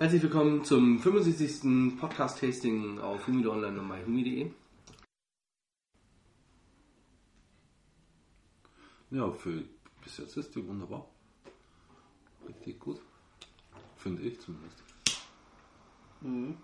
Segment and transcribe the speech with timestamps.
[0.00, 1.98] Herzlich willkommen zum 75.
[1.98, 4.48] Podcast-Tasting auf Humide Online und myhumi.de.
[9.10, 9.64] Ja, für
[10.04, 11.04] bis jetzt ist die wunderbar.
[12.46, 13.00] Richtig gut.
[13.96, 14.84] Finde ich zumindest.
[16.20, 16.56] Mhm.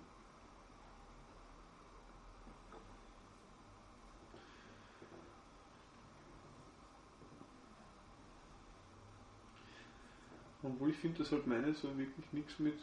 [10.63, 12.79] Obwohl ich finde, dass halt meine so wirklich nichts mit,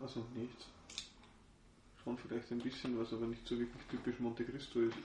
[0.00, 0.66] also nichts.
[2.02, 4.98] Schon vielleicht ein bisschen was, aber nicht so wirklich typisch Monte Cristo ist.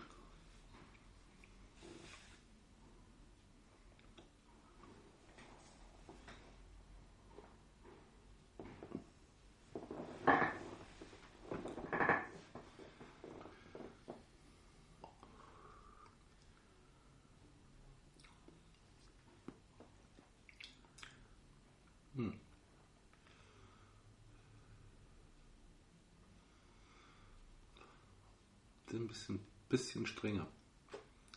[28.99, 30.47] Ist ein bisschen, bisschen strenger.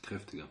[0.02, 0.48] Kräftiger.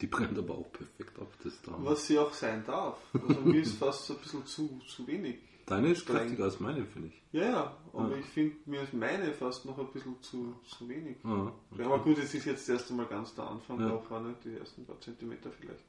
[0.00, 1.74] Die brennt aber auch perfekt ab, das da.
[1.84, 2.98] Was sie auch sein darf.
[3.12, 5.40] Also mir ist fast so ein bisschen zu, zu wenig.
[5.66, 6.16] Deine ist streng.
[6.18, 7.22] kräftiger als meine, finde ich.
[7.32, 8.16] Ja, ja, aber Ja.
[8.16, 11.18] ich finde, mir ist meine fast noch ein bisschen zu, zu wenig.
[11.22, 11.52] Ja,
[11.84, 13.90] aber gut, es ist jetzt erst einmal ganz der Anfang, Ja.
[13.92, 15.84] auch nicht die ersten paar Zentimeter vielleicht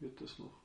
[0.00, 0.58] wird das noch.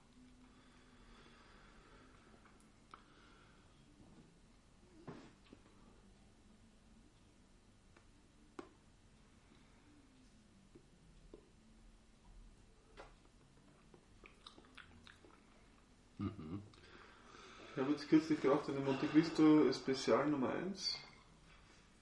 [17.73, 20.99] Ich habe jetzt kürzlich geraucht eine Monte Cristo Spezial Nummer 1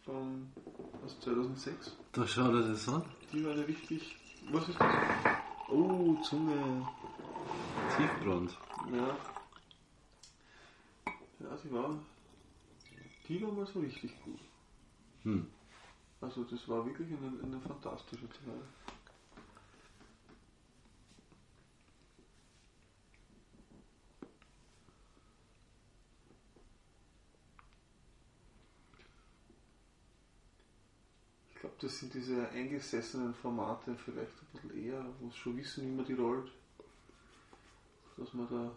[0.03, 0.51] von
[1.05, 1.95] aus 2006.
[2.11, 3.03] Da schau dir das an.
[3.31, 4.17] Die war eine richtig.
[4.51, 4.93] Was ist das?
[5.69, 6.85] Oh, Zunge.
[7.95, 8.57] Tiefbrand.
[8.91, 9.17] Ja.
[11.39, 11.97] Ja, sie war.
[13.29, 14.39] Die war mal so richtig gut.
[15.23, 15.47] Hm.
[16.19, 18.84] Also, das war wirklich eine, eine fantastische Zeit.
[31.79, 36.05] Das sind diese eingesessenen Formate vielleicht ein bisschen eher, wo es schon wissen, wie man
[36.05, 36.51] die rollt.
[38.17, 38.71] Dass man da.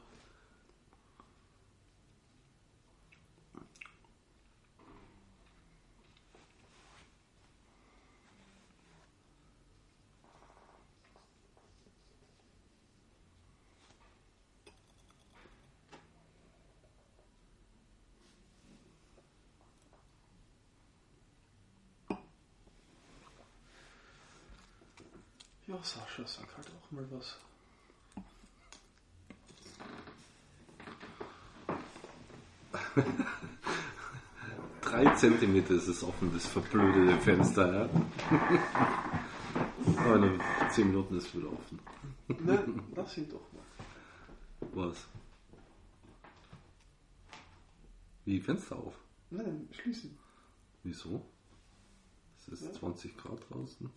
[25.78, 27.39] Ja, Sascha, sag halt auch mal was.
[34.81, 37.84] Drei Zentimeter ist es offen, das verblödete Fenster.
[37.84, 37.88] Ja?
[39.99, 40.41] Aber in
[40.71, 41.78] zehn Minuten ist es wieder offen.
[42.27, 43.62] Nein, lass ihn doch mal.
[44.72, 45.06] Was?
[48.25, 48.99] Wie Fenster auf?
[49.31, 50.19] Nein, schließen.
[50.83, 51.25] Wieso?
[52.38, 53.88] Es ist 20 Grad draußen.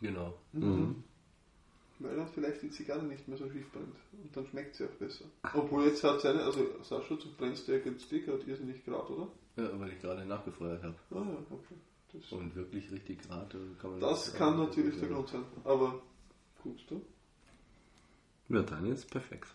[0.00, 0.34] Genau.
[0.52, 1.02] Mhm.
[2.00, 3.96] Weil dann vielleicht die Zigarre nicht mehr so schief brennt.
[4.12, 5.24] Und dann schmeckt sie auch besser.
[5.52, 9.28] Obwohl jetzt hat seine, also Sascha, du brennst ja jetzt die gerade irrsinnig Grad, oder?
[9.56, 10.94] Ja, weil ich gerade nachgefeuert habe.
[11.10, 11.74] Ah ja, okay.
[12.12, 15.44] Das, Und wirklich richtig gerade kann man das kann natürlich der Grund sein.
[15.64, 16.00] Aber
[16.62, 17.02] gut, du?
[18.48, 19.48] Ja, deine ist perfekt.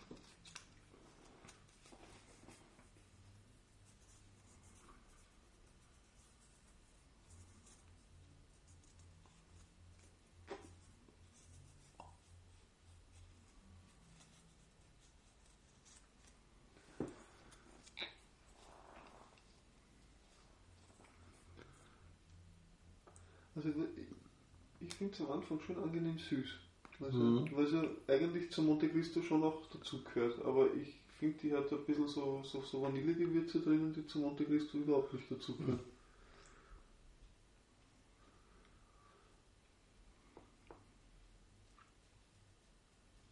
[23.56, 23.68] Also
[24.80, 26.48] ich, es am Anfang schon angenehm süß.
[27.00, 27.48] Also, Mhm.
[27.52, 30.44] Weil sie eigentlich zum Monte Cristo schon noch dazu gehört.
[30.44, 34.44] Aber ich finde, die hat ein bisschen so, so, so Vanillegewürze drinnen, die zum Monte
[34.44, 35.80] Cristo überhaupt nicht dazu gehören.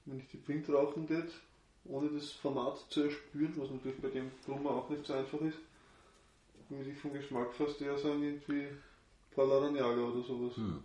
[0.05, 1.31] Wenn ich die Print rauchen tät,
[1.84, 5.58] ohne das Format zu erspüren, was natürlich bei dem Brummer auch nicht so einfach ist,
[6.69, 8.69] würde ich vom Geschmack fast eher sagen, irgendwie
[9.34, 10.56] Paul Aranyaga oder sowas.
[10.56, 10.82] Hm.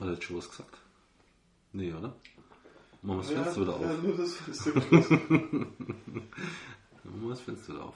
[0.00, 0.78] Hat er jetzt schon was gesagt?
[1.72, 2.16] Nee, oder?
[3.02, 3.82] Machen wir das Ja, Fenster wieder auf.
[3.82, 4.74] ja, nur das Fenster.
[7.04, 7.94] Machen wir das Fenster wieder auf.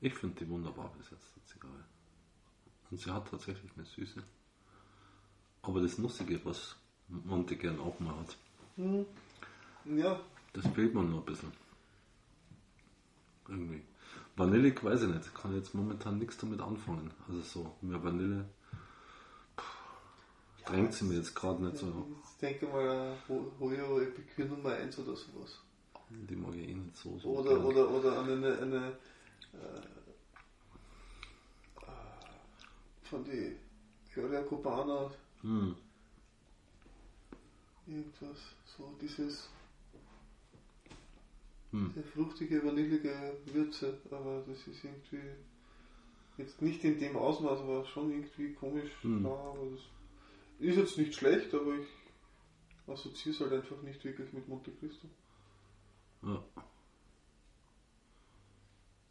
[0.00, 1.84] Ich finde die wunderbar bis jetzt, die Zigarre.
[2.90, 4.22] Und sie hat tatsächlich eine Süße.
[5.62, 6.76] Aber das Nussige, was
[7.08, 8.36] Monte gern auch mal hat,
[8.76, 9.06] Hm.
[9.84, 10.20] Ja,
[10.52, 11.52] das fehlt mir noch ein bisschen.
[13.48, 13.82] Irgendwie.
[14.36, 15.34] Vanillig weiß ich nicht.
[15.34, 17.10] Kann jetzt momentan nichts damit anfangen.
[17.28, 18.44] Also so, mehr Vanille
[19.56, 22.06] pff, drängt sie mir jetzt gerade nicht so.
[22.24, 25.60] ich denke mal Hoyo Epicure Nummer 1 oder sowas.
[26.10, 27.18] Die mag ich eh nicht so.
[27.18, 27.64] so Oder, gern.
[27.64, 28.86] oder, oder an eine, eine
[29.54, 29.78] äh,
[31.80, 31.88] äh,
[33.04, 33.56] von die
[34.12, 35.10] Gloria Cubana,
[35.42, 35.76] Hm.
[37.86, 39.48] Irgendwas, so dieses
[41.72, 41.90] Hm.
[41.94, 45.32] sehr fruchtige, vanillige Würze, aber das ist irgendwie
[46.38, 49.22] jetzt nicht in dem Ausmaß, aber schon irgendwie komisch Hm.
[49.24, 49.80] da, aber das
[50.60, 51.86] ist jetzt nicht schlecht, aber ich
[52.86, 55.08] assoziiere es halt einfach nicht wirklich mit Monte Cristo.
[56.22, 56.42] Ja.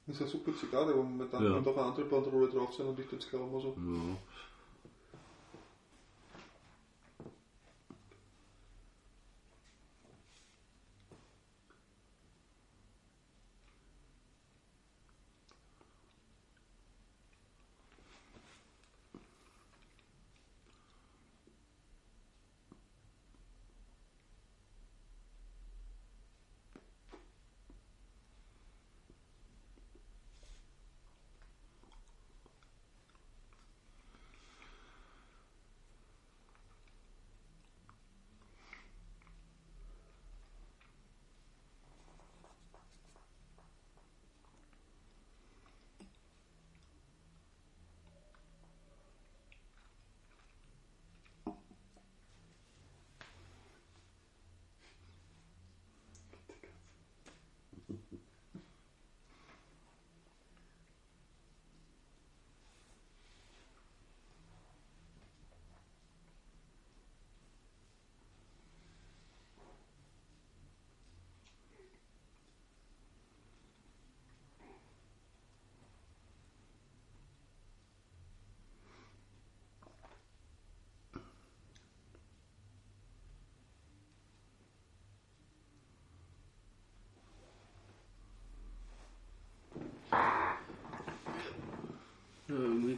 [0.07, 1.53] Das ist eine super Zigarre, aber momentan Ja.
[1.53, 3.75] kann doch eine andere Bandrolle drauf sein und ich jetzt glaube mal so.
[3.75, 4.17] ja.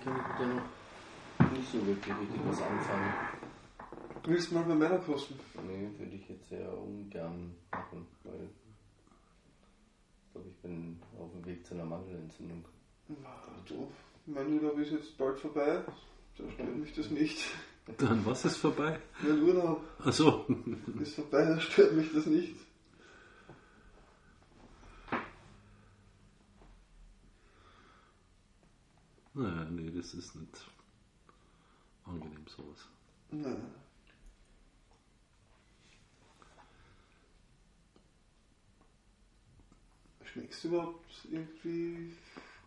[0.07, 3.13] Ja, irgendwie kann ich mit der noch nicht so wirklich richtig was anfangen.
[4.25, 5.39] Willst du mal bei meiner kosten?
[5.65, 8.49] Nee, würde ich jetzt sehr ungern machen, weil
[10.25, 12.65] ich glaube, ich bin auf dem Weg zu einer Mandelentzündung.
[13.65, 13.87] Du,
[14.25, 15.83] mein Urlaub ist jetzt bald vorbei,
[16.37, 17.37] da stört mich das nicht.
[17.97, 18.99] Dann was ist vorbei?
[19.21, 20.45] Mein Urlaub Achso.
[20.99, 22.55] ist vorbei, da stört mich das nicht.
[29.37, 30.67] Naja, nee, das ist nicht
[32.05, 32.87] angenehm sowas.
[33.31, 33.65] Nein.
[40.23, 42.13] Schmeckst du überhaupt irgendwie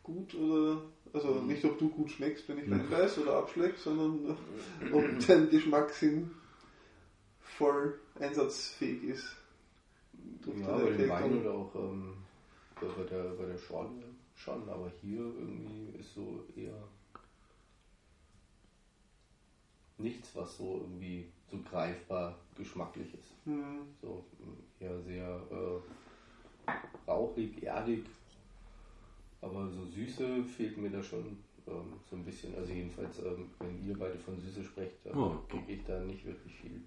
[0.02, 0.82] gut oder
[1.12, 4.36] also nicht ob du gut schmeckst, wenn ich Wein weiß oder abschlägst, sondern
[4.92, 6.32] ob dein Geschmackssinn
[7.40, 9.36] voll einsatzfähig ist.
[10.42, 11.08] Durch Ja, bei dem.
[11.08, 12.14] Wein oder auch ähm,
[12.80, 16.88] bei bei der, bei der Schorle schon, aber hier irgendwie ist so eher
[20.00, 23.32] nichts, was so irgendwie so greifbar geschmacklich ist.
[23.44, 23.80] Hm.
[24.02, 26.70] So mm, eher sehr äh,
[27.10, 28.04] rauchig, erdig,
[29.40, 32.54] aber so Süße fehlt mir da schon ähm, so ein bisschen.
[32.56, 35.36] Also jedenfalls, ähm, wenn ihr beide von Süße sprecht, dann Oh.
[35.48, 36.80] kriege ich da nicht wirklich viel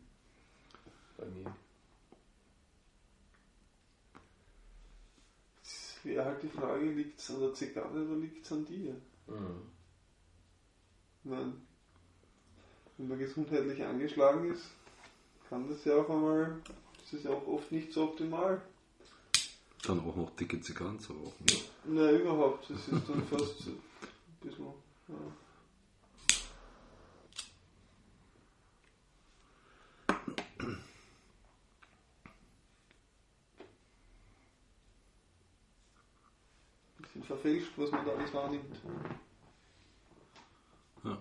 [1.18, 1.52] bei mir.
[6.04, 8.94] Wäre halt die Frage, liegt es an der Zigarre oder liegt es an dir?
[9.28, 9.62] Mhm.
[11.24, 11.54] Meine,
[12.98, 14.72] wenn man gesundheitlich angeschlagen ist,
[15.50, 16.62] kann das ja auch einmal,
[17.00, 18.62] das ist ja auch oft nicht so optimal.
[19.84, 21.46] Dann auch noch dicke Zigarren zu rauchen.
[21.86, 23.82] Na, überhaupt, das ist dann fast ein
[24.42, 24.66] bisschen.
[25.10, 25.16] Ja.
[37.00, 38.80] Bisschen verfälscht, was man da alles wahrnimmt.
[41.04, 41.18] Ja.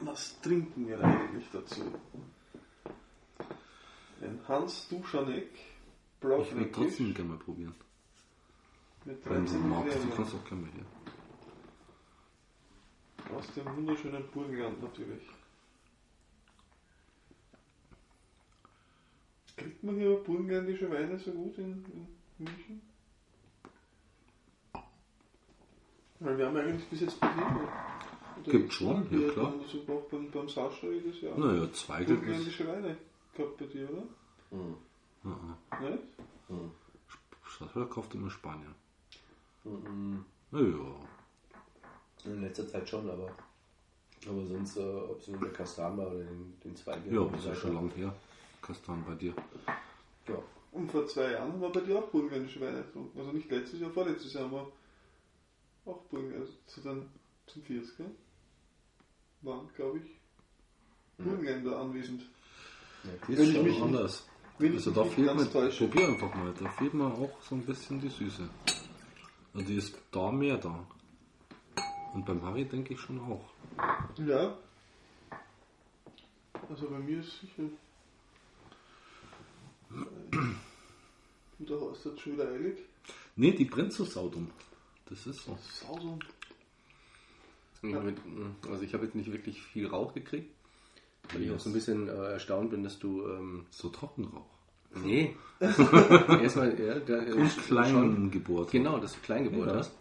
[0.00, 1.82] Was trinken wir eigentlich dazu?
[4.20, 7.74] Ein Hans Duschanek Ich würde Blaufränkisch trotzdem gerne mal probieren.
[9.04, 10.84] mit Wenn du 13 magst, du kannst auch gerne mal hier.
[13.36, 15.22] Aus dem wunderschönen Burgenland natürlich.
[19.56, 22.06] Kriegt man hier burgenländische Weine so gut in, in
[22.38, 22.82] München?
[26.18, 27.68] Weil wir haben eigentlich bis jetzt Betriebe.
[28.44, 29.54] Gibt schon, ja, klar.
[29.62, 31.38] Also auch beim, beim Sascha jedes Jahr.
[31.38, 32.20] Naja, Zweigel ist.
[32.20, 32.96] burgenländische Weine
[33.34, 34.02] gehabt bei dir, oder?
[34.50, 34.76] Hm.
[35.24, 36.02] Uh Nicht?
[36.48, 36.70] Hm.
[37.74, 37.86] -uh.
[37.86, 38.74] kauft immer Spanier.
[39.64, 40.24] Hm.
[40.50, 40.96] Naja.
[42.24, 43.30] In letzter Zeit schon, aber,
[44.28, 47.00] aber sonst, äh, ob es nun der Kastan war oder den, den Zweig.
[47.10, 48.14] Ja, das ist schon lang her.
[48.60, 49.34] Kastan bei dir.
[50.28, 50.38] Ja.
[50.72, 53.18] Und vor zwei Jahren haben wir bei dir auch burgenländische Weine getrunken.
[53.18, 54.72] Also nicht letztes Jahr, vorletztes Jahr haben wir
[55.84, 56.52] auch Burgen, also
[57.46, 58.10] zum 40er
[59.42, 62.22] waren, glaube ich, Burgenländer anwesend.
[63.04, 64.26] Ja, Wenn ist ich schon mich- Anders.
[64.58, 67.64] Wenn Also ich da fehlt mir, probier einfach mal, da fehlt mir auch so ein
[67.66, 68.48] bisschen die Süße.
[69.54, 70.86] Also die ist da mehr da.
[72.14, 73.44] Und beim Harry denke ich schon auch.
[74.18, 74.56] Ja.
[76.68, 77.64] Also bei mir ist sicher.
[81.58, 82.78] Und da ist das schon wieder eilig.
[83.36, 84.50] Nee, die brennt so saudum.
[85.06, 85.58] Das ist so.
[85.86, 86.18] Sausum.
[87.82, 88.16] Ja, mit,
[88.70, 90.50] also ich habe jetzt nicht wirklich viel Rauch gekriegt,
[91.32, 94.46] weil ich auch so ein bisschen äh, erstaunt bin, dass du ähm, So Trockenrauch.
[94.94, 98.70] nee erstmal ja, da, äh, Und schon- kleinen Geburt.
[98.70, 99.76] genau, dass du Kleingeboren Ja.
[99.76, 99.92] hast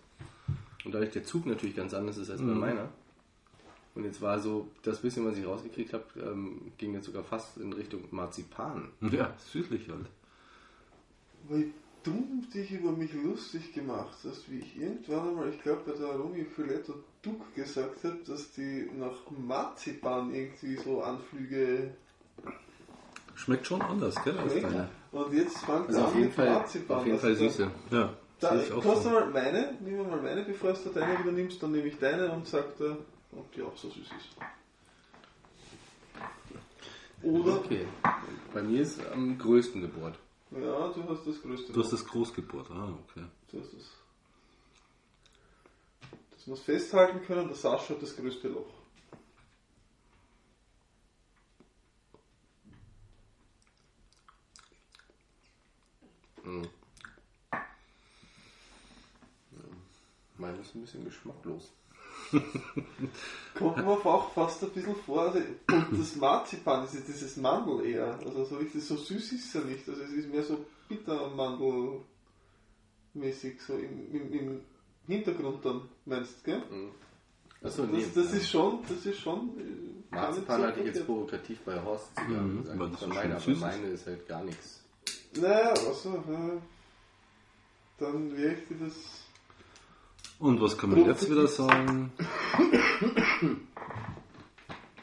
[0.85, 2.59] und dadurch der Zug natürlich ganz anders ist als bei Mhm.
[2.59, 2.89] meiner.
[3.93, 7.57] Und jetzt war so das bisschen, was ich rausgekriegt habe, ähm, ging jetzt sogar fast
[7.57, 8.89] in Richtung Marzipan.
[9.01, 10.05] Ja, süßlich halt.
[12.03, 16.15] Dumm dich über mich lustig gemacht hast, wie ich irgendwann einmal, ich glaube bei der
[16.15, 21.93] Romy Filetto Duck gesagt habe, dass die nach Marzipan irgendwie so Anflüge
[23.35, 24.89] Schmeckt schon anders, gell, als deine.
[25.11, 26.97] Und jetzt fangt Also an auf jeden mit Fall, Marzipan.
[26.97, 27.71] auf jeden was Fall Süße.
[27.91, 29.09] Ja, Da, ich auch kannst du so.
[29.11, 32.47] mal meine, wir mal meine, bevor du deine wieder nimmst, dann nehme ich deine und
[32.47, 32.97] sag dir,
[33.35, 34.35] ob die auch so süß ist.
[37.23, 37.85] Oder, Okay.
[38.53, 40.17] Bei mir ist am größten gebohrt.
[40.51, 41.73] Ja, du hast das größte.
[41.73, 43.25] Du hast das Großgeburt, ah, okay.
[43.51, 43.91] Du hast das.
[46.31, 48.73] Das muss festhalten können, der Sascha hat das größte Loch.
[56.43, 56.67] Mhm.
[60.37, 61.71] Meine ist ein bisschen geschmacklos.
[63.57, 67.85] Kommt mir auch fast ein bisschen vor, also, und das Marzipan, das ist dieses Mandel
[67.85, 70.65] eher, also so richtig so süß ist es ja nicht, also es ist mehr so
[70.87, 74.61] bittermandelmäßig, so im, im, im
[75.07, 76.63] Hintergrund dann, meinst du, gell?
[77.63, 78.03] Achso, nee.
[78.03, 79.51] Das, das ist schon, das ist schon.
[79.59, 82.93] äh, Marzipan hatte ich jetzt provokativ bei Horst Zigarren Mhm, gesagt.
[82.93, 82.99] das
[83.43, 84.83] schön aber meine ist halt gar nichts.
[85.35, 86.59] Naja, also, äh,
[87.97, 88.93] dann wäre ich dir das.
[90.41, 92.11] Und was kann man jetzt wieder sagen?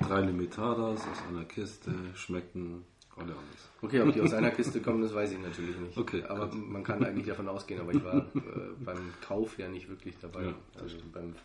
[0.00, 3.70] Drei Limitadas aus einer Kiste schmecken alle anders.
[3.80, 5.96] Okay, ob die aus einer Kiste kommen, das weiß ich natürlich nicht.
[5.96, 6.68] Okay, aber gut.
[6.68, 10.46] man kann eigentlich davon ausgehen, aber ich war äh, beim Kauf ja nicht wirklich dabei.
[10.46, 11.36] Ja, also beim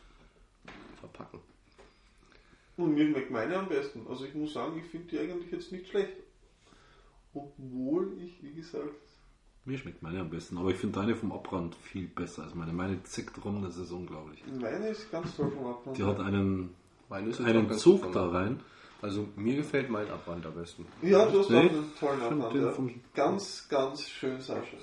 [1.00, 1.40] Verpacken.
[2.78, 4.08] Und mir schmeckt meine am besten.
[4.10, 6.18] Also ich muss sagen, ich finde die eigentlich jetzt nicht schlecht.
[7.36, 8.96] Obwohl ich, wie gesagt,
[9.66, 12.74] Mir schmeckt meine am besten, aber ich finde deine vom Abbrand viel besser als meine.
[12.74, 14.44] Meine zickt rum, das ist unglaublich.
[14.60, 15.98] meine ist ganz toll vom Abbrand.
[15.98, 16.72] Die hat einen,
[17.10, 18.60] einen Zug da rein.
[19.02, 20.86] Also mir gefällt mein Abwand am besten.
[21.02, 22.22] Ja, du hast Nee, auch einen tollen
[22.54, 22.72] den Ja.
[22.72, 24.78] vom- Ganz, ganz schön, Sascha.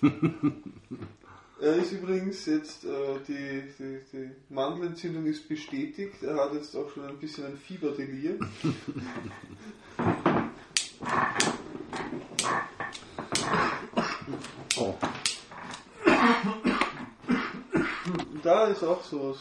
[1.60, 6.22] er ist übrigens jetzt, äh, die, die, die Mandelentzündung ist bestätigt.
[6.22, 8.38] Er hat jetzt auch schon ein bisschen ein Fieberdelir.
[14.80, 14.94] Oh.
[18.42, 19.36] Da ist auch sowas.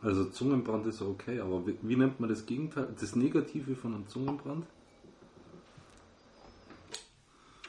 [0.00, 4.08] Also Zungenbrand ist okay, aber wie, wie nennt man das Gegenteil, das Negative von einem
[4.08, 4.66] Zungenbrand?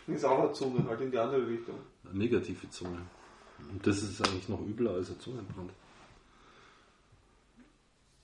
[0.08, 1.76] Ist auch eine Zunge, halt in die andere Richtung.
[2.04, 3.02] Eine negative Zunge.
[3.72, 5.72] Und das ist eigentlich noch übler als ein Zungenbrand.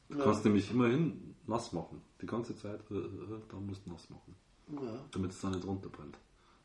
[0.10, 0.26] Du Ja.
[0.26, 2.02] kannst nämlich immerhin nass machen.
[2.22, 4.36] Die ganze Zeit, äh, äh, da musst du nass machen.
[4.70, 5.06] Ja.
[5.12, 6.18] Damit es da nicht runterbrennt.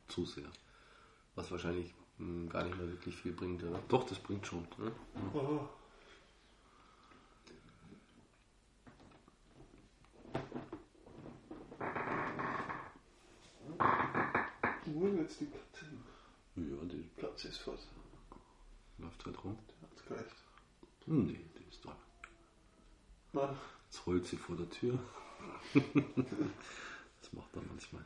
[0.08, 0.48] Zu sehr.
[1.34, 3.80] Was wahrscheinlich mh, gar nicht mehr wirklich viel bringt, oder?
[3.88, 4.66] Doch, das bringt schon.
[5.34, 5.68] Aha.
[14.86, 15.86] Wo ist jetzt die Katze?
[16.54, 17.48] Ja, die, Katze.
[17.48, 17.80] Ist fort.
[18.98, 19.58] Läuft halt rum.
[19.68, 20.36] Der hat's gereicht.
[21.06, 21.94] Hm, nee, die ist da.
[23.32, 23.54] Na,
[23.86, 24.98] Jetzt heult sie vor der Tür.
[25.74, 28.04] das macht er manchmal.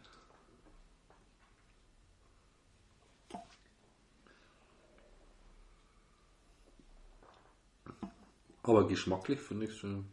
[8.62, 10.04] Aber geschmacklich finde ich es schon,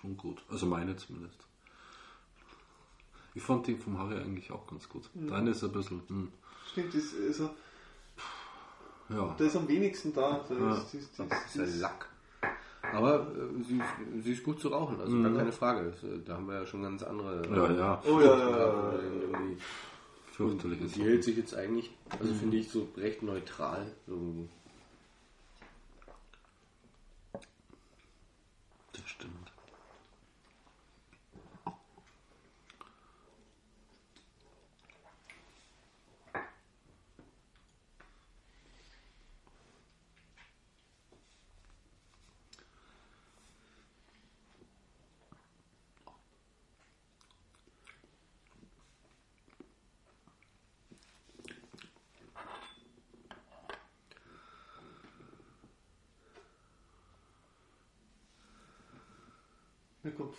[0.00, 0.42] schon gut.
[0.48, 1.38] Also meine zumindest.
[3.34, 5.08] Ich fand den vom Harry eigentlich auch ganz gut.
[5.14, 6.32] Deine ist ein bisschen, hm,
[6.70, 7.54] stimmt, ist, also,
[9.08, 9.34] ja.
[9.38, 10.44] der ist am wenigsten da.
[10.48, 10.74] Da Ja.
[10.76, 12.08] ist, ist, Das ist, ist ist, Lack.
[12.92, 15.90] Aber äh, sie, ist, sie ist gut zu rauchen, also gar keine Frage.
[15.90, 17.42] Das, äh, da haben wir ja schon ganz andere.
[17.48, 18.02] Ja, ja.
[18.06, 18.92] Oh ja, ja.
[18.92, 19.56] Irgendwie.
[20.32, 24.48] Fürchterliche Die hält sich jetzt eigentlich, also finde ich, so recht neutral irgendwie.
[28.92, 29.52] Das stimmt.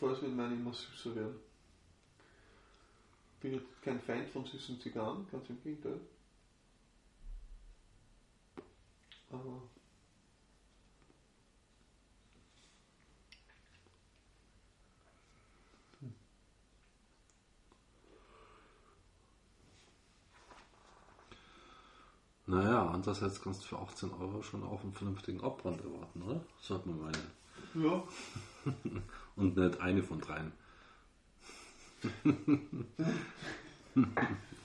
[0.09, 1.35] Als würden meine immer süßer werden.
[3.35, 5.99] Ich bin jetzt kein Feind von süßen Zigarren, ganz im Gegenteil.
[9.31, 9.61] Aber
[22.45, 26.41] Naja, andererseits kannst du für 18 Euro schon auf einen vernünftigen Abbrand erwarten, oder?
[26.59, 27.42] Sollte man meinen.
[27.75, 28.03] Ja,
[29.36, 30.51] Und nicht eine von dreien.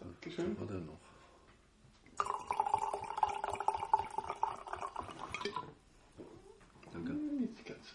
[0.00, 0.58] Dankeschön.
[0.60, 0.98] War der noch?
[6.92, 7.12] Danke.
[7.12, 7.94] Nicht ganz.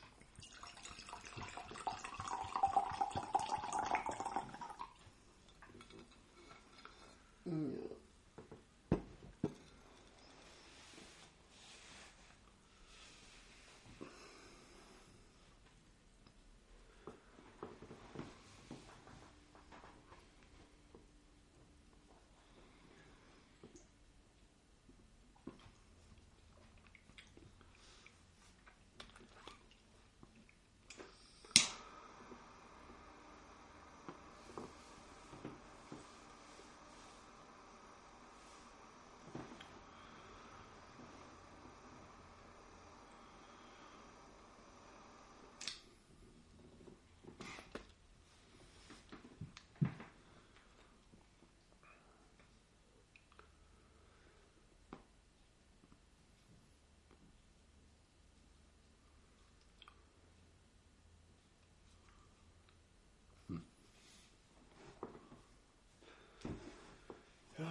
[67.59, 67.65] Ja.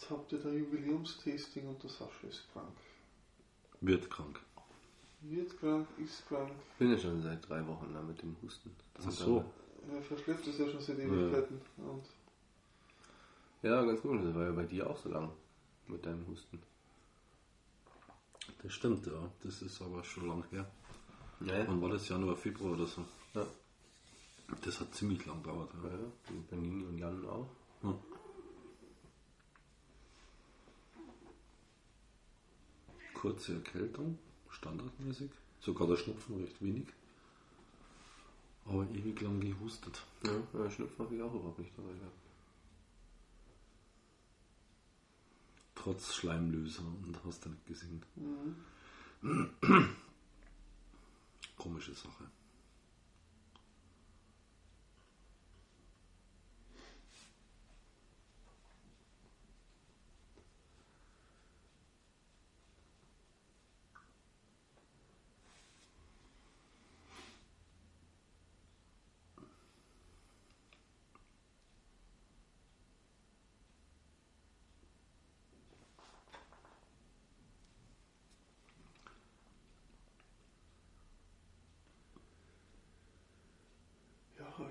[0.00, 2.72] Jetzt habt ihr da Jubiläumstesting und der Sascha ist krank.
[3.82, 4.40] Wird krank.
[5.20, 6.50] Wird krank, ist krank.
[6.72, 8.74] Ich bin ja schon seit drei Wochen da mit dem Husten.
[9.06, 9.44] Ach so.
[9.94, 11.60] Er verschleppt es ja schon seit Ewigkeiten.
[11.76, 12.02] Und
[13.60, 14.24] Ja, ganz gut.
[14.24, 15.30] Das war ja bei dir auch so lang
[15.86, 16.62] mit deinem Husten.
[18.62, 19.30] Das stimmt, ja.
[19.42, 20.66] Das ist aber schon lang her.
[21.40, 22.08] Ja, Wann war das?
[22.08, 23.04] Januar, Februar oder so?
[23.34, 23.46] ja.
[24.64, 25.70] Das hat ziemlich lang gedauert.
[25.82, 25.94] ja, Ja.
[25.96, 26.04] ja.
[26.30, 27.46] Und bei Nini und Jan auch.
[27.82, 27.94] Ja.
[33.20, 35.30] Kurze Erkältung, standardmäßig.
[35.60, 36.86] Sogar der Schnupfen recht wenig.
[38.64, 40.02] Aber ewig lang gehustet.
[40.24, 42.16] Ja, ja Schnupfen habe ich auch überhaupt nicht dabei gehabt.
[45.74, 48.02] Trotz Schleimlöser und hast du nicht gesehen.
[49.20, 49.90] mhm.
[51.58, 52.24] Komische Sache.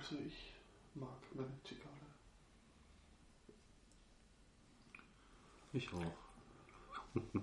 [0.09, 0.53] Also ich
[0.95, 1.93] mag meine Zigarre.
[5.71, 6.13] Ich auch.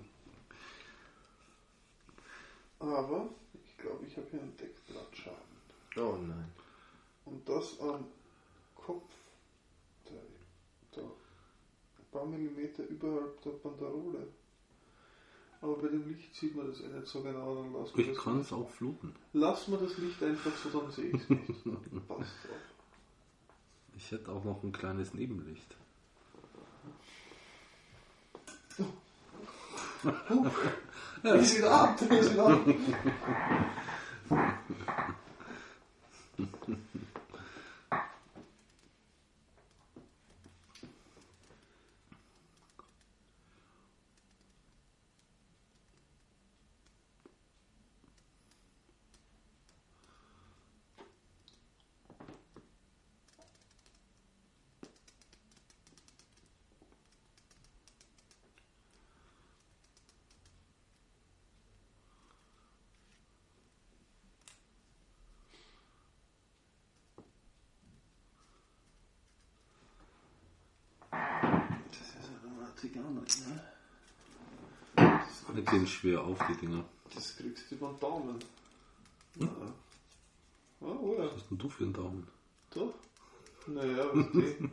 [2.79, 5.37] Aber ich glaube, ich habe hier einen Deckblattschaden.
[5.95, 6.51] Oh nein.
[7.23, 8.05] Und das am
[8.75, 9.13] Kopf.
[10.03, 10.11] Da,
[10.91, 14.27] da ein paar Millimeter überhalb der Banderole.
[15.61, 17.55] Aber bei dem Licht sieht man das eh nicht so genau.
[17.55, 19.13] Dann wir Ich kann es auch fluten.
[19.33, 21.47] Lass mir das Licht einfach so, dann sehe ich es nicht.
[22.07, 22.23] Passt auch.
[23.95, 25.75] Ich hätte auch noch ein kleines Nebenlicht.
[31.23, 32.59] Dreh es wieder ab, es wieder ab.
[72.77, 73.61] 80 auch nicht, ne?
[75.53, 76.85] Nicht die gehen schwer auf, die Dinger.
[77.13, 78.39] Das kriegst du über den Daumen.
[79.37, 79.47] Hm?
[79.47, 79.73] Ja.
[80.81, 81.15] Oh.
[81.17, 82.27] Was hast denn du für einen Daumen?
[82.69, 82.93] Du?
[83.67, 84.69] Naja, was die.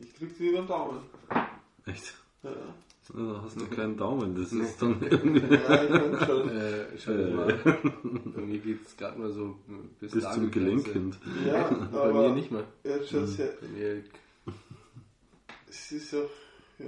[0.00, 1.02] ich krieg sie über den Daumen.
[1.86, 2.14] Echt?
[2.42, 2.50] Ja.
[3.14, 4.34] Da hast du keinen Daumen.
[4.34, 6.48] Das ist dann irgendwie ja ich denk schon.
[6.50, 7.54] Äh, schau mal.
[8.34, 9.56] Bei mir geht es gerade mal so
[10.00, 11.14] bis, bis zum Gelenk hin.
[11.46, 12.64] Ja, Bei aber mir nicht mal.
[12.82, 13.52] Jetzt schaut's her.
[13.60, 14.02] Bei mir,
[15.68, 16.18] Es ist ja,
[16.80, 16.86] ja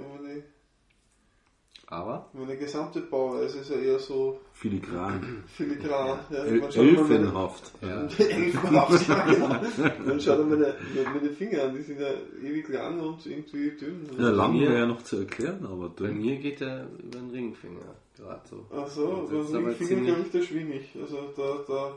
[1.91, 5.43] aber meine gesamte Bauweise ist ja eher so Filigran.
[5.47, 6.19] filigran.
[6.29, 7.71] Ja, El man meine, Elfenhaft.
[7.81, 9.47] ja, Elfenhaft, ja, genau.
[10.05, 10.75] Man schaut mal meine,
[11.13, 12.09] meine Finger an, die sind ja
[12.43, 14.07] ewig lang und irgendwie dünn.
[14.19, 16.17] Ja, lang mir- wäre ja noch zu erklären, aber bei dünn.
[16.21, 18.65] mir geht er über den Ringfinger gerade so.
[18.75, 20.95] Ach so, beim Ringfinger glaube ich, da schwing ich.
[21.01, 21.93] Also da, da,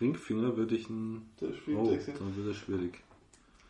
[0.00, 1.30] Ringfinger würde ich ein.
[1.40, 2.98] da schwingt Oh, dann wird er schwierig.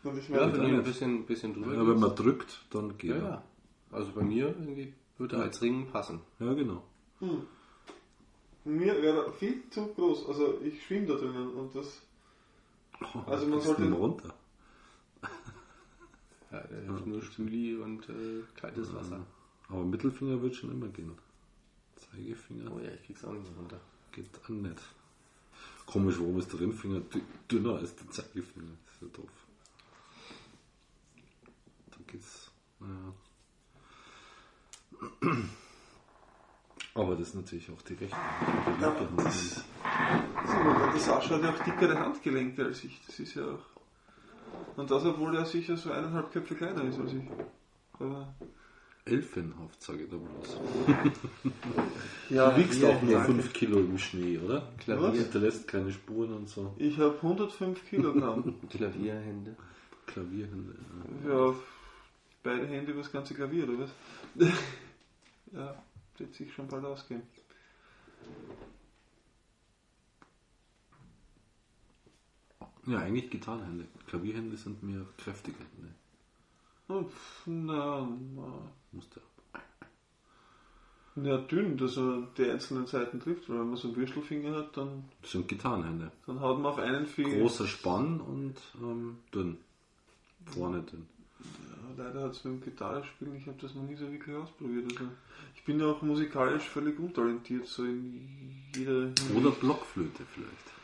[0.03, 2.65] Und ich Ja, meine, wenn dann du ein bisschen, bisschen drüber Ja, wenn man drückt,
[2.71, 3.23] dann geht ja, er.
[3.23, 3.43] ja.
[3.91, 6.21] Also bei mir irgendwie würde er als Ring passen.
[6.39, 6.83] Ja, genau.
[7.19, 7.45] hm.
[8.65, 10.27] mir wäre er viel zu groß.
[10.27, 12.01] Also ich schwimme da drinnen und das,
[13.01, 14.33] Oh, Also man kriegst sollte- ihn runter.
[16.51, 19.25] Ja, der hilft nur Spüli und äh, kaltes Wasser.
[19.67, 21.11] Aber Mittelfinger wird schon immer gehen.
[21.95, 23.81] Zeigefinger Oh ja, ich krieg's auch nicht mehr runter.
[24.13, 24.81] geht an nicht.
[25.85, 28.71] Komisch, warum ist der Ringfinger dü- dünner als der Zeigefinger?
[28.85, 29.29] Das ist ja doof.
[31.91, 32.51] Da geht's.
[32.79, 33.13] Naja.
[36.93, 38.81] Aber das ist natürlich auch die rechte Hand.
[38.81, 39.65] Ja, das- ist
[40.61, 43.01] immer, der Sascha hat ja auch dickere Handgelenke als ich.
[43.05, 43.65] Das ist ja auch.
[44.77, 47.23] Und das, obwohl er sicher so eineinhalb Köpfe kleiner ist als ich.
[47.99, 48.33] Aber
[49.05, 50.57] Elfenhaft, sage ich da bloß.
[52.29, 53.23] ja, Du wiegst ja, auch nur ja.
[53.23, 54.67] 5 Kilo im Schnee, oder?
[54.79, 56.73] Klavier, Hinterlässt keine Spuren und so.
[56.77, 58.55] Ich habe 105 Kilogramm.
[58.69, 59.55] Klavierhände.
[60.07, 60.75] Klavierhände.
[61.27, 61.53] ja,
[62.43, 63.89] beide Hände über das ganze Klavier, oder was?
[65.51, 65.83] ja,
[66.17, 67.23] wird sich schon bald ausgehen.
[72.87, 73.85] Ja, eigentlich Gitarrenhände.
[74.07, 75.93] Klavierhände sind mir kräftige Hände.
[76.87, 77.05] Oh,
[77.47, 78.71] na, na.
[78.91, 79.21] Musste
[81.15, 84.77] Ja, dünn, dass er die einzelnen Seiten trifft, weil wenn man so einen Würstelfinger hat,
[84.77, 86.11] dann, Das sind Gitarrenhände.
[86.27, 87.39] dann haut man auf einen Finger.
[87.39, 89.57] Großer Spann und ähm, dünn.
[90.45, 91.07] Vorne dünn.
[91.97, 94.85] Leider hat es mit dem Gitarrespielen, ich habe das noch nie so wirklich ausprobiert.
[94.91, 95.11] Also
[95.55, 98.27] ich bin ja auch musikalisch völlig untalentiert, so in
[98.75, 100.75] jeder Oder Blockflöte vielleicht.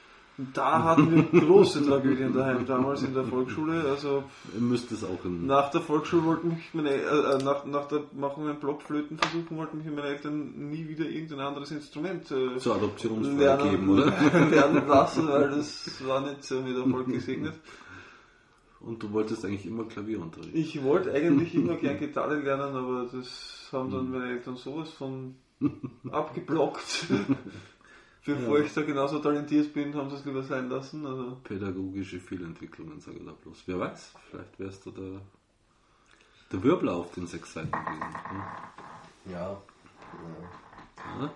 [0.53, 3.83] Da hatten wir große Tragödien daheim, damals in der Volksschule.
[3.89, 4.23] Also
[4.55, 5.45] Ihr müsst es auch in.
[5.45, 9.79] nach der Volksschule wollten mich meine äh, äh, nach, nach der Machung ein Blockflötenversuchen wollten
[9.79, 14.05] mich meine Eltern nie wieder irgendein anderes Instrument äh, zur Adoption lernen, freigeben, oder?
[14.49, 17.53] lernen lassen, weil das war nicht so mit Erfolg gesegnet.
[18.83, 20.55] Und du wolltest eigentlich immer Klavierunterricht.
[20.55, 25.35] Ich wollte eigentlich immer gern Gitarre lernen, aber das haben dann meine Eltern sowas von
[26.11, 27.05] abgeblockt.
[28.25, 28.65] Bevor Ja.
[28.65, 31.05] ich da genauso talentiert bin, haben sie es lieber sein lassen.
[31.05, 33.63] Also, Pädagogische Fehlentwicklungen, sage ich da bloß.
[33.65, 35.21] Wer weiß, vielleicht wärst du der,
[36.51, 38.03] der Wirbel auf den sechs Seiten gewesen.
[38.29, 39.31] Hm?
[39.31, 39.39] Ja.
[39.39, 41.21] ja.
[41.21, 41.33] Ja?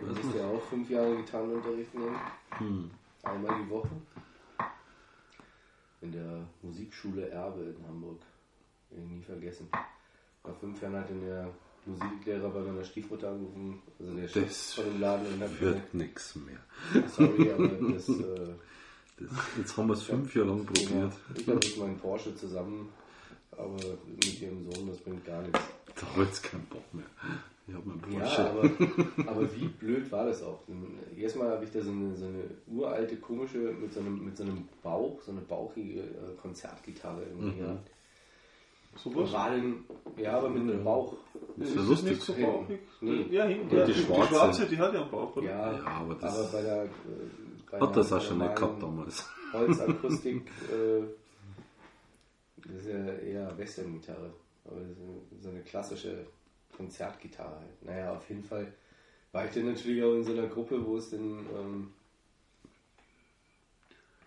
[0.00, 2.16] Du musst ja auch fünf Jahre Gitarrenunterricht nehmen.
[2.58, 2.90] Hm.
[3.22, 3.88] Einmal die Woche.
[6.02, 8.20] In der Musikschule Erbe in Hamburg.
[8.90, 9.68] Ich nie vergessen.
[10.44, 11.48] Nach fünf Jahren hatte mir
[11.86, 15.94] Musiklehrer bei meiner Stiefmutter angerufen, also der Chef Das von dem Laden und hab Wird
[15.94, 16.58] nichts mehr.
[17.08, 18.54] sorry, aber das, äh,
[19.18, 21.12] Das, jetzt haben wir es fünf Jahre lang probiert.
[21.36, 22.88] ich habe jetzt meinen Porsche zusammen,
[23.52, 25.60] aber mit ihrem Sohn, das bringt gar nichts.
[25.94, 27.06] Da ich jetzt keinen Bock mehr.
[27.68, 28.62] Ich habe meinen Ja, aber,
[29.30, 30.60] aber wie blöd war das auch?
[31.16, 34.42] Erstmal habe ich da so eine, so eine uralte, komische, mit so einem, mit so
[34.42, 37.64] einem Bauch, so eine bauchige äh, Konzertgitarre irgendwie Mhm.
[37.64, 37.90] gehabt.
[38.96, 39.32] Sowas?
[39.32, 39.84] War denn,
[40.18, 41.14] ja, aber mit einem Bauch.
[41.56, 42.10] ist Ist ja das lustig.
[42.10, 42.80] nicht so bauchig?
[43.00, 43.26] Nee.
[43.30, 43.74] Ja, hinten.
[43.74, 44.34] Ja, die die, die, schwarze.
[44.34, 45.46] schwarze, die hat ja einen Bauch, oder?
[45.46, 46.84] Ja, Ja, aber das- aber bei der.
[46.84, 46.88] Äh,
[47.70, 49.26] bei Hat das auch schon nicht gehabt damals.
[49.54, 51.02] Holzakustik, äh,
[52.66, 54.30] das ist ja eher Western-Gitarre.
[54.66, 56.26] Aber das ist so eine klassische
[56.76, 57.84] Konzertgitarre halt.
[57.84, 58.72] Naja, auf jeden Fall
[59.32, 61.92] war ich dann natürlich auch in so einer Gruppe, wo es dann ähm,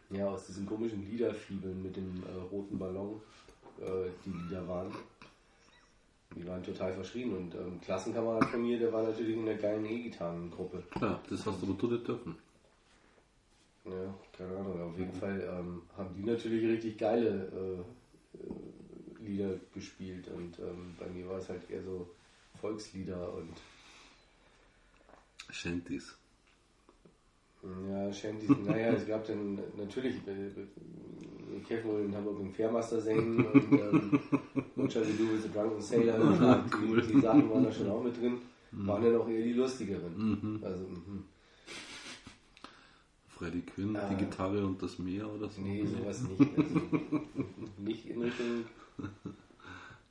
[0.09, 3.21] ja, aus diesen komischen Liederfibeln mit dem äh, roten Ballon
[3.79, 4.93] äh, die Lieder waren.
[6.35, 9.85] Die waren total verschrien und ähm, Klassenkamerad von mir, der war natürlich in der geilen
[9.85, 10.83] E-Gitarrengruppe.
[10.99, 12.35] Ja, das hast du nicht dürfen.
[13.85, 14.81] Ja, keine Ahnung.
[14.81, 20.95] Auf jeden Fall ähm, haben die natürlich richtig geile äh, äh, Lieder gespielt und ähm,
[20.99, 22.07] bei mir war es halt eher so
[22.59, 23.53] Volkslieder und
[25.51, 26.15] Shanties.
[27.89, 28.49] ja, Shanties.
[28.65, 34.19] naja, es gab dann natürlich äh, äh, Kevin in Hamburg im Fairmaster singen und ähm,
[34.75, 36.33] What Shall We Do with a Drunken Sailor.
[36.37, 38.37] Klar, die, die Sachen waren da schon auch mit drin.
[38.71, 40.59] Waren dann auch eher die lustigeren.
[40.63, 41.23] Also, mhm.
[43.29, 44.09] Freddy Quinn, Ah.
[44.09, 45.61] die Gitarre und das Meer oder so.
[45.61, 46.41] nee, sowas nicht.
[46.57, 46.81] Also,
[47.77, 48.65] nicht in Richtung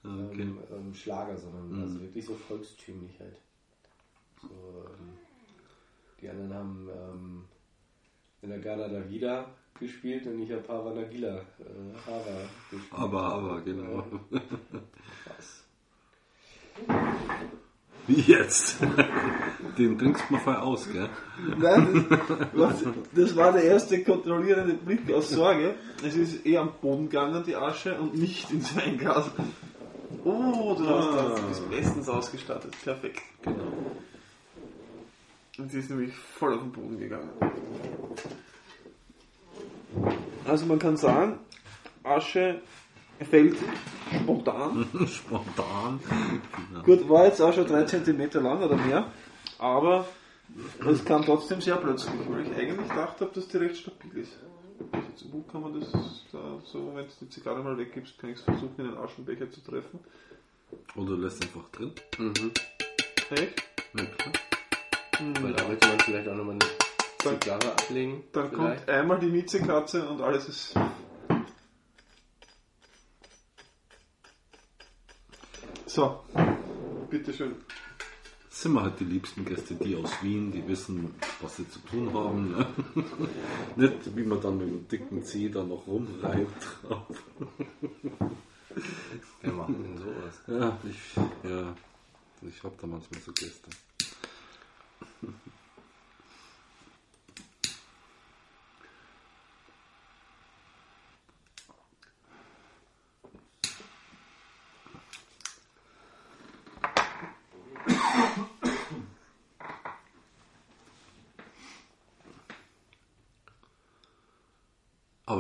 [0.05, 0.43] Okay.
[0.43, 3.37] ähm, ähm, Schlager, sondern also wirklich so volkstümlich halt.
[4.43, 5.19] So, ähm,
[6.21, 7.45] die anderen haben ähm,
[8.43, 9.47] in der Gala da Vida
[9.81, 11.43] gespielt und ich habe Hava Nagila, äh,
[12.07, 12.93] Hava gespielt.
[12.93, 14.05] Aber, aber, genau.
[14.31, 14.41] Ja,
[15.25, 15.65] krass.
[18.07, 18.77] Wie jetzt?
[19.79, 21.09] Den trinkst du mal voll aus, gell?
[21.59, 22.07] Nein,
[22.55, 25.75] das, das war der erste kontrollierende Blick aus Sorge.
[26.05, 29.31] Es ist eher am Boden gegangen, die Asche, und nicht ins Weinglas.
[30.25, 31.29] Oh, du hast Ah.
[31.29, 32.75] das, du bist bestens ausgestattet.
[32.83, 33.21] Perfekt.
[33.43, 33.73] Genau.
[35.59, 37.31] Und sie ist nämlich voll auf den Boden gegangen.
[40.47, 41.39] Also man kann sagen,
[42.03, 42.61] Asche
[43.31, 43.57] fällt
[44.23, 44.87] spontan.
[45.07, 46.01] Spontan.
[46.71, 46.83] Genau.
[46.85, 49.07] Gut, war jetzt auch schon 3 cm lang oder mehr,
[49.59, 50.07] aber
[50.91, 54.33] es kam trotzdem sehr plötzlich, weil ich eigentlich gedacht habe, dass die recht stabil ist.
[55.17, 55.91] Zum Glück kann man das
[56.33, 59.51] da so, wenn du die Zigarre mal weggibst, kann ich es versuchen, in den Aschenbecher
[59.51, 60.01] zu treffen.
[60.97, 61.93] Oder lässt einfach drin.
[62.19, 62.51] Mhm.
[63.31, 63.63] Echt?
[63.97, 64.33] Ja, klar.
[65.41, 66.65] Weil da möchte man vielleicht auch nochmal eine
[67.23, 68.25] Dann- Zigarre ablegen.
[68.33, 68.77] Dann vielleicht.
[68.87, 70.75] kommt einmal die Miezekatze und alles ist.
[75.87, 76.25] So,
[77.11, 77.57] bitteschön.
[78.55, 82.15] Sind wir halt die liebsten Gäste, die aus Wien, die wissen, was sie zu tun
[82.15, 82.53] haben.
[82.53, 82.67] Ne?
[83.77, 87.25] Nicht, wie man dann mit dem dicken Zeh da noch rumreibt drauf.
[89.43, 90.41] Wer macht denn sowas?
[90.47, 91.75] Ja, ich, ja,
[92.43, 93.71] ich habe da manchmal so Gäste.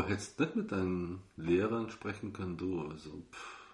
[0.05, 3.65] Aber hättest nicht mit deinen Lehrern sprechen können, du, also pff,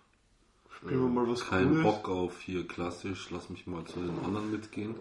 [0.77, 1.83] Spielen wir mal was kein Cooles.
[1.83, 4.95] Bock auf hier klassisch, lass mich mal zu den anderen mitgehen.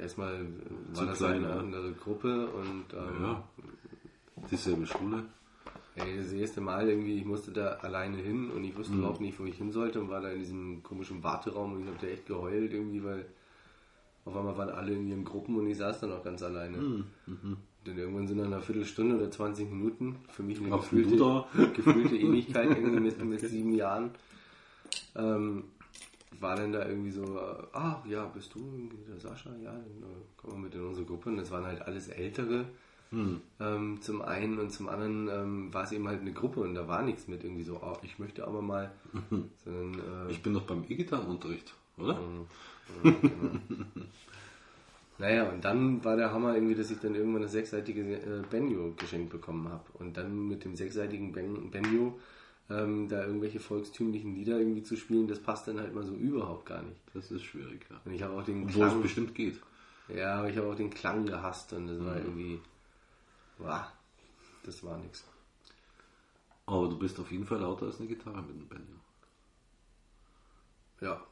[0.00, 1.58] Erstmal äh, Zu war das klein, eine ja.
[1.58, 3.44] andere Gruppe und ähm, Ja,
[4.50, 5.24] dieselbe Schule.
[5.94, 9.38] ey, das erste Mal irgendwie, ich musste da alleine hin und ich wusste überhaupt nicht,
[9.40, 12.06] wo ich hin sollte und war da in diesem komischen Warteraum und ich habe da
[12.08, 13.26] echt geheult irgendwie, weil
[14.26, 17.04] auf einmal waren alle in ihren Gruppen und ich saß dann auch ganz alleine.
[17.86, 21.44] Dann irgendwann sind dann eine Viertelstunde oder 20 Minuten, für mich eine Auf gefühlte,
[21.74, 24.10] gefühlte Ewigkeit irgendwie mit, mit sieben Jahren.
[25.14, 25.64] Ähm,
[26.40, 29.50] war dann da irgendwie so, äh, ah ja, bist du der Sascha?
[29.62, 31.30] Ja, dann äh, komm mal mit in unsere Gruppe.
[31.30, 32.66] Und das waren halt alles Ältere.
[33.10, 33.40] Hm.
[33.60, 36.88] Ähm, zum einen und zum anderen ähm, war es eben halt eine Gruppe und da
[36.88, 38.90] war nichts mit irgendwie so, oh, ich möchte aber mal,
[39.64, 42.14] sondern äh, Ich bin noch beim E-Gitarrenunterricht, oder?
[43.04, 44.06] ja, genau.
[45.18, 48.92] Naja, und dann war der Hammer irgendwie, dass ich dann irgendwann eine sechsseitige äh, Benjo
[48.96, 49.84] geschenkt bekommen habe.
[49.94, 52.18] Und dann mit dem sechsseitigen ben Benjo
[52.68, 56.66] ähm, da irgendwelche volkstümlichen Lieder irgendwie zu spielen, das passt dann halt mal so überhaupt
[56.66, 57.00] gar nicht.
[57.14, 58.00] Das ist schwierig, ja.
[58.04, 59.60] Und ich habe auch den Obwohl es Klang, bestimmt geht.
[60.08, 62.60] ja, aber ich habe auch den Klang gehasst und das war irgendwie,
[63.58, 63.86] wow,
[64.64, 65.24] das war nix.
[66.66, 68.96] Aber du bist auf jeden Fall lauter als eine Gitarre mit dem Banjo.
[71.00, 71.22] Ja.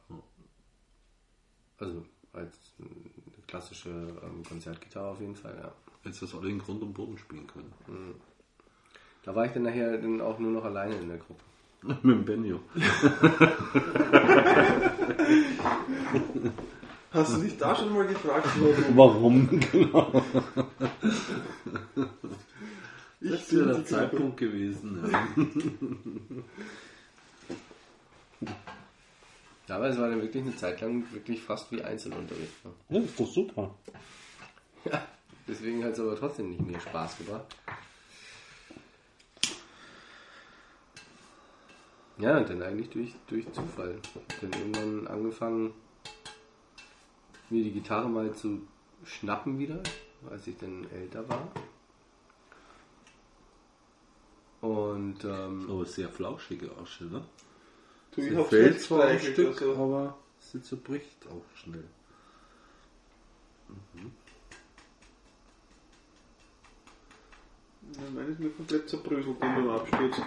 [1.77, 2.57] Also als
[3.55, 5.71] klassische ähm, Konzertgitarre auf jeden Fall, ja.
[6.03, 7.71] Jetzt das alle in Grund und Boden spielen können.
[9.23, 11.41] Da war ich dann nachher dann auch nur noch alleine in der Gruppe.
[12.03, 12.59] Mit dem Benjo.
[17.11, 18.97] Hast du dich da schon mal gefragt, warum?
[18.97, 19.49] Warum?
[19.71, 20.21] Genau.
[23.21, 24.99] Ich Das wäre die der Zeitpunkt gewesen.
[25.09, 25.27] Ja.
[29.67, 32.63] Ja, aber es war dann wirklich eine Zeit lang wirklich fast wie Einzelunterricht.
[32.63, 32.71] Ne?
[32.89, 33.75] ja, ist doch super.
[34.85, 35.07] Ja,
[35.47, 37.55] deswegen hat es aber trotzdem nicht mehr Spaß gemacht.
[42.17, 43.99] Ja, und dann eigentlich durch, durch Zufall.
[44.39, 45.73] Dann irgendwann angefangen,
[47.49, 48.61] mir die Gitarre mal zu
[49.03, 49.81] schnappen wieder,
[50.29, 51.51] als ich dann älter war.
[54.61, 57.23] Und ähm, Aber sehr flauschige Asche, ne?
[58.15, 61.83] Du, ich Sie hab's fällt zwar ein Stück, also, aber sie zerbricht auch schnell.
[67.93, 70.17] Ja, meine ist mir komplett zerbröselt dann beim Absturz.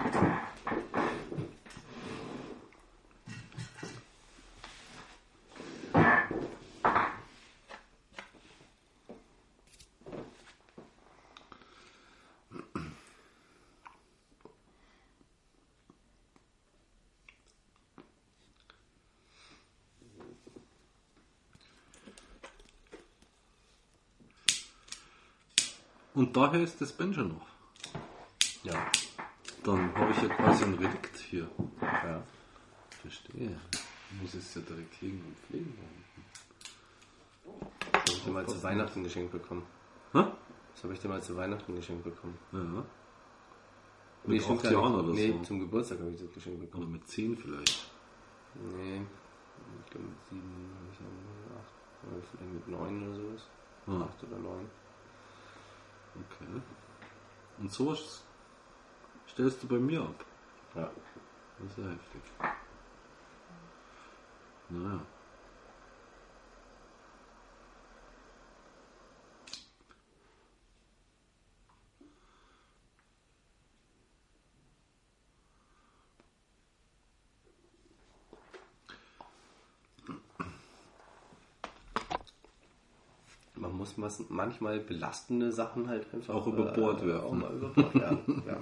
[26.29, 27.47] Und daher ist das Banjo noch.
[28.63, 28.75] ja,
[29.65, 31.49] Dann habe ich ja quasi ein Relikt hier.
[31.81, 32.23] ja.
[33.01, 33.59] Verstehe.
[34.21, 35.79] Muss es ja direkt liegen und pflegen.
[37.91, 39.63] Das habe ich dir mal zu Weihnachten geschenkt bekommen.
[40.13, 40.25] Hä?
[40.75, 42.37] Das habe ich dir mal zu Weihnachten geschenkt bekommen.
[42.53, 42.85] Ja.
[44.25, 45.43] Mit stimmt acht gar Jahren oder nee, so.
[45.45, 46.83] zum Geburtstag habe ich das geschenkt bekommen.
[46.85, 47.91] Oder mit zehn vielleicht.
[48.77, 49.01] Nee,
[49.83, 51.73] ich glaube mit sieben, hab ich ja acht,
[52.13, 53.47] oder vielleicht mit neun oder sowas.
[53.87, 54.69] Ah, Acht oder neun.
[56.19, 56.63] Okay.
[57.59, 58.23] Und sowas
[59.29, 60.25] stellst du bei mir ab.
[60.75, 60.91] Ja.
[61.59, 62.23] Das ist ja heftig.
[64.69, 65.01] Naja.
[83.79, 83.97] Muss
[84.29, 87.25] manchmal belastende Sachen halt einfach Auch über Bord werfen.
[87.25, 88.43] Auch mal über Bord ja, werfen.
[88.47, 88.59] Ja,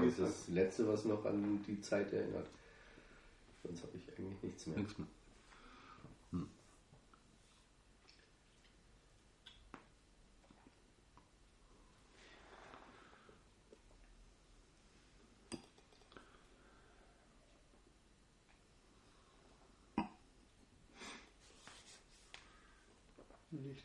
[0.00, 2.48] das ist das Letzte, was noch an die Zeit erinnert.
[3.62, 4.78] Sonst habe ich eigentlich nichts mehr.
[4.78, 5.08] Nichts mehr.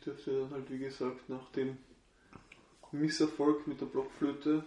[0.06, 1.76] Durfte dann halt, wie gesagt, nach dem
[2.92, 4.62] Misserfolg mit der Blockflöte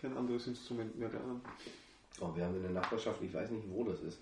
[0.00, 1.40] kein anderes Instrument mehr lernen.
[2.20, 4.18] Oh, wir haben in der Nachbarschaft, ich weiß nicht, wo das ist.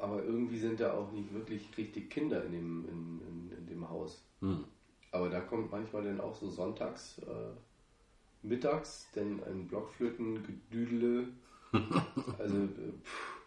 [0.00, 3.88] Aber irgendwie sind da auch nicht wirklich richtig Kinder in dem, in, in, in dem
[3.88, 4.20] Haus.
[4.40, 4.64] Hm.
[5.12, 7.52] Aber da kommt manchmal dann auch so sonntags, äh,
[8.42, 11.28] mittags, dann ein Blockflötengedüdele.
[12.38, 13.41] also, äh, pff,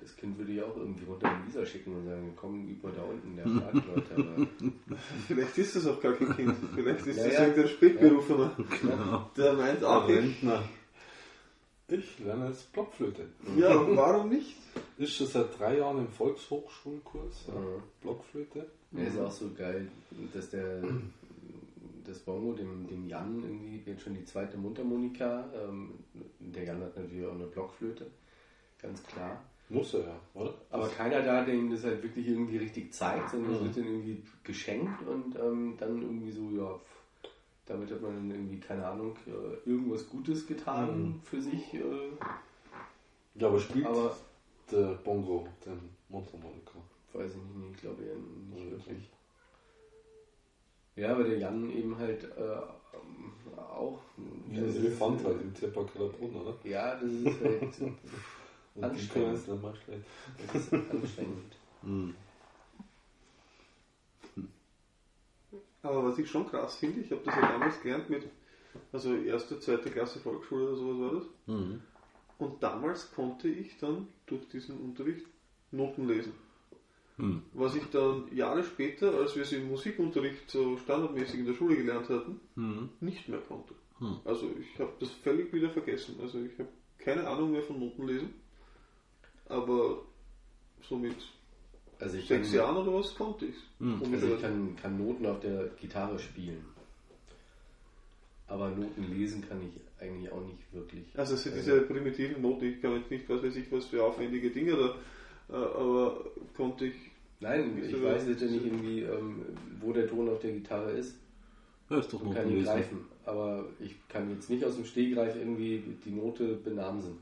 [0.00, 2.92] das Kind würde ich auch irgendwie runter in Isar schicken und sagen, komm, üb mal
[2.92, 4.14] da unten, der fragt Leute.
[4.16, 4.46] Aber,
[5.26, 6.54] Vielleicht ist das auch gar kein Kind.
[6.74, 7.40] Vielleicht ist Ja, das ja.
[7.46, 8.56] irgendein Spätberufener.
[8.80, 9.30] Genau.
[9.36, 10.62] Der meint auch, ich, Rentner.
[11.90, 13.26] Ich lerne jetzt Blockflöte.
[13.56, 14.56] ja, warum nicht?
[14.98, 17.46] Ist schon seit drei Jahren im Volkshochschulkurs.
[17.48, 17.54] Ja.
[18.02, 18.66] Blockflöte.
[18.92, 19.88] Ja, ist auch so geil,
[20.34, 20.82] dass der
[22.06, 25.44] das Bongo dem, dem Jan irgendwie jetzt schon die zweite Mundharmonika.
[25.54, 25.92] Ähm,
[26.40, 28.06] der Jan hat natürlich auch eine Blockflöte,
[28.80, 29.42] ganz klar.
[29.70, 30.54] Muss er ja, oder?
[30.70, 33.64] Aber keiner da, der ihm das halt wirklich irgendwie richtig zeigt, sondern es Mhm.
[33.64, 36.80] wird dann irgendwie geschenkt und ähm, dann irgendwie so, ja,
[37.66, 41.20] damit hat man dann irgendwie, keine Ahnung, äh, irgendwas Gutes getan Mhm.
[41.22, 41.74] für sich.
[41.74, 41.80] Äh,
[43.34, 44.16] Ja, aber spielt aber
[44.70, 46.78] der Bongo den Mundharmonika?
[47.12, 48.70] weiß ich nicht, ich glaube eher nicht Mhm.
[48.70, 49.10] wirklich.
[50.96, 54.00] Ja, aber der Jan eben halt äh, auch.
[54.16, 56.56] Wie ein Elefant halt im Brunn, oder?
[56.64, 57.60] Ja, das ist halt
[58.80, 59.48] Anstrengend.
[60.52, 61.56] das ist anstrengend.
[61.82, 62.14] Hm.
[65.82, 68.24] Aber was ich schon krass finde, ich habe das ja damals gelernt mit,
[68.92, 71.28] also erste, zweite Klasse Volksschule oder sowas war das.
[71.46, 71.80] Hm.
[72.38, 75.26] Und damals konnte ich dann durch diesen Unterricht
[75.70, 76.32] Noten lesen.
[77.16, 77.42] Hm.
[77.52, 81.76] was ich dann Jahre später, als wir es im Musikunterricht so standardmäßig in der Schule
[81.76, 82.90] gelernt hatten, Hm.
[83.00, 83.74] nicht mehr konnte.
[83.98, 84.20] Hm.
[84.24, 86.14] Also ich habe das völlig wieder vergessen.
[86.22, 86.68] Also ich habe
[86.98, 88.34] keine Ahnung mehr von Notenlesen.
[89.48, 90.02] Aber
[90.82, 91.16] so mit
[91.98, 94.02] Also ich sechs kann, Jahren oder was konnte ich Hm.
[94.12, 96.64] also ich kann, kann Noten auf der Gitarre spielen.
[98.48, 101.04] Aber Noten lesen kann ich eigentlich auch nicht wirklich.
[101.14, 104.02] Also es sind diese primitiven Noten, ich kann jetzt nicht, was weiß ich, was für
[104.02, 104.96] aufwendige Dinge da,
[105.50, 106.24] äh, aber
[106.56, 106.94] konnte ich,
[107.40, 109.44] Nein, ich weiß jetzt ja nicht irgendwie, ähm,
[109.80, 111.16] wo der Ton auf der Gitarre ist.
[111.88, 113.06] Ja, ist doch noch kann ihn greifen.
[113.24, 117.18] Aber ich kann jetzt nicht aus dem Stehgreif irgendwie die Note benamsen.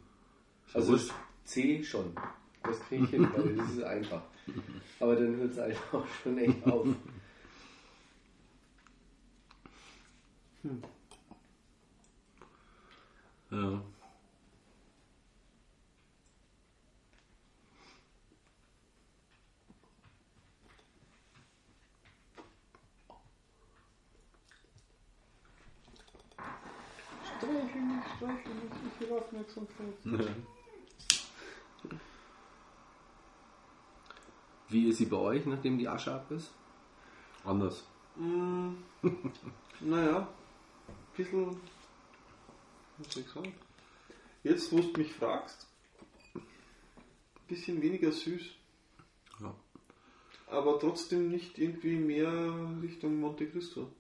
[0.73, 0.99] Also.
[1.47, 2.13] C schon.
[2.63, 4.23] Das kriege ich hin, weil das ist einfach.
[5.01, 6.87] Aber dann hört es eigentlich auch schon echt auf.
[13.51, 13.81] Ja.
[27.39, 30.37] streiche mich, streiche mich, ich will Aufmerksamkeit.
[34.77, 36.51] Wie ist sie bei euch, nachdem die Asche ab ist?
[37.45, 37.83] Anders.
[38.15, 38.73] Mm,
[39.81, 40.29] naja,
[40.87, 41.59] ein bisschen,
[43.09, 43.55] soll ich sagen?
[44.43, 45.67] Jetzt, wo du mich fragst,
[46.35, 46.43] ein
[47.49, 48.43] bisschen weniger süß,
[49.41, 49.55] Ja.
[50.49, 52.31] aber trotzdem nicht irgendwie mehr
[52.83, 53.91] Richtung Monte Cristo.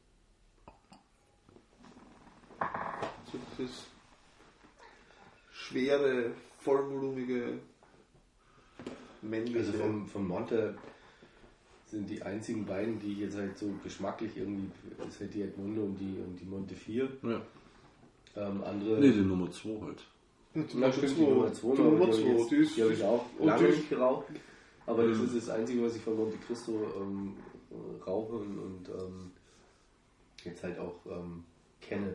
[3.32, 3.86] So dieses
[5.52, 7.60] schwere, vollvolumige,
[9.22, 9.58] männliche.
[9.58, 10.76] Also vom, von Monte
[11.86, 15.42] sind die einzigen beiden, die ich jetzt halt so geschmacklich irgendwie, das ist halt die
[15.42, 17.08] Edmundo und die, und die Monte 4.
[17.22, 17.42] ja.
[18.38, 19.00] Ähm, andere.
[19.00, 20.04] Nee, die Nummer 2 halt.
[20.52, 21.14] Nummer stimmt, zwei.
[21.24, 24.26] die Nummer 2, Die Nummer zwei, die, habe ich auch lange nicht geraucht.
[24.86, 25.24] Aber das Mhm.
[25.24, 27.34] ist das Einzige, was ich von Monte Cristo ähm,
[27.70, 29.30] äh, rauche und, und ähm,
[30.44, 31.44] jetzt halt auch ähm,
[31.80, 32.14] kenne.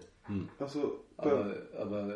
[0.59, 2.15] Also, bei- Aber, aber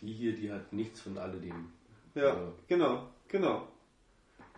[0.00, 1.68] die hier, die hat nichts von alledem.
[2.16, 2.52] Ja, Ja.
[2.66, 3.68] genau, genau.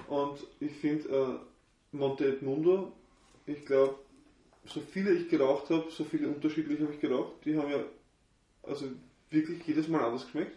[0.08, 2.92] Und ich finde, äh, Monte Edmundo,
[3.46, 3.96] ich glaube,
[4.66, 7.82] so viele ich geraucht habe, so viele unterschiedliche habe ich geraucht, die haben ja
[8.62, 8.86] also
[9.30, 10.52] wirklich jedes Mal anders geschmeckt.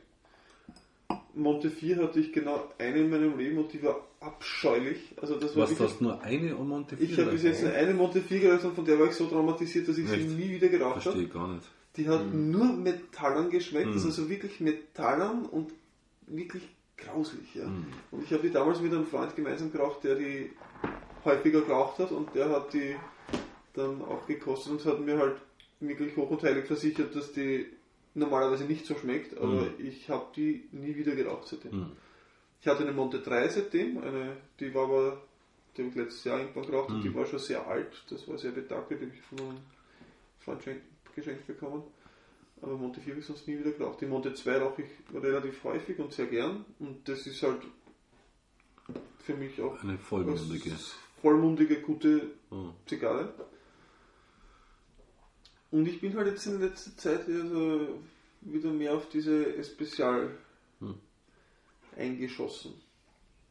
[1.33, 5.13] Monte 4 hatte ich genau eine in meinem Leben und die war abscheulich.
[5.21, 7.73] Also das war Was, du hast nur eine um Monte ich habe bis jetzt nur
[7.73, 10.29] eine Monte 4 geraucht und von der war ich so traumatisiert, dass ich sie Echt?
[10.29, 11.23] nie wieder geraucht Verstehe habe.
[11.23, 11.67] ich gar nicht.
[11.97, 13.93] Die hat nur Metallern geschmeckt, Mhm.
[13.93, 15.71] also so wirklich Metallern und
[16.27, 16.63] wirklich
[16.97, 17.53] grauslich.
[17.55, 17.65] Ja.
[17.67, 17.87] Mhm.
[18.11, 20.51] Und ich habe die damals mit einem Freund gemeinsam geraucht, der die
[21.23, 22.95] häufiger geraucht hat und der hat die
[23.73, 25.37] dann auch gekostet und hat mir halt
[25.79, 27.65] wirklich hoch und heilig versichert, dass die
[28.13, 29.73] normalerweise nicht so schmeckt, aber Mhm.
[29.79, 31.77] ich habe die nie wieder geraucht seitdem.
[31.79, 31.91] Mhm.
[32.61, 35.21] Ich hatte eine Monte 3 seitdem, eine, die war aber,
[35.75, 38.37] die habe ich letztes Jahr irgendwann geraucht und die war schon sehr alt, das war
[38.37, 39.57] sehr betagtet, die habe ich von einem
[40.39, 40.81] Freund schenk-
[41.13, 41.83] geschenkt bekommen.
[42.65, 44.01] Aber Monte 4 habe ich sonst nie wieder geraucht.
[44.01, 44.89] Die Monte 2 rauche ich
[45.23, 47.61] relativ häufig und sehr gern und das ist halt
[49.19, 50.71] für mich auch Eine vollmundige.
[51.21, 52.69] vollmundige, gute Oh.
[52.87, 53.33] Zigarre.
[55.71, 57.99] Und ich bin halt jetzt in letzter Zeit also
[58.41, 60.35] wieder mehr auf diese Especial
[60.79, 60.95] Hm.
[61.97, 62.73] eingeschossen.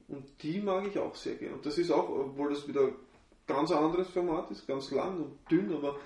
[0.09, 1.55] Und die mag ich auch sehr gern.
[1.55, 2.91] Und das ist auch, obwohl das wieder
[3.47, 5.97] ganz anderes Format ist, ganz lang und dünn, aber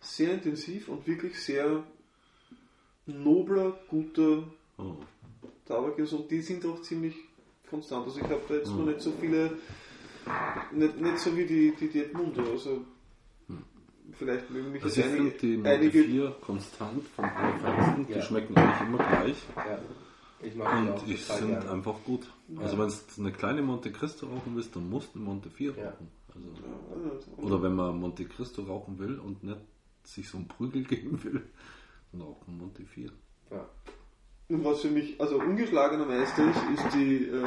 [0.00, 1.82] sehr intensiv und wirklich sehr
[3.08, 4.44] nobler, guter
[4.78, 4.94] Oh.
[5.66, 6.12] Tabak ist.
[6.12, 7.14] Und die sind auch ziemlich
[7.68, 8.06] konstant.
[8.06, 8.78] Also ich habe da jetzt Hm.
[8.78, 9.52] noch nicht so viele,
[10.72, 12.42] nicht, nicht so wie die, die, die Edmundo.
[12.52, 12.82] Also
[14.12, 18.06] vielleicht mögen mich Also jetzt einige, die Monte einige 4 konstant vom Allerfeinsten.
[18.06, 18.22] Die Ja.
[18.22, 19.36] schmecken eigentlich immer gleich.
[19.56, 19.78] Ja.
[20.40, 21.70] Ich die Und die sind gerne.
[21.72, 22.26] einfach gut.
[22.56, 22.82] Also Ja.
[22.82, 25.90] wenn du eine kleine Monte Cristo rauchen willst, dann musst du Monte 4 Ja.
[25.90, 26.08] rauchen.
[26.34, 29.58] Also, Ja, oder wenn man Monte Cristo rauchen will und nicht
[30.04, 31.42] sich so einen Prügel geben will,
[32.12, 33.10] man Monte 4.
[33.50, 33.68] Ja.
[34.48, 37.44] Und was für mich also ungeschlagener Meister ist, ist die äh,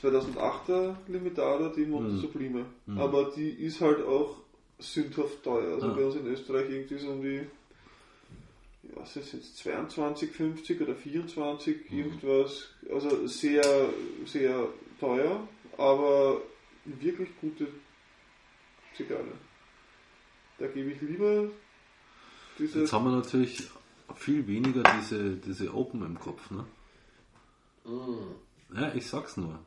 [0.00, 2.18] 2008er Limitada, die Monte Mhm.
[2.18, 2.66] Sublime.
[2.86, 2.98] Mhm.
[2.98, 4.36] Aber die ist halt auch
[4.78, 5.74] sündhaft teuer.
[5.74, 5.94] Also Ah.
[5.94, 7.36] bei uns in Österreich irgendwie so um die,
[8.82, 11.98] ja, was ist jetzt 22, 50 oder 24, Mhm.
[11.98, 12.68] irgendwas.
[12.92, 13.62] Also sehr,
[14.26, 14.68] sehr
[15.00, 15.48] teuer,
[15.78, 16.40] aber
[16.84, 17.66] wirklich gute
[18.96, 19.32] Zigarre.
[20.58, 21.48] Da gebe ich lieber
[22.58, 22.80] diese.
[22.80, 23.68] Jetzt haben wir natürlich
[24.14, 26.50] viel weniger diese, diese Open im Kopf.
[26.50, 26.64] Ne?
[27.84, 28.76] Mm.
[28.76, 29.58] Ja, ich sag's nur.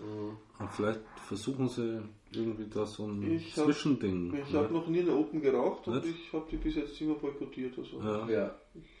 [0.00, 0.36] Mm.
[0.58, 2.00] Und vielleicht versuchen sie
[2.32, 4.34] irgendwie da so ein Ich hab- Zwischending.
[4.34, 4.58] Ich ne?
[4.58, 6.16] habe noch nie eine Open geraucht und Nicht?
[6.26, 7.76] ich habe die bis jetzt immer boykottiert.
[7.78, 8.00] Also.
[8.00, 8.28] ja.
[8.28, 8.54] Ja,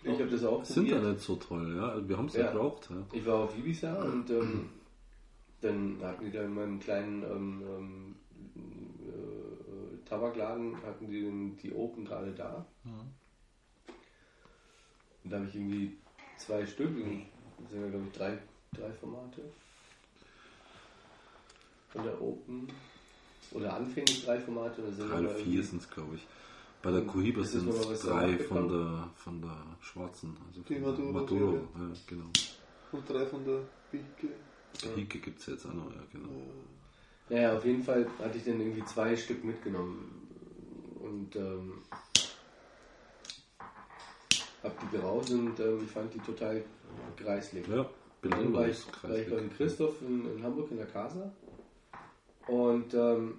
[0.04, 1.14] ich habe das auch Sind ja probiert.
[1.14, 2.08] nicht so toll, ja.
[2.08, 2.46] Wir haben es Ja.
[2.46, 2.88] ja geraucht.
[2.90, 2.96] Ja.
[3.12, 4.68] Ich war auf Ibiza und ähm,
[5.60, 8.14] dann hatten die da immer einen kleinen ähm, ähm,
[10.06, 12.66] Tabakladen hatten die die Open gerade da.
[15.28, 15.94] Und da habe ich irgendwie
[16.38, 16.88] zwei Stück,
[17.60, 18.38] das sind ja glaube ich drei,
[18.72, 19.42] drei Formate.
[21.90, 22.66] Von der Open.
[23.50, 24.80] Oder anfänglich drei Formate.
[24.80, 26.26] Da sind Drei oder vier sind es, glaube ich.
[26.80, 30.34] Bei der Cohiba sind es drei von der, von der schwarzen.
[30.46, 31.54] Also Die Maduro, Maduro.
[31.56, 31.90] ja.
[32.06, 32.30] Genau.
[32.92, 33.60] Und drei von der
[33.92, 34.32] Bicke.
[34.82, 36.30] Der Hike gibt es jetzt auch noch, ja, genau.
[37.28, 40.26] Naja, auf jeden Fall hatte ich dann irgendwie zwei Stück mitgenommen.
[41.00, 41.82] Und ähm,
[44.62, 46.62] hab die geraucht und ähm, ich fand die total
[47.16, 47.66] greislig.
[47.68, 47.86] Ja,
[48.22, 49.50] Dann war ich, Belangloses war ich beim.
[49.56, 51.32] Christoph in, in Hamburg in der Casa
[52.46, 53.34] und ähm,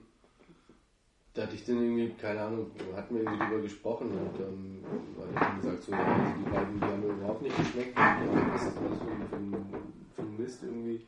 [1.33, 4.83] da hatte ich dann irgendwie, keine Ahnung, hatten wir irgendwie drüber gesprochen und ähm,
[5.17, 7.97] hatte ich dann gesagt, so, ja, also die beiden, die haben mir überhaupt nicht geschmeckt.
[7.97, 9.83] Und, was ist das für ein, für, ein,
[10.15, 11.05] für ein Mist irgendwie,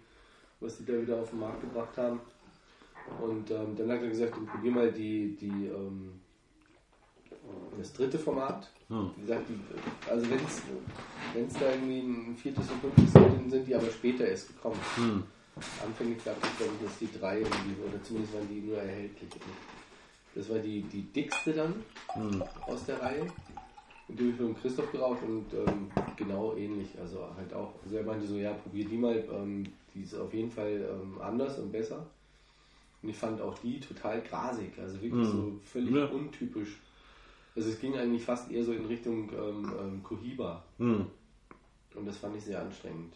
[0.60, 2.22] was die da wieder auf den Markt gebracht haben.
[3.22, 6.21] Und ähm, dann hat er gesagt, probier mal die, die, ähm,
[7.78, 8.70] das dritte Format.
[8.90, 9.10] Ja.
[9.16, 13.76] Wie gesagt, die, also wenn es da irgendwie ein viertes und fünftes gibt, sind die
[13.76, 14.80] aber später erst gekommen.
[14.98, 15.24] Hm.
[15.84, 19.30] Anfänglich gab es, glaube ich, dass die drei irgendwie, oder zumindest waren die nur erhältlich.
[20.36, 21.74] Das war die, die dickste dann
[22.14, 22.42] Hm.
[22.68, 23.26] aus der Reihe.
[24.08, 25.88] Und die habe ich mit Christoph geraucht und ähm,
[26.18, 26.90] genau ähnlich.
[27.00, 30.34] Also halt auch, also er meinte so, ja, probier die mal, ähm, die ist auf
[30.34, 32.06] jeden Fall ähm, anders und besser.
[33.02, 35.32] Und ich fand auch die total grasig, also wirklich Mhm.
[35.32, 36.06] so völlig Ja.
[36.08, 36.78] untypisch.
[37.56, 40.64] Also es ging eigentlich fast eher so in Richtung ähm, ähm, Cohiba.
[40.78, 41.08] Hm.
[41.96, 43.16] Und das fand ich sehr anstrengend.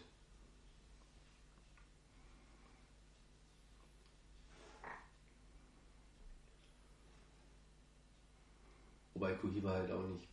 [9.14, 10.28] Wobei Cohiba halt auch nicht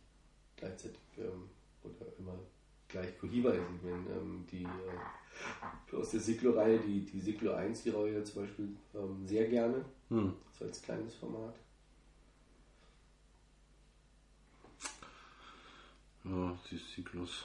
[0.56, 1.48] gleichzeitig ähm,
[1.82, 2.38] oder immer
[2.88, 3.62] gleich Cohiba ist.
[3.76, 8.42] Ich meine, ähm, die äh, aus der Siglo-Reihe, die, die Siglo 1, die ja zum
[8.42, 10.34] Beispiel ähm, sehr gerne, Hm.
[10.58, 11.54] so als kleines Format.
[16.24, 17.44] Ja, die Cyklus.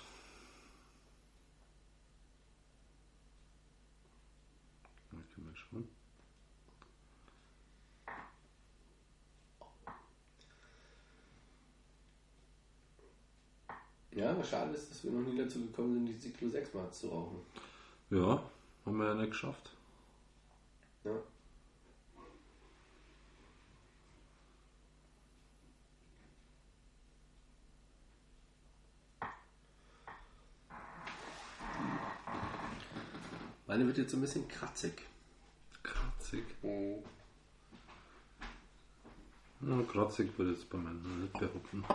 [5.11, 5.87] Ich kann mal schauen.
[14.11, 17.09] Ja, schade ist, dass wir noch nie dazu gekommen sind, die Siglo 6 mal zu
[17.09, 17.39] rauchen.
[18.09, 18.41] Ja,
[18.85, 19.71] haben wir ja nicht geschafft.
[21.03, 21.11] Ja.
[33.69, 35.03] Meine wird jetzt ein bisschen kratzig.
[35.83, 36.43] Kratzig.
[39.61, 41.85] Ja, kratzig würde jetzt bei meinen nicht behaupten.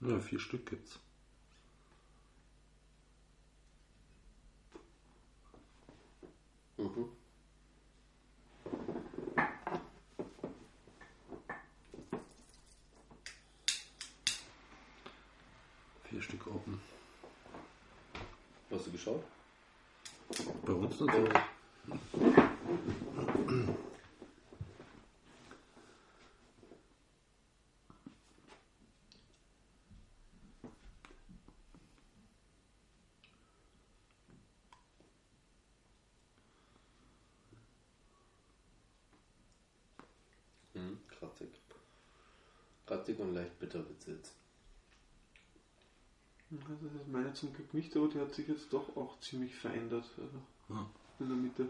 [0.00, 1.00] Ja, vier Stück gibt's.
[6.78, 7.08] Mhm.
[16.04, 16.80] Vier Stück oben.
[19.06, 19.22] Hast du
[20.36, 20.64] geschaut?
[20.64, 21.32] Bei uns natürlich.
[40.74, 40.98] Mhm.
[41.08, 41.48] Kratzig.
[42.86, 44.45] Kratzig und leicht bitter wird's jetzt.
[46.50, 50.08] Das ist meine zum Glück nicht, aber die hat sich jetzt doch auch ziemlich verändert.
[50.16, 50.38] Also
[50.68, 50.88] Ja.
[51.18, 51.68] in der Mitte.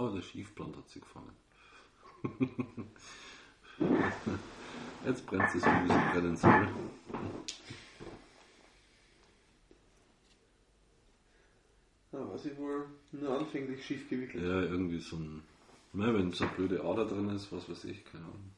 [0.00, 1.34] Aber der Schiefplan hat sie gefangen.
[5.04, 6.68] Jetzt brennt es so ein bisschen brennen soll.
[12.12, 14.42] Ja, war sie wohl nur anfänglich schief gewickelt.
[14.42, 15.42] Ja, irgendwie so ein.
[15.92, 18.52] Na, wenn so eine blöde Ader drin ist, was weiß ich, keine Ahnung.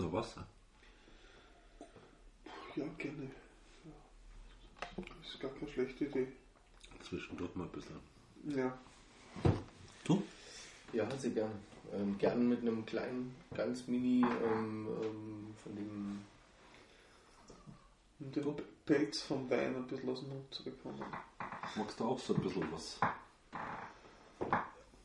[0.00, 0.46] Noch Wasser?
[2.76, 3.30] Ja, gerne.
[3.84, 3.92] Ja.
[4.96, 6.28] Das ist gar keine schlechte Idee.
[7.02, 7.96] Zwischendurch mal ein bisschen.
[8.44, 8.78] Ja.
[10.04, 10.22] Du?
[10.92, 11.54] Ja, sehr gerne.
[11.92, 16.20] Ähm, gern mit einem kleinen, ganz mini ähm, ähm, von dem.
[18.20, 21.02] Um den Pelz vom Wein ein bisschen aus dem Mund zu bekommen.
[21.76, 23.00] Magst du auch so ein bisschen was?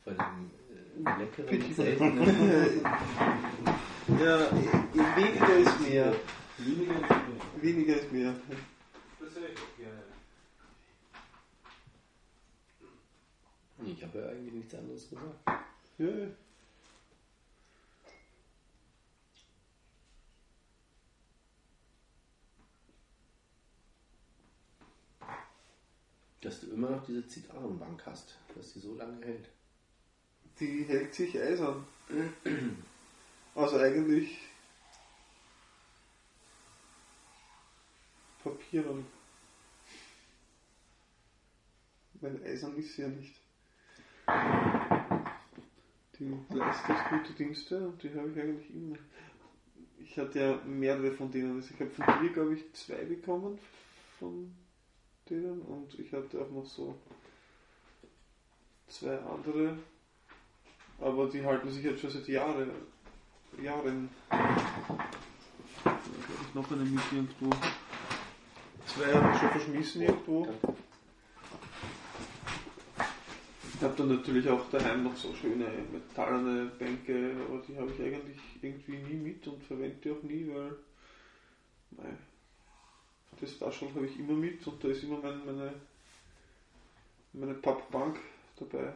[0.03, 0.51] Bei dem
[1.05, 2.85] äh, leckeren, seltenen.
[4.19, 4.49] Ja,
[5.15, 6.15] weniger ist mehr.
[6.57, 7.61] Weniger ist mehr.
[7.61, 8.35] Weniger ist mehr.
[9.19, 10.03] Das höre ich auch gerne.
[13.85, 15.49] Ich habe ja eigentlich nichts anderes gesagt.
[15.97, 16.27] Ja, ja.
[26.39, 29.49] Dass du immer noch diese Zigarrenbank hast, dass die so lange hält.
[30.59, 31.85] Die hält sich eisern.
[33.55, 34.37] Also eigentlich
[38.43, 39.07] Papieren.
[42.21, 43.33] Weil eisern ist ja nicht.
[46.19, 48.97] Die leistet gute Dienste und die habe ich eigentlich immer.
[49.97, 51.55] Ich hatte ja mehrere von denen.
[51.55, 53.57] Also ich habe von dir, glaube ich, zwei bekommen
[54.19, 54.55] von
[55.29, 56.95] denen und ich hatte auch noch so
[58.87, 59.77] zwei andere.
[60.99, 62.69] Aber die halten sich jetzt schon seit Jahren.
[63.61, 64.09] Jahren.
[64.29, 64.39] Da
[65.89, 65.99] habe
[66.47, 67.49] ich noch eine mit irgendwo.
[68.85, 70.47] Zwei habe ich schon verschmissen irgendwo.
[73.73, 78.01] Ich habe dann natürlich auch daheim noch so schöne metallene Bänke, aber die habe ich
[78.01, 80.77] eigentlich irgendwie nie mit und verwende die auch nie, weil
[81.91, 82.17] mei,
[83.39, 85.73] das Taschel habe ich immer mit und da ist immer mein, meine,
[87.33, 88.17] meine Pappbank
[88.57, 88.93] dabei.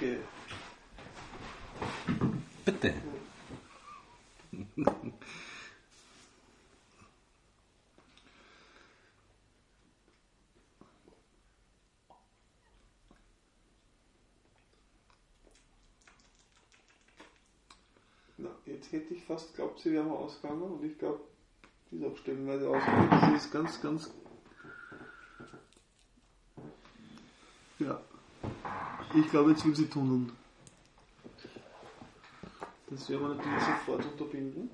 [0.00, 0.18] Danke.
[2.64, 2.94] Bitte.
[18.38, 21.20] Na, jetzt hätte ich fast glaubt, sie wäre ausgegangen und ich glaube,
[21.90, 23.30] die ist auch stellenweise ausgegangen.
[23.32, 24.14] Sie ist ganz, ganz
[29.14, 30.30] Ich glaube, jetzt will sie tunneln.
[32.88, 34.70] Das werden wir natürlich sofort unterbinden.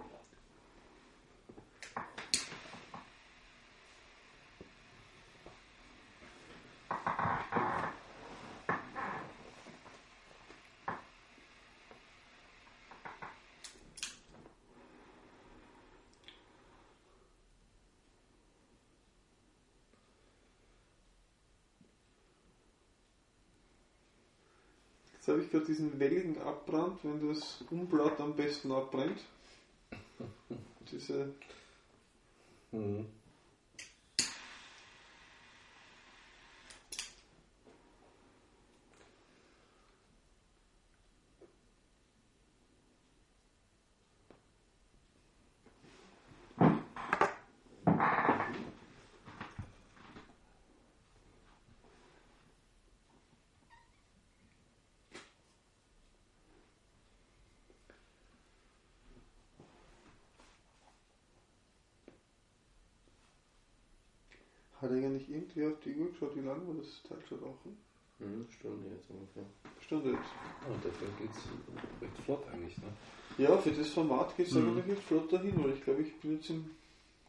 [25.26, 29.18] Jetzt habe ich gerade diesen welligen Abbrand, wenn das Umblatt am besten abbrennt.
[30.92, 31.34] Diese
[32.70, 33.06] Mhm.
[64.80, 67.76] Hat eigentlich irgendwie auf die Uhr geschaut, wie lange wir das Teil schon rauchen?
[68.18, 69.44] Mhm, Stunde jetzt ungefähr.
[69.80, 70.32] Stunde jetzt.
[70.68, 71.38] Und dafür geht es
[72.00, 72.76] recht flott eigentlich.
[72.82, 72.88] Ne?
[73.38, 74.68] Ja, für das Format geht es Mhm.
[74.68, 76.70] eigentlich nicht flott dahin, weil ich glaube, ich bin jetzt im.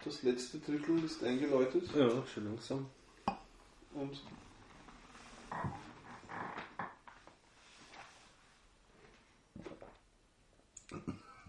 [0.05, 2.85] Das letzte Drittel ist eingeläutet Ja, schon langsam.
[3.93, 4.21] und.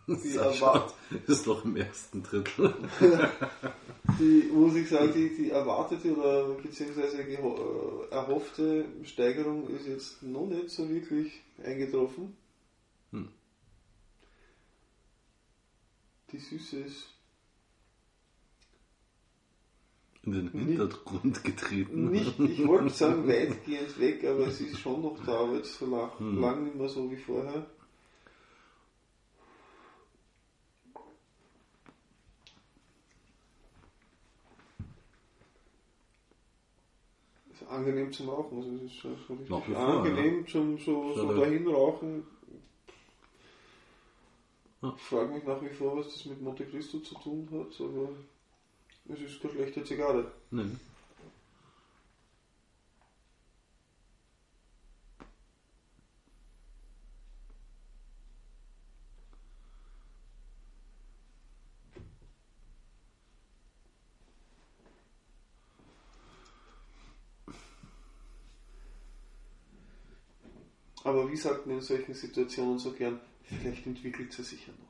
[0.25, 0.95] Die, erwart
[1.27, 2.75] ist doch im ersten Drittel.
[4.19, 10.47] die muss ich sagen, die, die erwartete oder beziehungsweise äh, erhoffte Steigerung ist jetzt noch
[10.47, 12.35] nicht so wirklich eingetroffen.
[13.13, 13.29] Hm.
[16.33, 17.09] Die Süße ist
[20.25, 22.11] In den Hintergrund getreten.
[22.11, 25.87] Nicht, ich wollte sagen weitgehend weg, aber es ist schon noch da, aber jetzt so
[25.87, 26.41] lang, Hm.
[26.41, 27.67] lang nicht mehr so wie vorher.
[37.53, 41.14] Ist angenehm zum Rauchen, also es ist so, richtig Nach wie vor, angenehm zum so,
[41.14, 41.41] so Schade.
[41.41, 42.24] dahin rauchen.
[44.83, 44.95] Ja.
[44.97, 48.11] Ich frage mich nach wie vor, was das mit Monte Cristo zu tun hat, aber
[49.09, 50.31] es ist keine schlechte Zigarre.
[50.51, 50.70] Nee.
[71.39, 74.89] Aber wie sagt man in solchen Situationen so gern, vielleicht entwickelt sie sich ja noch.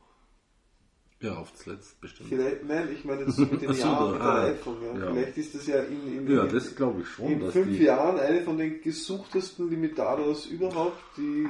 [1.20, 2.28] Ja, auf das letzte bestimmt.
[2.28, 4.76] Vielleicht, nein, ich meine jetzt mit den so, Jahren, mit der ah, Reifung.
[4.82, 4.98] Ja.
[4.98, 5.12] ja.
[5.12, 7.80] Vielleicht ist das ja in, in, Ja, in, das glaube ich schon, in fünf.
[7.80, 11.46] Jahren eine von den gesuchtesten Limitados überhaupt, die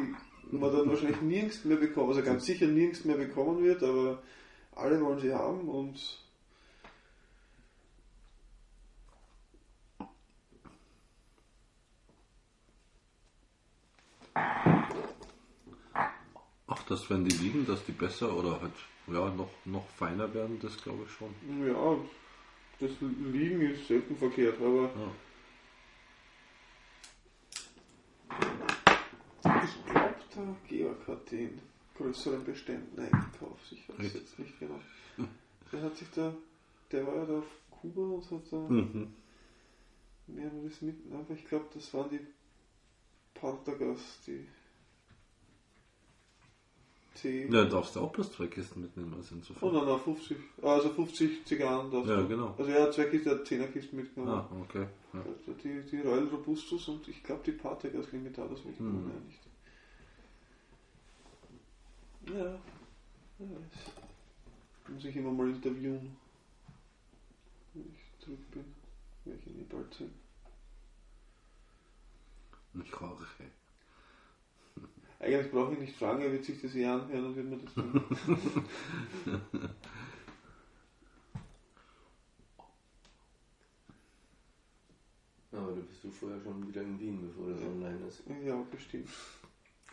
[0.50, 4.22] man dann wahrscheinlich nirgends mehr bekommt, also ganz sicher nirgends mehr bekommen wird, aber
[4.74, 5.98] alle wollen sie haben und
[16.68, 18.72] Ach, dass wenn die liegen, dass die besser oder halt
[19.06, 21.34] ja, noch, noch feiner werden, das glaube ich schon.
[21.66, 21.96] ja,
[22.78, 25.10] das Liegen ist selten verkehrt, aber Ja.
[29.64, 31.58] Ich glaube, der Georg hat die in
[31.96, 33.72] größeren Beständen eingekauft.
[33.72, 34.14] Ich weiß Echt?
[34.14, 34.80] jetzt nicht genau.
[35.72, 36.34] Der hat sich da,
[36.92, 39.14] der war ja da auf Kuba und hat da Mhm.
[40.26, 42.20] mehreres mit, aber ich glaube, das waren die
[43.34, 44.46] Partagas, die
[47.20, 47.46] T.
[47.50, 49.72] Ja, darfst du auch bloß zwei Kisten mitnehmen, also Oh insofern.
[49.74, 52.28] nein, nein, 50, also 50 Zigarren darfst Ja, du.
[52.28, 52.54] genau.
[52.58, 54.46] Also er hat zwei Kisten, er hat 10er Kisten mitgenommen.
[54.50, 54.86] Ah, okay.
[55.12, 55.20] Ja.
[55.20, 59.12] Also Die, die Royal Robustus und ich glaube die Partagas Limitados mitgenommen, Hm.
[59.14, 59.40] ja nicht.
[62.38, 62.58] Ja,
[63.38, 64.92] wer weiß.
[64.94, 66.16] Muss ich immer mal interviewen,
[67.74, 68.64] wenn ich zurück bin.
[69.24, 70.12] Werde ich ihn eh bald sehen.
[72.84, 73.24] Ich rauche.
[75.20, 77.74] Eigentlich brauche ich nicht fragen, er wird sich das eh anhören und wird mir das
[77.74, 77.92] dann.
[85.50, 88.22] Aber da bist du vorher schon wieder in Wien, bevor das online ist.
[88.44, 89.08] ja, bestimmt.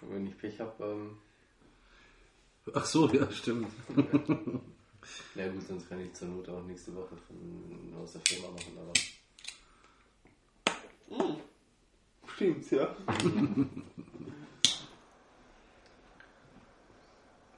[0.01, 1.17] Und wenn ich Pech habe, ähm,
[2.73, 3.71] Ach so, ja, stimmt.
[5.35, 8.77] ja gut, sonst kann ich zur Not auch nächste Woche von, aus der Firma machen,
[8.77, 8.93] aber
[12.35, 12.95] Stimmt, ja.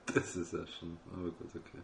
[0.14, 1.82] Das ist ja schon, aber gut, okay.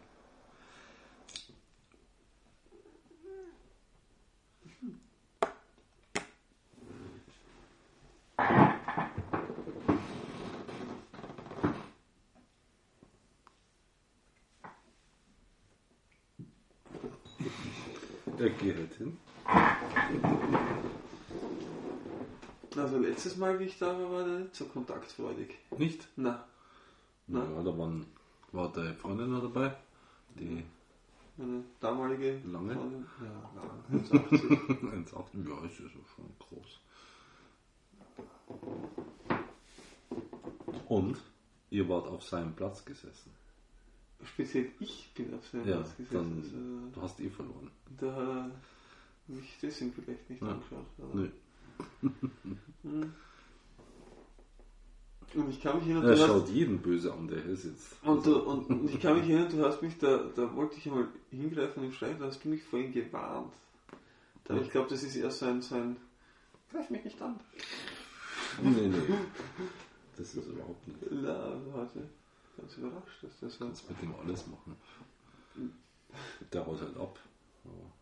[18.38, 19.18] Ja, geh halt hin.
[22.76, 25.50] Also letztes Mal, wie ich da war, war der nicht so kontaktfreudig.
[25.78, 26.08] Nicht?
[26.16, 26.44] Na,
[27.28, 27.64] Ja, Nein.
[27.64, 28.06] da waren,
[28.54, 29.74] war deine Freundin noch dabei,
[30.38, 30.64] die
[31.36, 32.74] meine damalige Lange?
[32.74, 33.06] Freundin.
[33.20, 34.02] Ja, lang.
[34.04, 35.08] 1,80.
[35.08, 36.80] 1,8, ja, ist ja schon groß.
[40.88, 41.16] Und
[41.70, 43.32] ihr wart auf seinem Platz gesessen.
[44.24, 46.42] Speziell ich bin auf seinem Ja, Platz gesessen.
[46.82, 47.70] dann, du hast eh verloren.
[48.00, 48.50] Also, da
[49.26, 50.48] mich deswegen vielleicht nicht Ja.
[50.48, 50.86] angeschaut.
[50.98, 51.30] aber- Nö.
[55.34, 55.42] Hm.
[55.42, 57.96] Und ich kann mich erinnern, Er du hast, schaut jeden böse an, der hier sitzt.
[58.04, 60.86] und, du, und, und ich kann mich erinnern, du hast mich da, da wollte ich
[60.86, 63.52] einmal hingreifen und schreien, da hast du mich vorhin gewarnt.
[64.48, 65.96] Aber ich glaube, das ist eher so ein, so ein
[66.70, 67.38] Greif mich nicht an.
[68.62, 69.14] Nee, nee.
[70.16, 70.98] Das ist überhaupt nicht.
[71.10, 72.08] Na, heute
[72.56, 74.76] ganz überrascht, dass das kannst mit dem alles machen.
[76.52, 77.18] Der haut halt ab.
[77.64, 77.92] Aber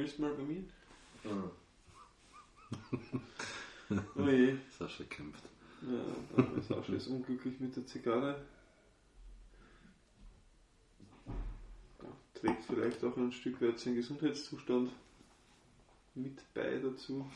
[0.00, 0.64] Du mal bei mir?
[4.16, 4.56] Oh je.
[4.78, 5.44] Sascha kämpft.
[5.82, 5.98] Ja,
[6.68, 8.46] da ist unglücklich mit der Zigarre.
[12.32, 14.90] Trägt vielleicht auch ein Stück weit seinen Gesundheitszustand
[16.14, 17.30] mit bei dazu.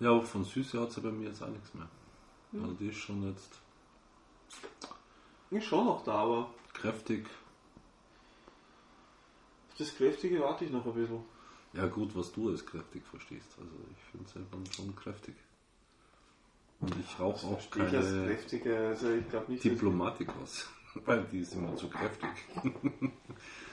[0.00, 1.88] Ja, aber von Süße hat sie bei mir jetzt auch nichts mehr.
[2.52, 3.60] Also die ist schon jetzt
[5.50, 7.26] Ist schon noch da, aber auf kräftig.
[9.78, 11.22] das Kräftige warte ich noch ein bisschen.
[11.72, 13.56] Ja gut, was du als kräftig verstehst.
[13.58, 15.34] Also ich finde es einfach schon kräftig.
[16.80, 20.66] Und ich rauche auch Ich als keine Kräftige, also ich glaube nicht, Diplomatik was.
[21.04, 22.30] Weil die ist immer zu kräftig.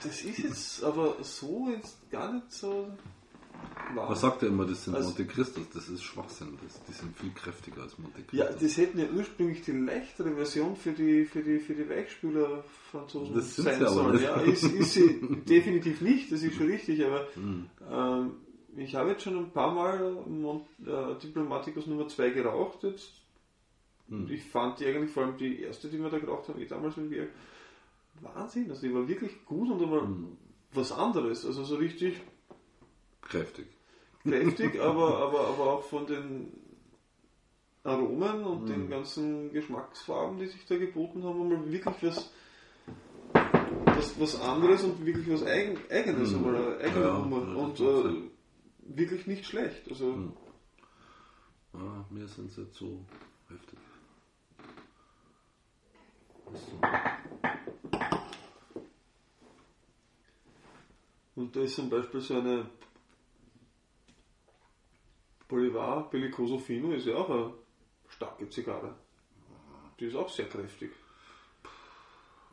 [0.02, 2.92] das ist jetzt aber so jetzt gar nicht so
[3.94, 4.08] wahr.
[4.10, 5.64] Was sagt er immer, das sind Also- Monte Cristos?
[5.72, 6.58] Das ist Schwachsinn.
[6.62, 8.60] Das, die sind viel kräftiger als Monte Ja, Cristo.
[8.64, 13.34] das hätten ja ursprünglich die leichtere Version für die, für die, für die Weichspüler Franzosen
[13.34, 14.12] Das sind sein sie aber sollen.
[14.12, 14.24] nicht.
[14.24, 17.66] Ja, ist, ist sie definitiv nicht, das ist schon richtig, aber Hm.
[17.90, 18.30] ähm,
[18.76, 23.10] ich habe jetzt schon ein paar Mal Mon äh, Diplomaticus Nummer 2 geraucht jetzt.
[24.08, 24.22] Hm.
[24.24, 26.66] Und ich fand die eigentlich, vor allem die erste, die wir da geraucht haben, eh
[26.66, 27.28] damals mit mir,
[28.20, 30.36] Wahnsinn, also die war wirklich gut und aber Hm.
[30.72, 32.20] was anderes, also so richtig
[33.28, 33.66] Kräftig.
[34.22, 36.52] kräftig, aber, aber, aber auch von den
[37.84, 38.66] Aromen und Mhm.
[38.66, 42.30] den ganzen Geschmacksfarben, die sich da geboten haben, mal wirklich was,
[43.84, 46.36] was, was anderes und wirklich was Eigen, Eigenes, Mhm.
[46.36, 47.56] einmal eine eigene Ja, Nummer.
[47.56, 48.30] und äh,
[48.96, 49.88] wirklich nicht schlecht.
[49.88, 50.32] Also Mhm.
[51.74, 53.04] Ah, mir sind sie so
[53.48, 53.78] heftig.
[61.36, 62.66] Und da ist zum Beispiel so eine
[65.48, 67.52] Bolivar Bellicoso Fino, ist ja auch eine
[68.08, 68.94] starke Zigarre.
[69.98, 70.92] Die ist auch sehr kräftig.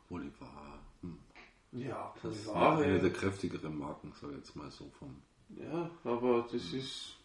[0.08, 0.78] Bolivar.
[1.02, 1.18] Hm.
[1.72, 5.22] Ja, Das ist eine der kräftigeren Marken, sag ich jetzt mal so vom.
[5.56, 7.16] Ja, aber das ist.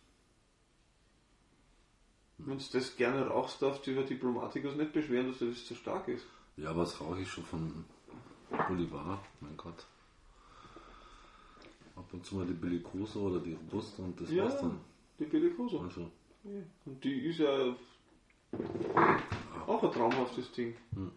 [2.38, 6.07] Wenn du das gerne rauchst, darfst du über Diplomatikus nicht beschweren, dass das zu stark
[6.07, 6.26] ist.
[6.57, 7.86] Ja, was rauche ich schon von
[8.67, 9.24] Bolivar?
[9.39, 9.86] Mein Gott.
[11.95, 14.43] Ab und zu mal die Bellicoso oder die Robusta und das Ja.
[14.45, 14.80] war's dann.
[15.22, 15.82] Die Bellicoso.
[15.82, 16.11] Also,
[16.43, 16.63] Ja.
[16.86, 17.76] Und die ist ja
[19.67, 20.76] auch ein traumhaftes Ding.
[20.95, 21.11] Hm.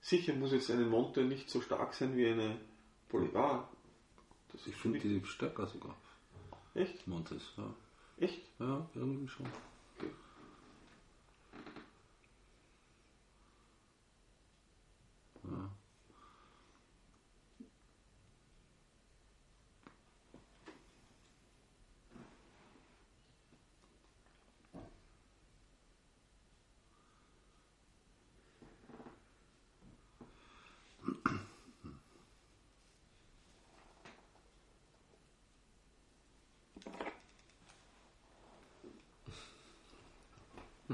[0.00, 2.58] Sicher muss jetzt eine Monte nicht so stark sein wie eine
[3.08, 3.70] Bolivar.
[4.52, 5.96] Das ich finde die stärker sogar.
[6.74, 7.06] Echt?
[7.06, 7.72] Montes, ja.
[8.18, 8.42] Echt?
[8.58, 9.46] Ja, irgendwie schon.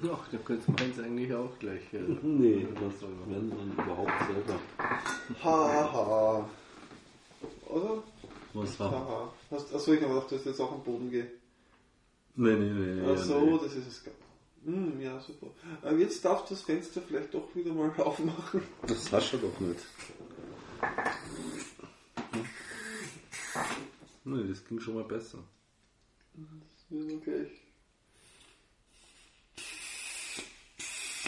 [0.04, 1.92] Ach, da könnte man es eigentlich auch gleich.
[1.92, 4.60] Äh, Nee, das wenn man überhaupt selber.
[5.42, 6.48] Haha.
[7.68, 8.02] Oder?
[8.54, 8.90] Was war?
[8.90, 9.32] Haha.
[9.50, 11.30] Hast, achso, ich habe gedacht, dass ich jetzt auch am Boden gehe.
[12.36, 13.00] Nee, nee, nee.
[13.02, 13.58] nee Ach so, nee.
[13.62, 14.04] das ist es.
[14.64, 15.48] Hm, ja, super.
[15.84, 18.62] Ähm, jetzt darfst du das Fenster vielleicht doch wieder mal aufmachen.
[18.86, 19.80] Das hast du doch nicht.
[24.24, 25.38] Nee, das ging schon mal besser.
[26.90, 27.46] Ja, okay.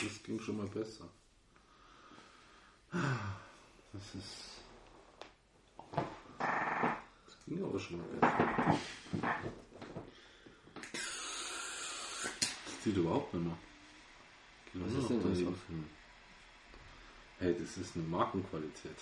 [0.03, 1.09] Das ging schon mal besser.
[2.90, 4.61] Das ist.
[5.90, 8.78] Das ging aber schon mal besser.
[12.64, 13.59] Das sieht überhaupt nicht mehr.
[14.72, 15.48] Geht Was ist denn das?
[15.48, 15.59] auf?
[17.38, 18.96] Hey, das ist eine Markenqualität.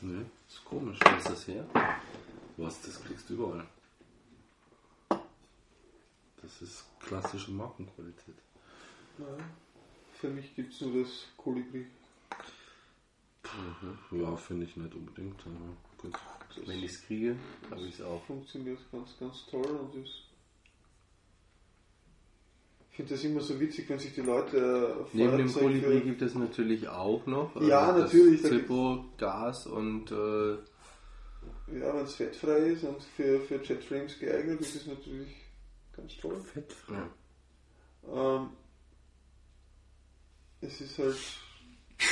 [0.00, 0.98] Nee, ist komisch.
[1.04, 1.64] Wo ist das her?
[2.56, 3.66] Was, das kriegst du überall.
[6.42, 8.34] Das ist klassische Markenqualität.
[9.18, 9.26] Ja.
[10.20, 11.86] Für mich gibt es nur das Kolibri.
[14.10, 15.40] Ja, finde ich nicht unbedingt.
[16.66, 17.36] Wenn ich es kriege,
[17.70, 18.22] habe ich es auch.
[18.24, 20.24] funktioniert ganz, ganz toll und ist.
[22.90, 26.20] Ich finde das immer so witzig, wenn sich die Leute äh, Neben dem Kolibri gibt
[26.20, 30.52] es natürlich auch noch äh, Ja, das natürlich, Zippo, Gas und äh,
[31.78, 35.41] Ja, wenn es fettfrei ist und für, für Jetframes geeignet, ist es natürlich
[35.96, 36.40] ganz toll.
[36.40, 37.02] Fettfrei.
[38.12, 38.48] Ähm,
[40.60, 41.16] es ist halt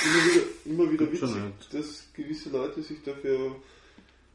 [0.05, 3.57] immer wieder, immer wieder witzig, dass gewisse Leute sich dafür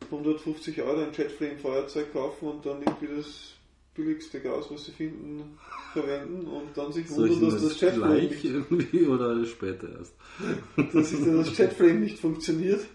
[0.05, 3.53] 150 Euro ein Jetframe-Feuerzeug kaufen und dann irgendwie das
[3.95, 5.57] billigste Gas, was sie finden,
[5.93, 9.89] verwenden und dann sich Soll ich wundern, dass das Jetframe gleich nicht, irgendwie oder später
[9.97, 10.13] erst?
[10.93, 12.85] dass sich dann das Jetframe nicht funktioniert,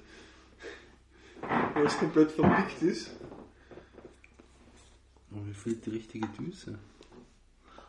[1.74, 3.11] weil es komplett verpickt ist.
[5.32, 6.78] Oh, mir fehlt die richtige Düse.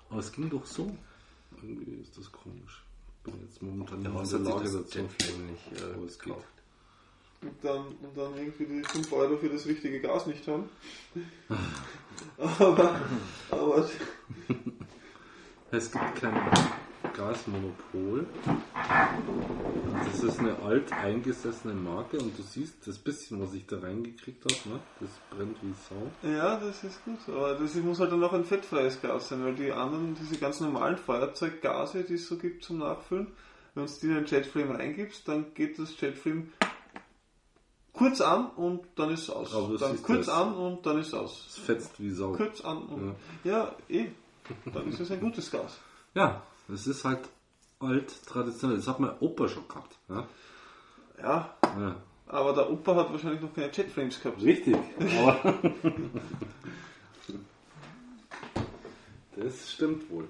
[0.09, 0.95] Aber es ging doch so.
[1.61, 2.83] Irgendwie ist das komisch.
[3.23, 4.99] Ich bin jetzt momentan nicht in der Lage dazu.
[4.99, 6.25] Nicht äh, Aber es geht.
[6.27, 6.47] gekauft.
[7.41, 10.69] Und dann, und dann irgendwie die 5 Euro für das richtige Gas nicht haben.
[12.37, 13.01] aber,
[13.49, 13.89] aber
[15.71, 16.33] Es gibt kein
[17.13, 18.25] Gasmonopol.
[20.05, 24.43] Das ist eine alt eingesessene Marke und du siehst das bisschen, was ich da reingekriegt
[24.43, 24.79] habe, ne?
[24.99, 26.29] das brennt wie Sau.
[26.29, 27.19] ja, das ist gut.
[27.27, 30.59] Aber das muss halt dann auch ein fettfreies Gas sein, weil die anderen, diese ganz
[30.59, 33.27] normalen Feuerzeuggase, die es so gibt zum Nachfüllen,
[33.75, 36.51] wenn du die in ein Jetframe reingibst, dann geht das Jetframe
[37.93, 39.53] kurz an und dann ist es aus.
[39.53, 40.35] Aber du dann kurz das.
[40.35, 41.45] an und dann ist es aus.
[41.49, 42.33] Es fetzt wie Sau.
[42.33, 44.07] Kurz an und ja, eh.
[44.73, 45.79] Dann ist es ein gutes Gas.
[46.13, 47.29] Ja, es ist halt
[47.79, 48.77] alt traditionell.
[48.77, 49.95] Das hat mein Opa schon gehabt.
[50.09, 50.27] Ja?
[51.21, 51.95] Ja, Ja.
[52.27, 54.41] aber der Opa hat wahrscheinlich noch keine Jetframes gehabt.
[54.41, 54.75] Richtig,
[59.35, 60.27] das stimmt wohl.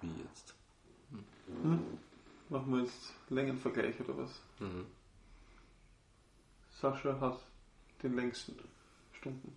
[0.00, 0.54] Wie jetzt?
[2.48, 4.40] Machen wir jetzt Längenvergleich oder was?
[4.58, 4.86] Mhm.
[6.80, 7.40] Sascha hat
[8.02, 8.56] den längsten
[9.12, 9.56] Stunden.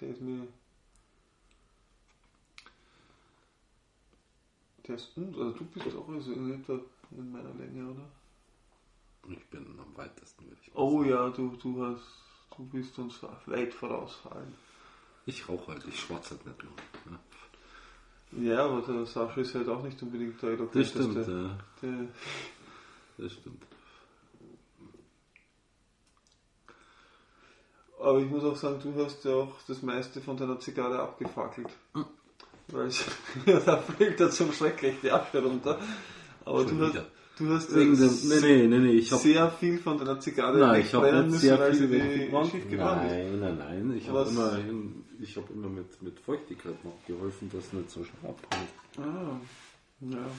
[0.00, 0.46] Der ist mir.
[4.86, 6.80] Der ist un also du bist auch also in etwa
[7.10, 8.08] in meiner Länge, oder?
[9.28, 11.10] Ich bin am weitesten, würde ich Oh sagen.
[11.10, 12.06] ja, du, du hast.
[12.56, 14.54] Du bist uns weit vorausfallen.
[15.26, 16.72] Ich rauche halt, ich schwarze halt nicht nur.
[17.12, 17.20] Ja.
[18.32, 21.32] Ja, aber der Sascha ist halt auch nicht unbedingt der Das stimmt, eloquenteste.
[21.32, 21.58] ja.
[21.82, 23.62] Der, Das stimmt.
[28.00, 31.68] Aber ich muss auch sagen, du hast ja auch das meiste von deiner Zigarre abgefackelt.
[32.68, 33.04] Weil es,
[33.46, 35.78] ja, da fliegt er zum Schreck die Asche runter.
[36.44, 37.02] Aber du hast,
[37.38, 40.82] du hast ja dem, nee, nee, nee, ich habe sehr viel von deiner Zigarre Nein,
[40.82, 43.10] ich habe wegbrennen nicht sehr weil viel sie die schief gebrannt.
[43.10, 43.94] Nein, nein, nein.
[43.96, 44.34] Ich habe Was?
[45.20, 48.70] Ich hab immer mit, mit Feuchtigkeit noch geholfen, dass nicht so schnell abbrennt.
[48.98, 49.40] Ah,
[50.00, 50.30] ja.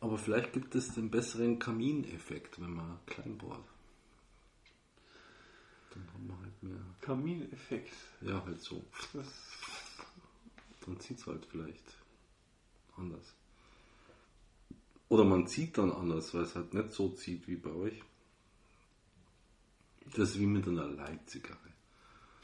[0.00, 3.64] Aber vielleicht gibt es den besseren Kamineffekt, wenn man klein bohrt.
[5.90, 6.80] Dann haben wir mehr.
[7.00, 7.94] Kamineffekt.
[8.20, 8.84] Ja, halt so.
[9.12, 9.26] Das,
[10.84, 11.84] Dann zieht es halt vielleicht
[12.96, 13.34] anders.
[15.08, 18.02] Oder man zieht dann anders, weil es halt nicht so zieht wie bei euch.
[20.16, 21.58] Das ist wie mit einer Leitzigarre.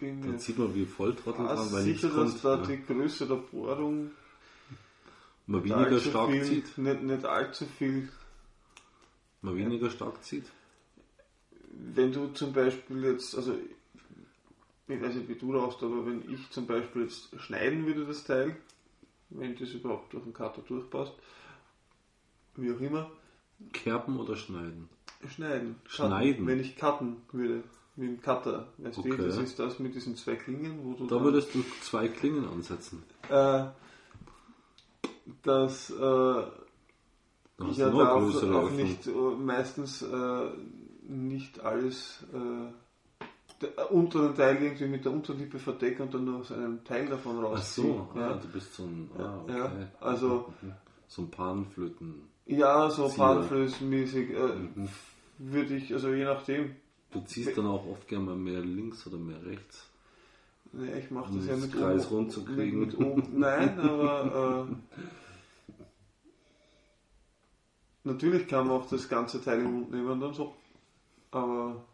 [0.01, 2.35] Dann zieht man wie Volltrottel dran, weil nichts sicher, kommt.
[2.35, 2.67] dass da ja.
[2.67, 4.11] die Größe der Bohrung
[5.47, 6.79] man weniger stark viel, zieht.
[6.79, 8.09] Nicht, nicht allzu viel.
[9.43, 10.47] Man weniger stark zieht.
[11.71, 13.59] Wenn du zum Beispiel jetzt, also
[14.89, 18.25] ich weiß nicht, wie du rauchst, aber wenn ich zum Beispiel jetzt schneiden würde, das
[18.25, 18.57] Teil,
[19.31, 21.13] wenn das überhaupt durch den Cutter durchpasst,
[22.57, 23.11] wie auch immer,
[23.73, 24.89] Kerben oder schneiden?
[25.29, 25.77] schneiden.
[25.87, 26.33] Schneiden?
[26.35, 27.65] Cutten, wenn ich cutten würde,
[27.97, 28.69] mit dem Cutter.
[28.79, 29.17] Weißt du, Okay.
[29.17, 33.03] das ist das mit diesen zwei Klingen, wo du Da würdest du zwei Klingen ansetzen.
[33.31, 33.65] äh,
[35.43, 36.51] dass äh, Da
[37.61, 38.77] hast ich du ja da auch Öffnung.
[38.77, 40.51] nicht äh, meistens äh,
[41.09, 42.73] nicht alles äh,
[43.61, 47.39] der, unteren Teil irgendwie mit der Unterlippe verdecke und dann nur so einen Teil davon
[47.41, 47.85] Ach rausziehe.
[47.87, 48.35] so, ah, ja.
[48.35, 49.11] du bist so ein.
[49.19, 49.59] Ah, okay.
[49.59, 50.73] ja, also- Mhm.
[51.07, 52.23] so ein Panflöten.
[52.47, 53.17] ja, so Zieher.
[53.25, 54.35] Panflößmäßig äh,
[54.75, 54.89] Mhm.
[55.39, 56.75] würde ich, also je nachdem.
[57.13, 59.89] Du ziehst dann auch oft gerne mal mehr links oder mehr rechts.
[60.73, 62.81] Nee, ich mache Um das ja mit Kreis oben, rund zu mit, kriegen.
[62.81, 63.39] mit oben.
[63.39, 64.99] Nein, aber äh,
[68.03, 70.55] natürlich kann man auch das ganze Teil im Mund nehmen und dann so.
[71.31, 71.85] Aber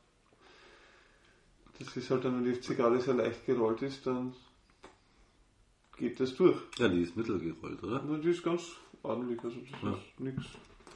[1.80, 4.34] das ist halt dann, wenn die Zigarre sehr leicht gerollt ist, dann
[5.96, 6.56] geht das durch.
[6.78, 8.02] Ja, die ist mittelgerollt, oder?
[8.04, 8.62] Und die ist ganz
[9.02, 9.92] ordentlich, also das Ja.
[9.92, 10.44] ist nichts.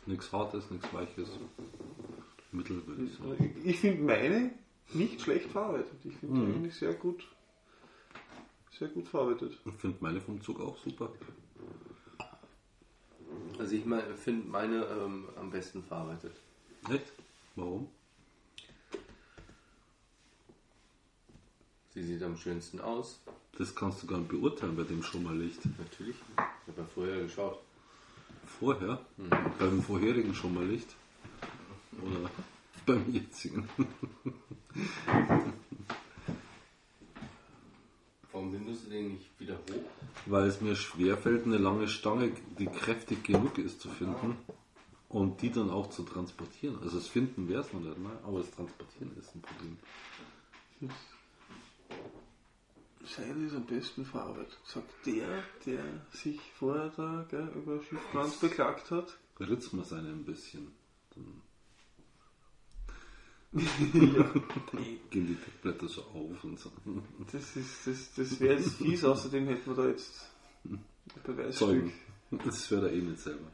[0.07, 1.29] Nichts Hartes, nichts Weiches.
[2.53, 3.57] Mittel würde ich sagen.
[3.65, 4.51] Ich, ich finde meine
[4.93, 5.99] nicht schlecht verarbeitet.
[6.05, 6.55] Ich finde die Mhm.
[6.57, 7.27] eigentlich sehr gut,
[8.79, 9.59] sehr gut verarbeitet.
[9.65, 11.11] Ich finde meine vom Zug auch super.
[13.59, 16.37] Also ich mein, finde meine ähm, am besten verarbeitet.
[16.91, 17.13] Echt?
[17.57, 17.89] Warum?
[21.95, 23.21] Sie sieht am schönsten aus.
[23.57, 25.61] Das kannst du gar nicht beurteilen bei dem Schummerlicht.
[25.79, 26.17] Natürlich.
[26.37, 27.61] Ich habe ja vorher geschaut.
[28.59, 29.01] Vorher?
[29.61, 30.89] Beim vorherigen Schummerlicht?
[32.03, 32.31] Oder
[32.87, 33.69] beim jetzigen?
[38.33, 39.85] Warum nimmst du den nicht wieder hoch?
[40.27, 44.37] Weil es mir schwerfällt, eine lange Stange, die kräftig genug ist, zu finden
[45.09, 46.77] und die dann auch zu transportieren.
[46.83, 49.79] Also das Finden wäre es noch nicht mal, aber das Transportieren ist ein Problem.
[53.07, 54.59] Seine ist am besten verarbeitet.
[54.65, 59.19] Sagt der, der sich vorher da gell, über Schiffbrand beklagt hat.
[59.41, 60.73] Ritzt man seine ein bisschen,
[61.15, 61.43] dann
[65.11, 66.71] gehen die Deckblätter so auf und so.
[67.33, 70.29] Das ist, das, das wäre jetzt fies, außerdem hätten wir da jetzt
[70.65, 70.85] ein
[71.23, 71.69] Beweisstück.
[71.69, 71.93] Zeugen.
[72.45, 73.47] Das wäre er eh nicht selber.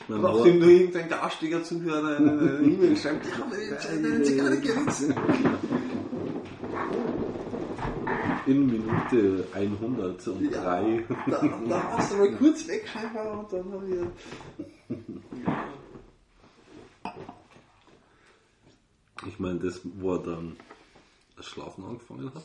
[0.00, 5.12] Ich meine, Nachdem nur irgendein garstiger Zuhörer eine E-Mail schreibt, ich habe eine Zigarre geritzt.
[8.50, 11.06] In Minute 103.
[11.26, 14.12] Da, da warst du mal kurz weg scheinbar und dann haben wir.
[19.26, 20.56] Ich meine, das, wo er dann
[21.36, 22.42] das Schlafen angefangen hat.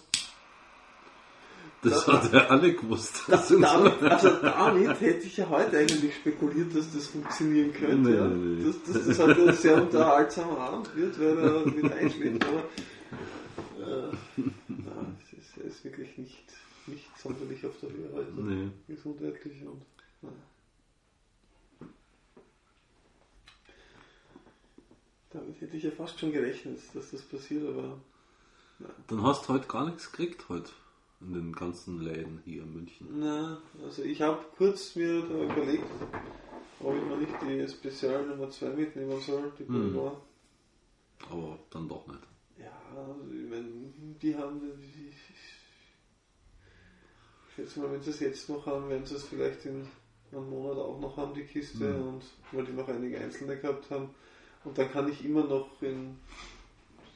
[1.82, 3.24] Das hat er alle gewusst.
[3.28, 8.10] Das, damit, also damit hätte ich ja heute eigentlich spekuliert, dass das funktionieren könnte.
[8.10, 8.28] Nee, ja.
[8.28, 8.66] nee, nee.
[8.66, 12.46] Dass, dass das halt ein sehr unterhaltsamer Abend wird, weil er mit einschläft.
[12.46, 12.64] Aber
[13.86, 14.12] äh,
[14.68, 16.54] na, es ist, er ist wirklich nicht,
[16.88, 18.32] nicht sonderlich auf der Höhe heute.
[18.32, 18.70] Nee.
[18.88, 19.82] Gesundheitlich und.
[20.22, 20.30] Na.
[25.32, 27.98] Damit hätte ich ja fast schon gerechnet, dass das passiert, aber
[29.08, 30.70] Dann hast du heute gar nichts gekriegt heute
[31.22, 33.08] in den ganzen Läden hier in München.
[33.20, 35.84] Na, also ich habe kurz mir da überlegt,
[36.80, 39.94] ob ich mir nicht die Spezial Nummer 2 mitnehmen soll, die Mhm.
[39.94, 40.18] Bourgogne.
[41.30, 42.20] Aber dann doch nicht.
[42.58, 43.68] Ja, also ich meine,
[44.22, 44.62] die haben,
[45.10, 45.15] ich
[47.56, 49.88] schätze mal, wenn sie es jetzt noch haben, werden sie es vielleicht in
[50.32, 52.08] einem Monat auch noch haben, die Kiste, Mhm.
[52.08, 54.10] und weil die noch einige einzelne gehabt haben.
[54.64, 56.18] Und dann kann ich immer noch in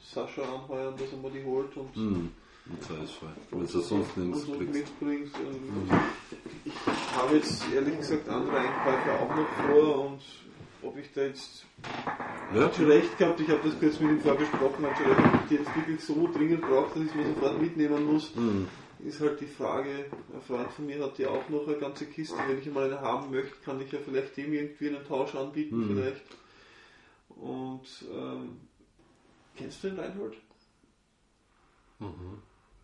[0.02, 2.30] Sascha anheuern, dass er mir die holt und Hm.
[2.66, 3.32] Im Zweifelsfall.
[3.50, 4.74] Wenn du sonst und kriegst.
[4.74, 5.34] mitbringst.
[5.34, 5.90] Und
[6.64, 6.72] Ich
[7.16, 10.20] habe jetzt ehrlich gesagt andere Einkäufe auch noch vor und
[10.82, 11.64] ob ich da jetzt
[12.54, 15.74] Ja, recht gehabt, ich habe das kurz mit ihm schon recht, ob ich die jetzt
[15.76, 18.68] wirklich so dringend brauche, dass ich mir sofort mitnehmen muss, Hm.
[19.04, 20.06] Ist halt die Frage.
[20.32, 22.36] Ein Freund von mir hat die auch noch eine ganze Kiste.
[22.46, 25.78] Wenn ich mal eine haben möchte, kann ich ja vielleicht dem irgendwie einen Tausch anbieten,
[25.78, 25.96] Mhm.
[25.96, 26.22] vielleicht.
[27.28, 28.60] Und ähm,
[29.56, 30.36] kennst du den Reinhold?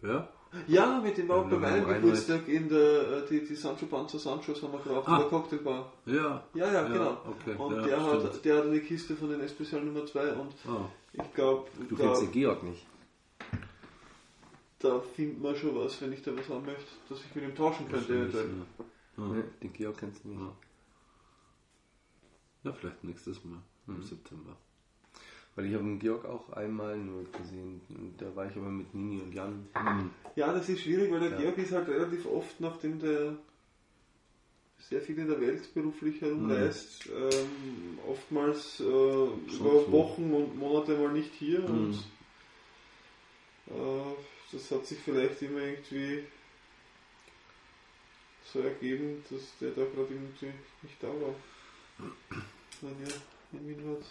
[0.02, 0.28] Ja,
[0.68, 2.02] Ja, mit dem war auch Ja, bei meinem.
[2.02, 2.78] Geburtstag in der,
[3.24, 5.14] äh, die, die Sancho Panza Sanchos haben wir geraucht, Ah.
[5.16, 5.92] in der Cocktailbar.
[6.06, 6.44] Ja.
[6.54, 7.16] Ja, ja, genau.
[7.26, 7.54] Okay.
[7.58, 8.24] Und ja, der, stimmt.
[8.24, 11.96] hat, der hat eine Kiste von den Especial Nummer 2 und Ah, ich glaube, Du
[11.96, 12.86] da, kennst den Georg nicht.
[14.88, 17.54] Da findet man schon was, wenn ich da was haben möchte, dass ich mit ihm
[17.54, 18.50] tauschen könnte eventuell.
[19.18, 19.24] Ja.
[19.24, 19.44] Ne?
[19.62, 20.40] Den Georg kennst du nicht.
[20.40, 20.52] Ja.
[22.64, 23.58] ja, vielleicht nächstes Mal
[23.88, 24.02] im Mhm.
[24.02, 24.56] September.
[25.54, 27.80] Weil ich habe den Georg auch einmal nur gesehen.
[27.88, 29.66] Und da war ich aber mit Nini und Jan.
[29.74, 30.10] Mhm.
[30.34, 31.36] Ja, das ist schwierig, weil der Ja.
[31.38, 33.36] Georg ist halt relativ oft, nachdem der
[34.78, 39.90] sehr viel in der Welt beruflich herumreist, ähm, oftmals äh, über so.
[39.92, 41.66] Wochen und Monate mal nicht hier Mhm.
[41.74, 41.94] und
[43.68, 44.14] äh,
[44.52, 46.24] das hat sich vielleicht immer irgendwie
[48.44, 50.52] so ergeben, dass der da gerade irgendwie
[50.82, 51.34] nicht da war.
[52.80, 53.12] Wenn ihr
[53.52, 54.04] in Wien wart.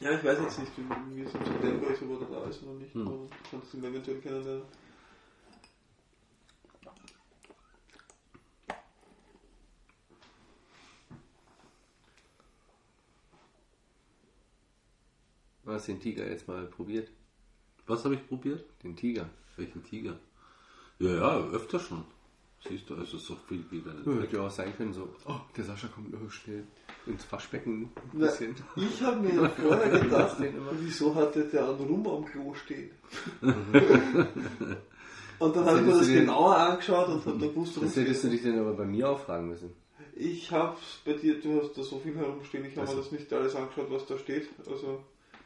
[0.00, 2.74] Ja, ich weiß jetzt nicht, wie, es im September ist, ob er da ist oder
[2.74, 2.94] nicht.
[2.94, 3.06] Hm.
[3.06, 4.64] aber Du kannst ihn eventuell kennenlernen.
[15.64, 17.08] Du hast den Tiger jetzt mal probiert.
[17.86, 18.64] Was habe ich probiert?
[18.82, 19.28] Den Tiger.
[19.56, 20.18] Welchen Tiger?
[20.98, 22.04] Ja, ja, öfter schon.
[22.66, 25.34] Siehst du, es ist so viel wie deine Hätte ja auch sein können, so, oh,
[25.54, 26.64] der Sascha kommt nur schnell
[27.06, 28.54] ins Waschbecken ein Na, bisschen.
[28.76, 30.36] Ich habe mir vorher gedacht,
[30.80, 32.90] wieso hatte der einen Rum am Klo stehen?
[35.38, 38.24] und dann habe ich mir das genauer angeschaut und habe da gewusst, Das es hättest
[38.24, 39.70] du dich dann aber bei mir auch fragen müssen.
[40.16, 43.12] Ich habe bei dir, du hast da so viel herumstehen, ich habe mir Also- das
[43.12, 44.48] nicht alles angeschaut, was da steht.
[44.66, 45.02] Also,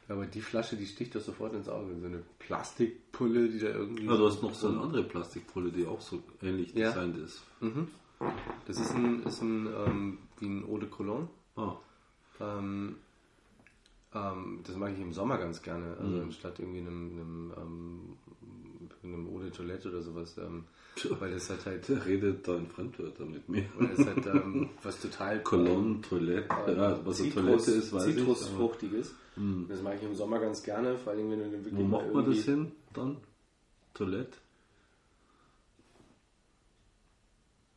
[0.09, 1.95] Aber die Flasche, die sticht doch sofort ins Auge.
[2.01, 4.07] So eine Plastikpulle, die da irgendwie.
[4.07, 6.89] Ja, du hast noch so eine andere Plastikpulle, die auch so ähnlich Ja.
[6.89, 7.43] designt ist.
[7.61, 7.89] Mhm.
[8.67, 11.29] Das ist ein, ist ein ähm, wie ein Eau de Cologne.
[11.57, 11.77] Ah,
[12.41, 12.97] Ähm,
[14.19, 15.97] ähm, das mag ich im Sommer ganz gerne.
[15.99, 16.23] Also Mhm.
[16.25, 18.19] anstatt irgendwie einem, einem, ähm,
[19.03, 20.37] einem Eau de Toilette oder sowas.
[20.39, 20.65] Ähm,
[21.21, 23.65] weil das halt, der redet da in Fremdwörtern mit mir.
[23.77, 28.07] weil das hat ähm, was total Cologne, Toilette, ja, was eine Zitrus- Toilette ist, weiß
[28.07, 28.17] ich.
[28.23, 29.15] aber- Zitrusfruchtiges.
[29.69, 32.13] Das mag ich im Sommer ganz gerne, vor allem wenn du dann wirklich Wo macht
[32.13, 33.17] man das hin dann?
[33.95, 34.37] Toilette?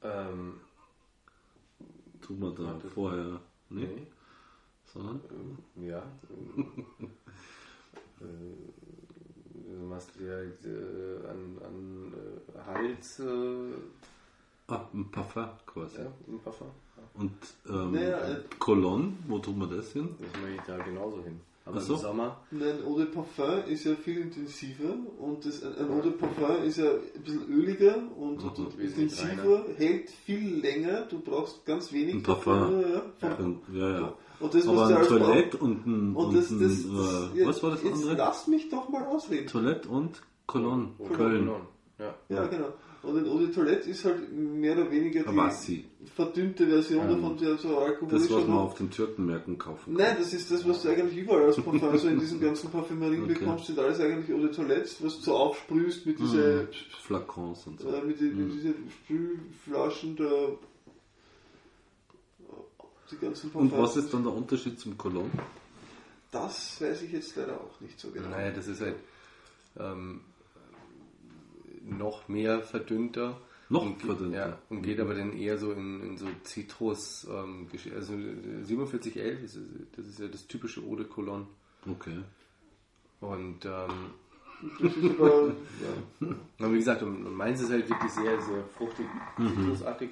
[0.03, 0.53] Ähm,
[2.21, 3.39] Tut man da vorher
[3.69, 4.07] nicht, nee.
[4.93, 5.21] Sondern?
[5.31, 5.99] Ähm, Ja.
[8.21, 8.23] äh,
[9.69, 12.13] du machst dir halt äh, an, an
[12.55, 13.73] äh, Hals äh,
[14.67, 15.97] Ah, ein Parfum quasi.
[15.97, 16.67] ja, ein Parfum.
[17.15, 17.31] Und
[17.67, 20.15] ähm, Naja, äh, Cologne, wo tut man das hin?
[20.17, 21.41] Das mache ich da genauso hin.
[21.65, 21.95] Aber so.
[21.95, 26.11] im Sommer, ein Eau de Parfum ist ja viel intensiver und das, ein Eau de
[26.11, 28.41] Parfum ist ja ein bisschen öliger und,
[28.77, 32.53] wesentlich intensiver, hält viel länger, du brauchst ganz wenig Ein Parfum.
[32.81, 34.15] Ja, ja, Von- Ja, ja.
[34.41, 37.61] Und das, was Aber du ein Toilette und ein, Und das, das, das, äh, was
[37.63, 38.15] war das jetzt andere?
[38.15, 39.47] lass mich doch mal ausreden.
[39.47, 41.45] Toilette und Cologne, Cologne, Köln.
[41.45, 41.65] Cologne.
[41.99, 42.15] Ja.
[42.29, 42.73] Ja, genau.
[43.03, 45.85] Und ein Eau de Toilette ist halt mehr oder weniger die Avassi.
[46.15, 50.17] verdünnte Version Ähm, davon, der so alkoholisch Das, was man auf den Türkenmärkten kaufen Nein,
[50.19, 53.33] das ist das, was du eigentlich überall als Parfum, also in diesen ganzen Parfümerien Okay.
[53.39, 56.67] bekommst, sind alles eigentlich Eau de Toilette, was du so aufsprühst mit diese,
[57.03, 57.89] Flakons und so.
[57.89, 58.51] äh, mit, die, mit Mhm.
[58.51, 60.25] diesen Sprühflaschen da.
[63.11, 63.89] Die ganzen Und Parfums.
[63.89, 65.31] was ist dann der Unterschied zum Cologne?
[66.31, 68.29] Das weiß ich jetzt leider auch nicht so genau.
[68.29, 68.95] Naja, das ist halt
[69.77, 70.21] ähm,
[71.83, 73.39] noch mehr verdünnter.
[73.69, 74.37] Noch und, verdünnter.
[74.37, 79.43] Ja, und geht aber dann eher so in, in so Zitrus, ähm, also äh, 4711,
[79.43, 79.57] ist,
[79.95, 81.47] das ist ja das typische Eau de Cologne.
[81.89, 82.19] Okay.
[83.19, 84.11] Und ähm,
[84.79, 86.27] Das ist aber, ja.
[86.59, 89.05] Aber wie gesagt, und meins ist halt wirklich sehr, sehr fruchtig,
[89.37, 89.47] Mhm.
[89.55, 90.09] zitrusartig.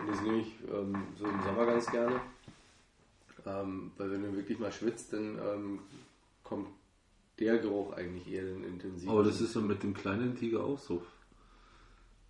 [0.00, 2.20] Und das nehme ich ähm, so im Sommer ganz gerne.
[3.46, 5.78] Ähm, weil wenn du wirklich mal schwitzt, dann ähm,
[6.42, 6.68] kommt
[7.38, 9.08] der Geruch eigentlich eher dann intensiv.
[9.10, 11.02] Aber das ist ja mit dem kleinen Tiger auch so.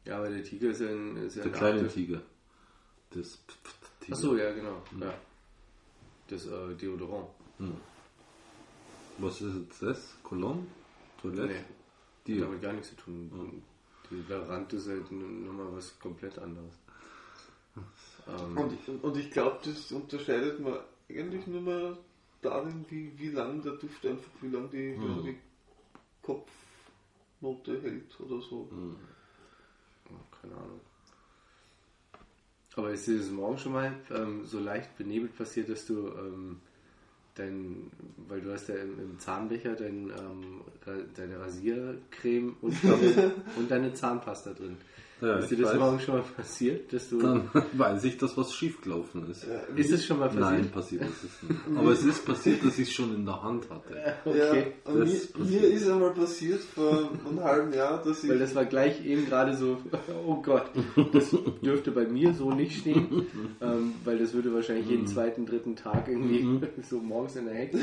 [0.06, 2.20] ja, aber der Tiger ist ja ein, ist ja Der ein kleine Art- Tiger.
[3.10, 3.38] Das
[4.00, 4.16] Tiger.
[4.16, 4.82] Achso, ja, genau.
[5.00, 5.14] Ja.
[6.28, 7.28] Das äh, Deodorant.
[9.18, 10.14] Was ist jetzt das?
[10.24, 10.66] Cologne?
[11.30, 11.54] Toilette?
[11.54, 11.64] Nee,
[12.26, 12.40] Die.
[12.40, 13.62] damit gar nichts zu tun.
[14.10, 16.74] Die Variant ist halt nochmal was komplett anderes.
[18.28, 20.78] Ähm, Und, ich- und ich glaube, das unterscheidet man
[21.08, 21.98] eigentlich nur mal
[22.42, 25.36] darin, wie, wie lang der Duft einfach, wie lang die, lang die
[26.22, 28.68] Kopfnote hält oder so.
[28.70, 28.96] Hm.
[30.40, 30.80] Keine Ahnung.
[32.76, 36.60] Aber ist dir das morgen schon mal ähm, so leicht benebelt passiert, dass du ähm,
[37.34, 37.90] dein,
[38.28, 40.60] weil du hast ja im, im Zahnbecher dein, ähm,
[41.16, 42.76] deine Rasiercreme und
[43.56, 44.76] und deine Zahnpasta drin.
[45.24, 45.78] Ja, ist dir das weiß.
[45.80, 47.18] morgen schon mal passiert, dass du.
[47.18, 49.46] Dann weiß ich, dass was schiefgelaufen ist.
[49.76, 50.44] ist es schon mal passiert?
[50.44, 51.60] Nein, passiert ist es nicht.
[51.76, 54.14] Aber es ist passiert, dass ich es schon in der Hand hatte.
[54.24, 54.72] Okay.
[54.86, 55.64] Ja, mir, ist mir passiert.
[55.64, 58.30] ist einmal passiert vor einem halben Jahr, dass ich.
[58.30, 59.78] Weil das war gleich eben gerade so,
[60.26, 60.66] oh Gott,
[61.12, 61.34] das
[61.64, 63.26] dürfte bei mir so nicht stehen,
[63.60, 64.90] ähm, weil das würde wahrscheinlich Mhm.
[64.90, 67.78] jeden zweiten, dritten Tag irgendwie so morgens in der Hecke.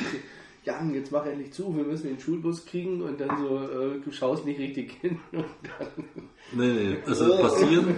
[0.64, 4.12] Jan, jetzt mach endlich zu, wir müssen den Schulbus kriegen und dann so, äh, du
[4.12, 5.20] schaust nicht richtig hin.
[5.32, 6.06] Und dann,
[6.54, 7.96] Nee, nee, also passieren.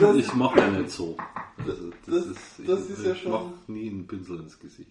[0.00, 1.16] ich ich mache ja nicht so.
[1.58, 4.90] Also, Das- ist, das ich, ist ja ich schon- mach nie einen Pinsel ins Gesicht.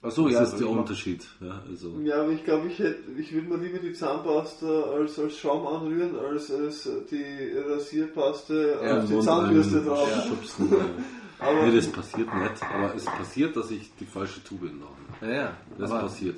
[0.00, 1.26] Achso, Das ist der Unterschied.
[1.40, 5.18] Ja, also, Ja, aber ich glaube, ich hätte, ich würde mir lieber die Zahnpasta als,
[5.18, 10.08] als Schaum anrühren, als, als die Rasierpaste Ja, auf die Zahnbürste drauf.
[10.28, 10.84] schubsen, ja.
[11.46, 12.62] Aber Nee, das passiert nicht.
[12.62, 14.70] Aber es passiert, dass ich die falsche Tube
[15.20, 15.32] habe.
[15.32, 15.56] ja, ja.
[15.78, 16.36] Das passiert.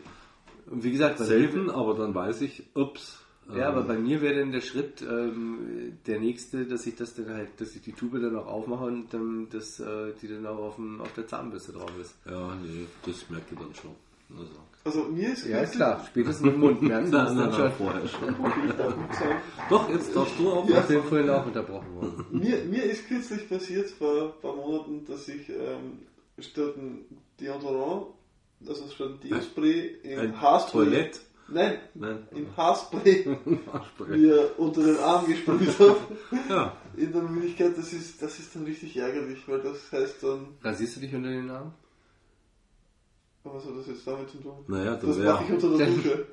[0.66, 3.18] wie gesagt, Selten, aber dann weiß ich, ups.
[3.56, 7.14] Ja, aber ähm, bei mir wäre dann der Schritt ähm, der nächste, dass ich das
[7.14, 10.47] dann halt, dass ich die Tube dann auch aufmache und dann, dass äh, die dann
[10.47, 12.14] auch auf, dem, auf der Zahnbürste drauf ist.
[12.27, 13.90] Ja, nee, das merkt ihr dann schon.
[14.39, 14.51] Also.
[14.85, 17.72] also mir ist Ja, kürzlich- klar, spätestens im Mund merkst du das dann schon.
[17.72, 18.35] vorher schon.
[19.68, 20.68] Doch, jetzt darfst du auch.
[20.68, 22.24] Ich bin vorhin auch unterbrochen worden.
[22.31, 25.98] Mir, mir ist kürzlich passiert, vor ein paar Monaten, dass ich ähm,
[26.39, 27.05] statt ein
[27.40, 28.06] Deodorant,
[28.66, 30.85] also statt ein Deospray, im Ein Haarspray.
[30.85, 31.18] Toilette.
[31.52, 33.24] Nein, Nein, im Haarspray
[33.72, 34.16] Haarspray.
[34.18, 35.97] mir unter den Arm gesprüht habe.
[36.48, 40.48] Ja, In der Möglichkeit, das ist, das ist dann richtig ärgerlich, weil das heißt dann,
[40.62, 41.72] Rasierst du dich unter den Arm?
[43.43, 44.64] was hat das jetzt damit zu tun?
[44.68, 46.27] naja, Das mache ich unter der Dusche.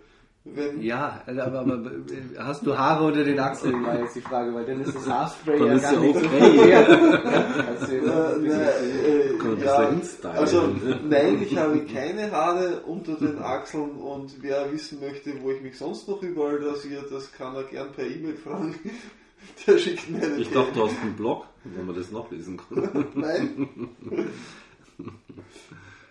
[0.54, 1.92] Wenn, Ja, also aber, aber
[2.38, 5.60] hast du Haare unter den Achseln, war jetzt die Frage, weil dann ist das Haarspray
[5.60, 6.70] ja gar nicht okay.
[6.70, 9.92] ja bisschen- äh, ja,
[10.32, 11.00] also ne?
[11.08, 15.78] nein, ich habe keine Haare unter den Achseln und wer wissen möchte, wo ich mich
[15.78, 18.76] sonst noch überall rasiere, das kann er gern per E-Mail fragen.
[19.68, 23.06] Der schickt mir eine Ich dachte, du hast einen Blog, wo man das nachlesen kann.
[23.14, 23.68] Nein.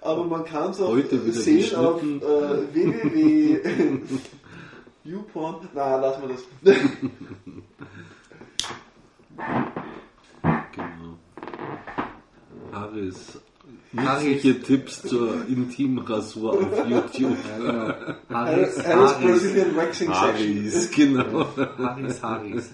[0.06, 3.98] Aber man kann es auch Heute wieder sehen auf äh, www.
[5.04, 5.68] YouPorn.
[5.74, 6.44] Na, lassen wir das.
[10.72, 11.18] Genau.
[12.72, 13.38] Haris-
[13.92, 17.36] Nützliche Tipps zur Intimrasur auf YouTube.
[17.48, 18.14] Ja, genau.
[18.30, 21.14] Harris, Harris Brazilian Waxing Haris, Section.
[21.14, 21.46] genau.
[21.78, 22.70] Haris, Haris.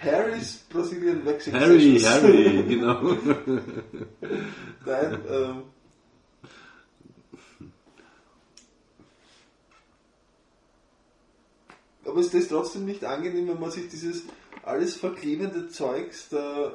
[0.00, 2.22] Harris Brazilian Waxing Harry, Sessions.
[2.22, 3.16] Harry, genau.
[4.84, 5.62] Nein, ähm.
[12.04, 14.24] Aber ist das trotzdem nicht angenehm, wenn man sich dieses
[14.64, 16.72] alles verklebende Zeugs da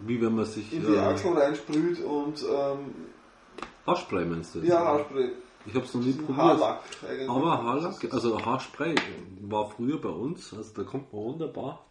[0.00, 2.94] Wie wenn man sich in die äh, Achseln reinsprüht und ähm,
[3.86, 4.60] Haarspray meinst du?
[4.60, 4.68] jetzt?
[4.68, 5.32] ja, Haarspray.
[5.64, 6.36] Ich habe es noch nie probiert.
[6.36, 7.28] Haarlack eigentlich.
[7.28, 8.94] Aber Haarlack, also Haarspray
[9.42, 11.84] war früher bei uns, also da kommt man wunderbar,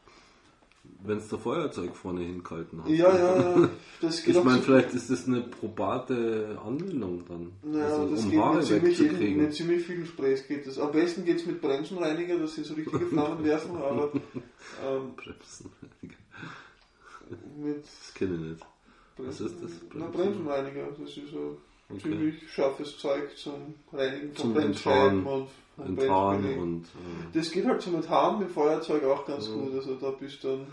[1.03, 2.89] wenn es der Feuerzeug vorne hingehalten hat.
[2.89, 3.69] Ja, ja, ja.
[4.01, 7.51] Das geht Ich meine, so- vielleicht ist das eine probate Anwendung dann.
[7.73, 9.41] Ja, also, das um geht Haare mit ziemlich, wegzukriegen.
[9.43, 10.77] mit ziemlich vielen Sprays geht das.
[10.79, 14.11] Am besten geht es mit Bremsenreiniger, dass sie so richtige Flammen werfen, aber
[14.85, 15.71] ähm, Bremsen.
[17.57, 18.65] mit Das kenne ich nicht.
[19.17, 19.71] Was ist das?
[19.93, 21.57] Na, Bremsenreiniger, das ist so
[21.89, 22.03] Okay.
[22.03, 26.59] ziemlich scharfes Zeug zum Reinigen von Bremsscheiben und Bremsbelägen.
[26.61, 30.41] und äh, Das geht halt zum Enthaaren mit Feuerzeug auch ganz gut, also da bist
[30.41, 30.67] du dann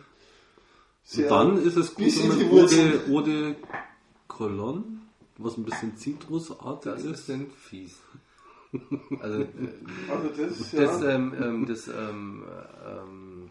[1.08, 1.30] sehr...
[1.32, 3.00] Und dann ist es gut, wenn man Wurzeln.
[3.10, 3.56] Eau de, Eau de
[4.28, 4.84] Cologne,
[5.38, 7.20] was ein bisschen zitrusartig Das ist.
[7.20, 7.98] ist denn fies.
[9.20, 9.48] Also, äh,
[10.10, 12.44] Also das, ja, das, ähm, ähm, das, ähm,
[12.86, 13.50] ähm,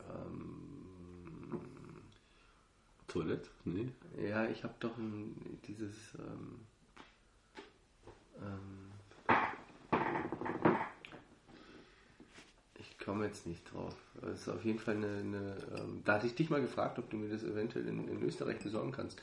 [0.00, 1.60] ähm,
[3.08, 3.48] Toilette?
[3.64, 3.88] Nee.
[4.28, 5.34] ja, ich habe doch ein,
[5.66, 6.60] dieses, ähm,
[8.42, 8.79] ähm,
[13.10, 13.92] komme jetzt nicht drauf.
[14.32, 17.10] Es ist auf jeden Fall eine, eine ähm, da hatte ich dich mal gefragt, ob
[17.10, 19.18] du mir das eventuell in, in Österreich besorgen kannst.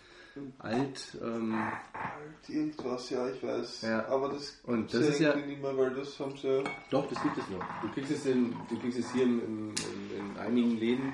[0.59, 1.55] Alt, ähm,
[1.93, 3.83] halt irgendwas, ja, ich weiß.
[3.83, 4.05] Ja.
[4.07, 6.63] Aber das Und das ist ja- nicht mehr, weil das haben sie.
[6.91, 7.63] Doch, das gibt es noch.
[7.81, 11.13] Du kriegst es, in, du kriegst es hier im, im, in, in einigen Läden.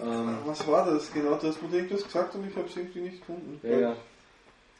[0.00, 1.12] Ähm, Was war das?
[1.12, 3.58] Genau, du hast mir irgendwas gesagt und ich habe es irgendwie nicht gefunden.
[3.64, 3.96] ja, ja.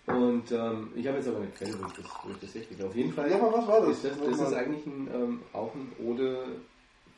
[0.07, 2.83] Und ähm, ich habe jetzt aber eine Quelle, wo ich das, wo ich das richtig.
[2.83, 3.91] Auf jeden Fall Ja, aber was war das?
[3.91, 6.15] ist das, das ist eigentlich ein, ähm, auch ein Eau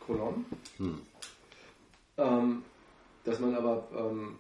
[0.07, 0.45] Cologne,
[0.79, 0.99] Hm.
[2.19, 2.63] ähm,
[3.25, 4.37] dass man aber ähm,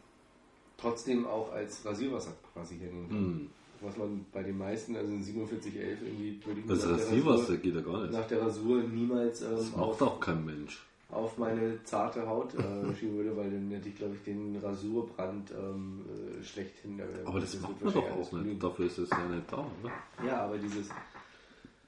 [0.77, 3.19] trotzdem auch als Rasierwasser quasi hernehmen kann.
[3.19, 3.51] Hm.
[3.81, 7.07] Was man bei den meisten, also in 4711 irgendwie würde ich mir Das nach der
[7.07, 8.13] Rasierwasser Rasur- geht ja gar nicht.
[8.13, 10.87] nach der Rasur niemals ähm, Das auf, macht auch kein Mensch.
[11.11, 15.51] auf meine zarte Haut äh, schieben würde, weil dann hätte ich, glaube ich, den Rasurbrand
[15.51, 16.05] ähm,
[16.41, 17.01] äh, schlechthin.
[17.01, 18.63] äh, Aber das, wird macht man doch auch nicht.
[18.63, 19.93] Dafür ist es ja nicht da, oder?
[20.27, 20.89] Ja, aber dieses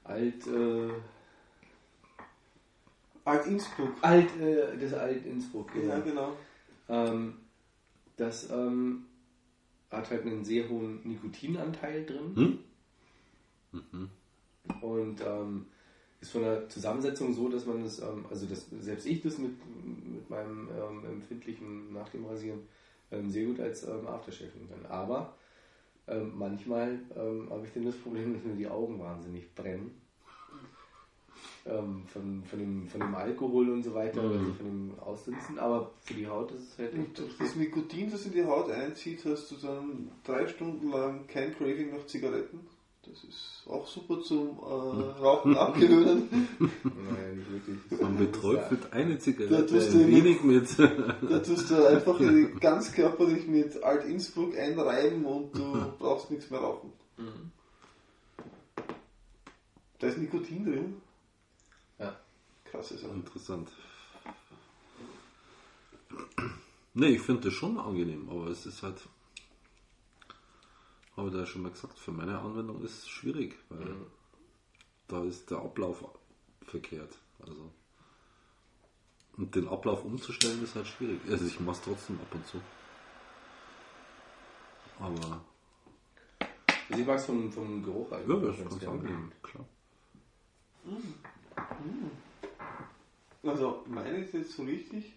[0.03, 0.89] alt, äh,
[3.25, 3.91] Alt Innsbruck.
[4.01, 6.33] Alt, äh, das Alt Innsbruck, Ja, genau.
[6.87, 7.33] Ähm,
[8.17, 9.05] das ähm,
[9.91, 12.35] hat halt einen sehr hohen Nikotinanteil drin.
[12.35, 12.59] Hm?
[14.81, 15.65] Und ähm,
[16.21, 19.53] ist von der Zusammensetzung so, dass man das, ähm, also das, selbst ich das mit,
[20.05, 22.61] mit meinem ähm, empfindlichen nach dem Rasieren
[23.11, 24.85] ähm, sehr gut als ähm, Aftershave nehmen kann.
[24.85, 25.35] Aber
[26.07, 30.01] ähm, manchmal ähm, habe ich dann das Problem, dass mir die Augen wahnsinnig brennen.
[31.67, 34.31] Ähm, von, von, dem, von dem Alkohol und so weiter, Mhm.
[34.37, 35.57] also von dem Ausdünsten.
[35.57, 38.45] Aber für die Haut ist es halt Und echt durch das Nikotin, das in die
[38.45, 42.59] Haut einzieht, hast du dann drei Stunden lang kein Craving nach Zigaretten.
[43.03, 46.29] Das ist auch super zum äh, Rauchen abgewöhnen.
[46.59, 47.99] Naja, nicht wirklich.
[48.01, 50.67] Man beträufelt eine Zigarette Da tust du wenig mit.
[50.77, 52.19] Da tust du einfach
[52.59, 56.91] ganz körperlich mit Alt Innsbruck einreiben und du brauchst nichts mehr rauchen.
[57.17, 57.51] Mhm.
[59.99, 60.95] Da ist Nikotin drin.
[62.75, 62.81] Ja.
[62.81, 63.11] Krasse Sache.
[63.13, 63.71] Interessant.
[66.93, 69.01] Ne, ich finde das schon angenehm, aber es ist halt,
[71.17, 73.95] habe ich da ja schon mal gesagt, für meine Anwendung ist es schwierig, weil
[75.07, 76.05] da ist der Ablauf
[76.61, 77.17] verkehrt.
[77.39, 77.71] Also
[79.37, 81.19] und den Ablauf umzustellen ist halt schwierig.
[81.29, 82.61] Also ich mache es trotzdem ab und zu.
[84.97, 85.41] Aber
[86.87, 89.65] ich mag es vom, vom Geruch ja, eigentlich das ist ganz angenehm, klar.
[93.45, 95.13] Also meine ist jetzt so richtig,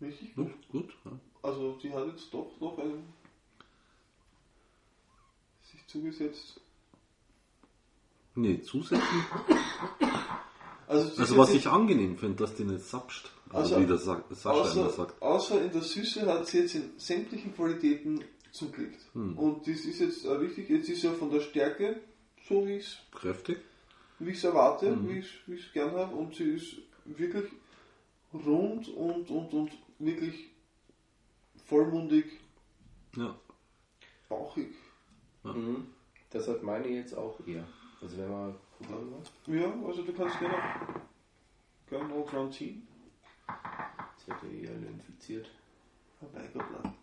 [0.00, 0.52] richtig gut.
[0.52, 0.96] Gut, gut.
[1.04, 1.12] Ja.
[1.42, 3.12] Also die hat jetzt doch noch einen
[5.70, 6.60] sich zugesetzt.
[8.36, 9.02] Nee, zusätzlich.
[10.86, 13.30] Also, Also was ich angenehm finde, dass die nicht sapscht.
[13.50, 15.22] Also, Also, wie der Sa Sascha immer außer, sagt.
[15.22, 19.00] außer in der Süße hat sie jetzt in sämtlichen Qualitäten zugelegt.
[19.14, 19.38] Hm.
[19.38, 22.00] Und das ist jetzt auch richtig, jetzt ist ja von der Stärke
[22.48, 23.58] so wie ich es Kräftig.
[24.18, 27.50] wie ich es erwarte, wie ich wie ich es gern habe und sie ist wirklich
[28.32, 30.50] rund und, und, und wirklich
[31.66, 32.26] vollmundig,
[33.16, 33.34] Ja.
[34.28, 34.74] bauchig.
[35.42, 35.86] Mhm.
[36.30, 37.66] Das hat meine jetzt auch eher.
[38.00, 39.60] Also wenn man probieren will.
[39.60, 41.02] Ja, also du kannst gerne
[41.88, 42.86] gerne noch dran ziehen.
[43.46, 45.50] Das wird ja eher infiziert.
[46.20, 46.32] Gott,
[46.82, 46.94] nein.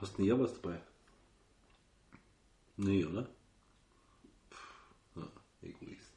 [0.00, 0.80] Hast du nie was dabei?
[2.76, 3.26] Nee, oder?
[4.50, 5.22] Pff, Ja,
[5.62, 6.12] Egoist.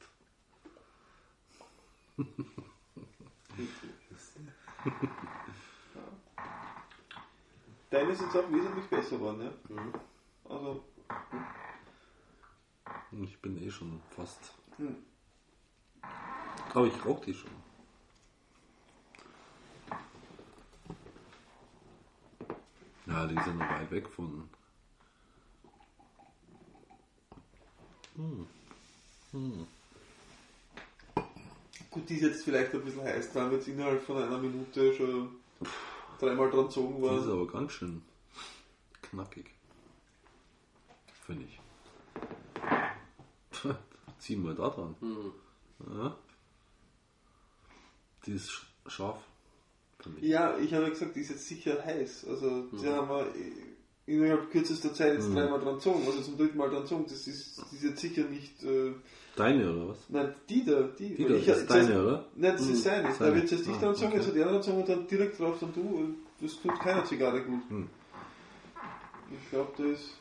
[7.89, 9.51] Deine ist jetzt auch wesentlich besser geworden, ja?
[9.73, 9.93] Mhm.
[10.43, 10.83] Also,
[13.11, 14.53] Ich bin eh schon fast.
[14.77, 14.97] Hm.
[16.73, 17.51] Aber ich rauche die schon.
[23.07, 24.49] Ja, die sind noch weit weg von.
[31.89, 34.37] Gut, die ist jetzt vielleicht ein bisschen heiß, da haben wir jetzt innerhalb von einer
[34.37, 35.35] Minute schon
[36.19, 38.01] dreimal dran gezogen Die ist aber ganz schön
[39.01, 39.51] knackig.
[41.25, 41.59] Finde ich.
[44.19, 44.95] Ziehen wir da dran.
[44.99, 45.31] Mhm.
[45.87, 46.17] Ja.
[48.25, 49.23] Die ist sch- scharf.
[50.21, 52.25] Ja, ich habe ja gesagt, die ist jetzt sicher heiß.
[52.27, 52.93] Also, die Mhm.
[52.93, 53.25] haben wir
[54.09, 57.05] innerhalb kürzester Zeit jetzt dreimal dran gezogen, also zum dritten Mal dran gezogen.
[57.07, 58.63] Das ist, die ist jetzt sicher nicht.
[58.63, 58.93] Äh,
[59.35, 59.97] Deine oder was?
[60.09, 61.15] nein, die da, die.
[61.15, 62.25] Die da, ich, das ist deine, oder?
[62.35, 63.09] Nein, das ist seine.
[63.17, 64.17] Da wird jetzt ich Ah, dran gezogen, okay.
[64.17, 65.81] jetzt hat er dran gezogen und dann direkt drauf dann du.
[65.81, 67.61] Und das tut keiner Zigarre gut.
[67.69, 67.87] Hm.
[69.31, 70.17] Ich glaube, da ist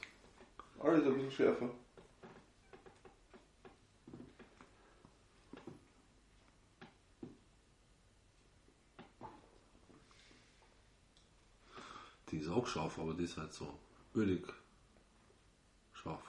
[0.81, 1.70] alles ein bisschen schärfer.
[12.30, 13.66] Die ist auch scharf, aber die ist halt so
[14.14, 14.42] ölig
[15.94, 16.20] scharf.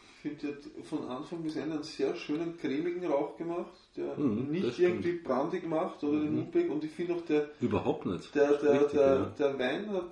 [0.00, 4.18] Ich finde, die hat von Anfang bis Ende einen sehr schönen cremigen Rauch gemacht, der
[4.18, 6.68] Mhm, nicht irgendwie brandig macht oder den Mund weg.
[6.70, 8.34] Und ich finde auch, der, Überhaupt nicht.
[8.34, 9.24] der, der, Richtig, der, ja.
[9.38, 10.06] der Wein hat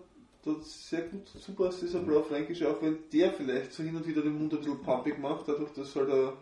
[0.45, 1.29] dort sehr gut
[1.59, 4.81] aus dieser Blaufränkische, auch wenn der vielleicht so hin und wieder den Mund ein bisschen
[4.81, 6.33] pumpig macht, dadurch, dass halt ein,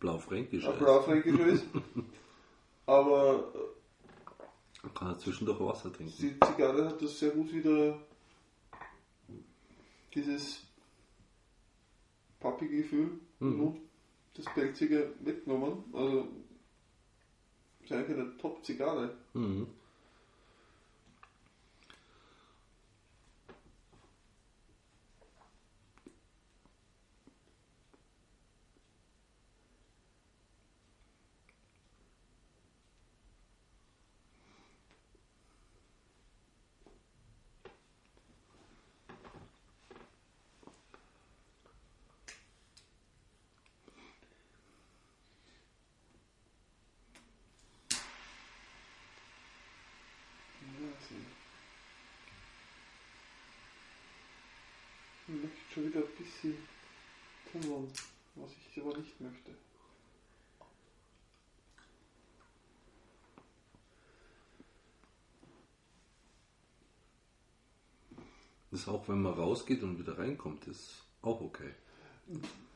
[0.00, 0.64] Blaufränkisch.
[0.66, 0.78] ein ist.
[0.80, 1.64] Blaufränkischer ist.
[2.86, 3.52] Aber
[4.84, 6.12] Man kann ja zwischendurch Wasser trinken.
[6.18, 7.98] die Zigarre hat das sehr gut wieder
[10.14, 10.62] dieses
[12.38, 13.56] pappige Gefühl im Mhm.
[13.56, 13.80] Mund,
[14.34, 15.84] das Pelzige weggenommen.
[15.94, 16.28] Also
[17.82, 19.16] ist eigentlich eine Top-Zigarre.
[19.32, 19.66] Mhm.
[55.74, 56.56] Schon wieder ein bisschen
[57.50, 57.88] tummeln,
[58.36, 59.50] was ich aber nicht möchte.
[68.70, 71.70] Das ist auch, wenn man rausgeht und wieder reinkommt, ist auch okay.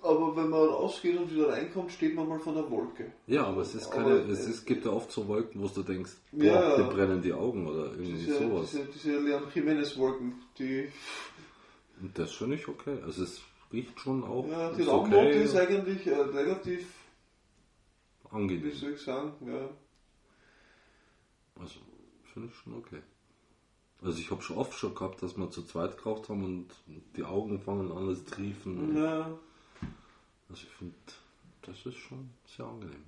[0.01, 3.13] Aber wenn man rausgeht und wieder reinkommt, steht man mal vor der Wolke.
[3.27, 5.83] Ja, aber es ist keine, Aber, es ist, gibt ja oft so Wolken, wo du
[5.83, 8.71] denkst, boah, Ja, dir brennen die Augen oder irgendwie Diese, sowas.
[8.71, 10.89] diese, diese Leon Jimenez-Wolken, die,
[12.15, 12.99] das finde ich okay.
[13.05, 13.41] Also es
[13.73, 16.87] riecht schon auch ja, die ist Raumnote okay, ist eigentlich äh, relativ,
[18.31, 18.73] wie angenehm.
[18.73, 19.69] soll ich sagen, ja.
[21.61, 21.81] Also
[22.33, 23.03] finde ich schon okay.
[24.01, 26.69] Also ich habe schon oft schon gehabt, dass wir zu zweit geraucht haben und
[27.17, 28.97] die Augen fangen an zu triefen.
[28.97, 29.39] ja.
[30.51, 30.95] Also ich finde,
[31.63, 33.05] das ist schon sehr angenehm.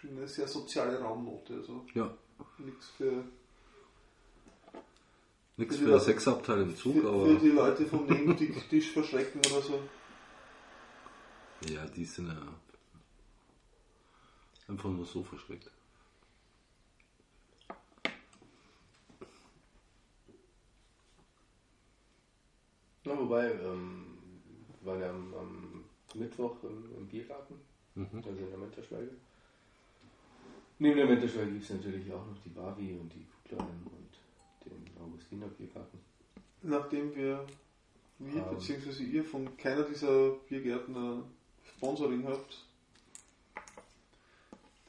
[0.11, 2.13] eine sehr soziale Raumnote, also Ja,
[2.57, 3.23] nichts für,
[5.57, 9.61] nichts Für für Sexabteil im Zug, für, aber für die Leute vom Nebentisch verschrecken oder
[9.61, 9.79] so.
[11.71, 12.41] ja, die sind ja
[14.67, 15.69] einfach nur so verschreckt.
[23.03, 24.17] Na, wobei, ähm,
[24.83, 25.83] wir waren ja am, am
[26.15, 27.55] Mittwoch im, im Biergarten,
[27.95, 28.07] Mhm.
[28.25, 29.11] also in der Menterschweige.
[30.81, 34.97] Neben der Menterschweige gibt es natürlich auch noch die Barbie und die Kuglein und den
[34.99, 35.99] Augustiner Biergarten.
[36.63, 37.45] Nachdem wir,
[38.17, 38.57] wir Ähm.
[38.57, 39.03] bzw.
[39.03, 41.23] ihr von keiner dieser Biergärten ein
[41.77, 42.65] Sponsoring habt,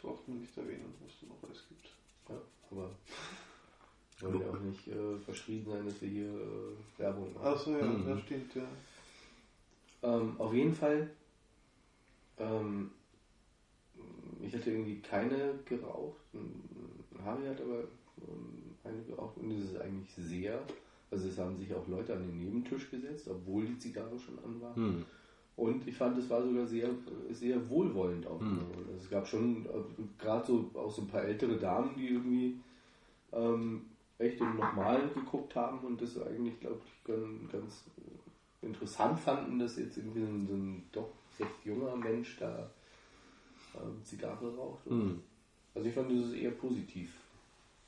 [0.01, 1.87] braucht man nicht erwähnen, was da noch alles gibt.
[2.31, 2.37] Ja,
[2.71, 2.91] aber
[4.21, 7.47] wollen ja auch nicht äh, verschrieben sein, dass wir hier äh, Werbung machen.
[7.49, 8.07] Achso, ja, Mhm.
[8.09, 8.67] das stimmt, ja.
[10.05, 11.11] Ähm, auf jeden Fall,
[12.39, 12.93] ähm,
[14.43, 16.21] ich hatte irgendwie keine geraucht.
[17.25, 17.85] Harry hat aber
[18.19, 20.61] ähm, eine geraucht und es ist eigentlich sehr,
[21.11, 24.61] also es haben sich auch Leute an den Nebentisch gesetzt, obwohl die Zigarre schon an
[24.61, 24.77] war.
[24.77, 25.05] Hm.
[25.55, 26.89] Und ich fand, es war sogar sehr,
[27.31, 28.41] sehr wohlwollend auch.
[28.41, 28.61] Hm.
[28.79, 32.59] Also es gab schon äh, gerade so auch so ein paar ältere Damen, die irgendwie
[33.33, 33.83] ähm,
[34.19, 37.85] echt im Normalen geguckt haben und das eigentlich, glaube ich, ganz, ganz
[38.63, 42.71] interessant fanden, dass jetzt irgendwie so ein, so ein doch recht junger Mensch da
[43.77, 44.87] ähm, Zigarre raucht.
[44.87, 45.23] Und Hm.
[45.75, 47.11] Also ich fand das ist eher positiv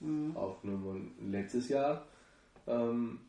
[0.01, 0.37] Mhm.
[0.37, 0.87] aufgenommen.
[1.19, 2.07] Und letztes Jahr,
[2.67, 3.21] ähm,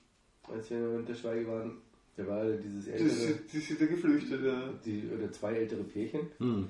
[0.51, 1.77] als wir in der Winterschweige waren,
[2.17, 4.69] da war ja dieses Die, ältere, die, die sind ja geflüchtet, ja.
[4.85, 6.69] die, oder zwei ältere Pärchen, Hm.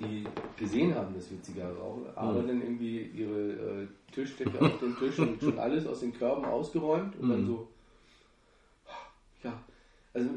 [0.00, 0.24] die
[0.58, 2.46] gesehen haben, dass wir Zigarre rauchen, aber Mhm.
[2.48, 3.52] dann irgendwie ihre
[3.82, 7.46] äh, Tischdecke auf den Tisch und schon alles aus den Körben ausgeräumt und dann Mhm.
[7.46, 7.68] so,
[9.44, 9.60] ja,
[10.12, 10.28] also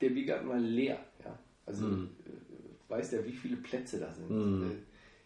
[0.00, 1.38] der Biergarten war leer, ja.
[1.66, 2.10] Also Mhm.
[2.26, 4.30] äh, weiß ja, wie viele Plätze da sind.
[4.30, 4.82] Mhm.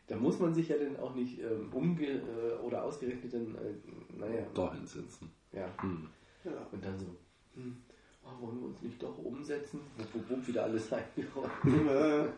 [0.06, 3.74] Da muss man sich ja dann auch nicht ähm, umge äh, oder ausgerechnet dann, äh,
[4.16, 5.30] naja, Da hinsetzen.
[5.52, 5.68] ja.
[5.82, 6.08] Hm.
[6.44, 6.66] ja.
[6.72, 7.06] Und dann so,
[7.54, 7.76] hm,
[8.24, 9.80] oh, wollen wir uns nicht doch umsetzen?
[9.98, 11.50] Wupp, wupp, wupp, wieder alles eingeräumt.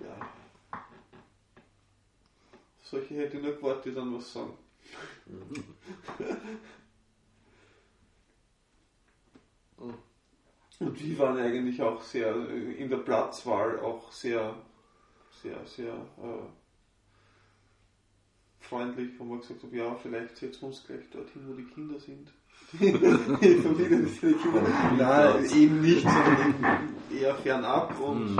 [0.00, 0.30] Ja.
[2.82, 4.52] Solche hätte ich nur gewartet, die dann was sagen.
[9.76, 9.94] Und
[11.02, 14.54] die waren eigentlich auch sehr, äh, in der Platzwahl auch sehr,
[15.42, 16.46] sehr, sehr äh,
[18.60, 21.98] freundlich, wo man gesagt hat, ja, vielleicht setzen wir uns gleich dorthin, wo die Kinder
[21.98, 22.32] sind.
[22.72, 24.62] die Kinder.
[24.96, 28.36] Nein, eben nicht, sondern eher fernab und Hm.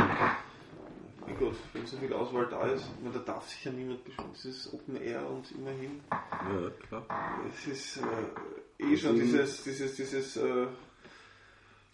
[1.26, 4.30] mein Gott, wenn so viel Auswahl da ist, meine, da darf sich ja niemand beschweren.
[4.32, 7.06] Es ist Open Air und immerhin, Ja, klar.
[7.48, 10.66] es ist äh, eh schon dieses, dieses, dieses äh,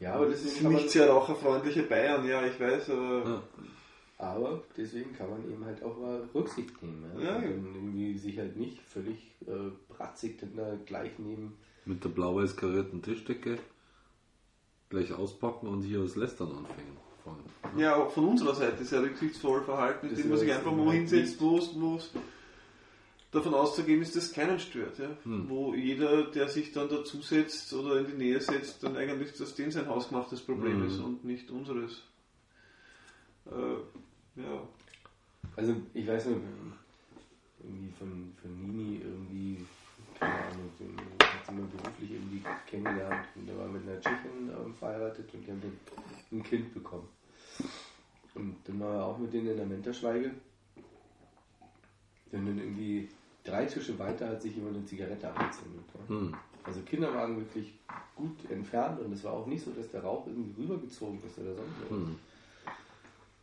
[0.01, 3.43] Ja, aber das man, nicht sehr raucherfreundliche Bayern, ja, ich weiß, aber Ja.
[4.19, 7.05] aber deswegen kann man eben halt auch mal Rücksicht nehmen.
[7.19, 7.25] Ja?
[7.25, 7.51] Ja, Und ja.
[7.75, 11.57] irgendwie sich halt nicht völlig äh, bratzig dann da gleich nehmen.
[11.85, 13.59] Mit der blau-weiß karierten Tischdecke
[14.89, 16.97] gleich auspacken und hier das Lästern anfangen.
[17.25, 17.37] Von,
[17.79, 21.41] ja, auch von unserer Seite sehr rücksichtsvoll verhalten, indem man sich ist einfach mal hinsetzt,
[21.41, 22.11] wo es wo es
[23.31, 24.99] davon auszugehen ist, dass es keinen stört.
[24.99, 25.11] Ja?
[25.25, 25.49] Hm.
[25.49, 29.71] Wo jeder, der sich dann dazusetzt oder in die Nähe setzt, dann eigentlich das dem
[29.71, 30.87] sein hausgemachtes Problem Hm.
[30.89, 32.03] ist und nicht unseres.
[33.47, 34.63] Äh, ja.
[35.57, 36.41] Also ich weiß nicht,
[37.63, 39.67] irgendwie von, von Nini irgendwie,
[40.19, 44.51] keine Ahnung, so, hat sie mal beruflich irgendwie kennengelernt und der war mit einer Tschechin
[44.51, 47.09] ähm, verheiratet und die haben dann ein Kind bekommen.
[48.35, 50.33] Und dann war er auch mit denen in der Menterschweige.
[52.33, 53.09] Haben dann irgendwie
[53.49, 55.85] drei Tische weiter hat sich jemand eine Zigarette angezündet.
[56.09, 56.35] Hm.
[56.65, 57.75] Also Kinder waren wirklich
[58.15, 61.55] gut entfernt und es war auch nicht so, dass der Rauch irgendwie rübergezogen ist oder
[61.55, 61.91] sonst was.
[61.91, 62.17] Hm.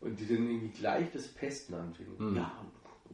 [0.02, 2.18] Und die dann irgendwie gleich das Pesten anfingen.
[2.19, 2.36] Hm.
[2.36, 2.52] Ja,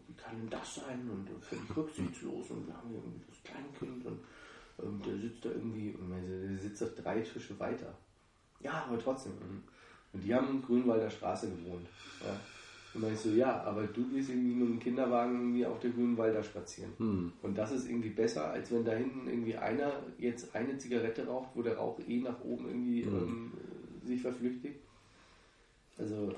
[0.07, 1.09] wie kann denn das sein?
[1.09, 4.19] Und völlig rücksichtslos und wir haben hier irgendwie das Kleinkind und
[4.83, 7.93] ähm, der sitzt da irgendwie, und der sitzt auf drei Tische weiter.
[8.59, 9.33] Ja, aber trotzdem.
[9.33, 9.63] Und-
[10.13, 11.87] Und die haben in Grünwalder Straße gewohnt.
[12.21, 12.37] Ja.
[12.93, 15.91] Und dann ich so, ja, aber du gehst irgendwie mit dem Kinderwagen irgendwie auf der
[15.91, 16.91] Grünwalder spazieren.
[16.97, 17.31] Hm.
[17.41, 21.51] Und das ist irgendwie besser, als wenn da hinten irgendwie einer jetzt eine Zigarette raucht,
[21.55, 23.15] wo der Rauch eh nach oben irgendwie Mhm.
[23.17, 23.51] ähm,
[24.05, 24.79] sich verflüchtigt.
[25.97, 26.33] Also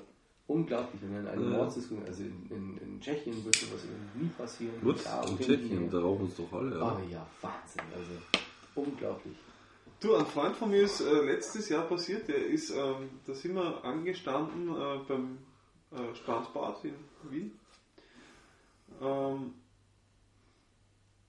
[0.48, 1.50] unglaublich, wenn dann eine Ja.
[1.58, 4.76] Mordsdiskussion, also in, in, in Tschechien wird sowas irgendwie nie passieren.
[4.84, 6.76] Gut, Ja, in Tschechien, da rauchen es doch alle.
[6.76, 7.02] Oh Ja.
[7.10, 8.12] ja, Wahnsinn, also
[8.76, 9.36] unglaublich.
[10.00, 13.56] Du, ein Freund von mir ist äh, letztes Jahr passiert, der ist, ähm, da sind
[13.56, 15.38] wir angestanden äh, beim
[15.96, 16.96] äh, Strandbad in
[17.30, 17.60] Wien.
[19.02, 19.54] Ähm,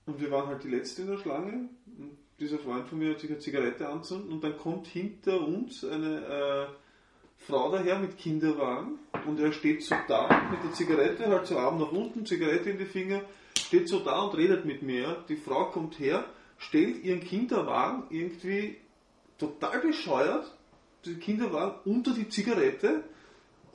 [0.05, 1.69] und wir waren halt die Letzte in der Schlange.
[1.97, 5.83] Und dieser Freund von mir hat sich eine Zigarette anzünden und dann kommt hinter uns
[5.85, 6.67] eine äh,
[7.37, 11.79] Frau daher mit Kinderwagen und er steht so da mit der Zigarette, halt so Arm
[11.79, 13.21] nach unten, Zigarette in die Finger,
[13.57, 15.23] steht so da und redet mit mir.
[15.29, 16.25] Die Frau kommt her,
[16.57, 18.77] stellt ihren Kinderwagen irgendwie
[19.37, 20.51] total bescheuert,
[21.05, 23.03] den Kinderwagen unter die Zigarette.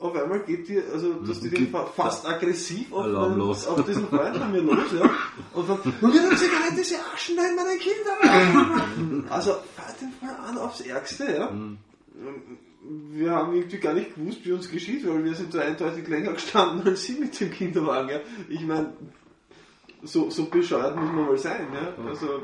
[0.01, 4.07] Auf einmal geht die, also dass die den fa- fast aggressiv auf, meinen, auf diesen
[4.07, 5.09] Freund von mir los, ja.
[5.53, 9.25] Und dann, und ihre Zigarette, sie Arschen in meinen Kinderwagen.
[9.29, 11.51] Also, fahrt den Fall an aufs Ärgste, ja.
[13.11, 16.33] Wir haben irgendwie gar nicht gewusst, wie uns geschieht, weil wir sind so eindeutig länger
[16.33, 18.19] gestanden als sie mit dem Kinderwagen, ja.
[18.49, 18.93] Ich meine,
[20.03, 21.93] so, so bescheuert muss man mal sein, ja.
[22.09, 22.41] Also,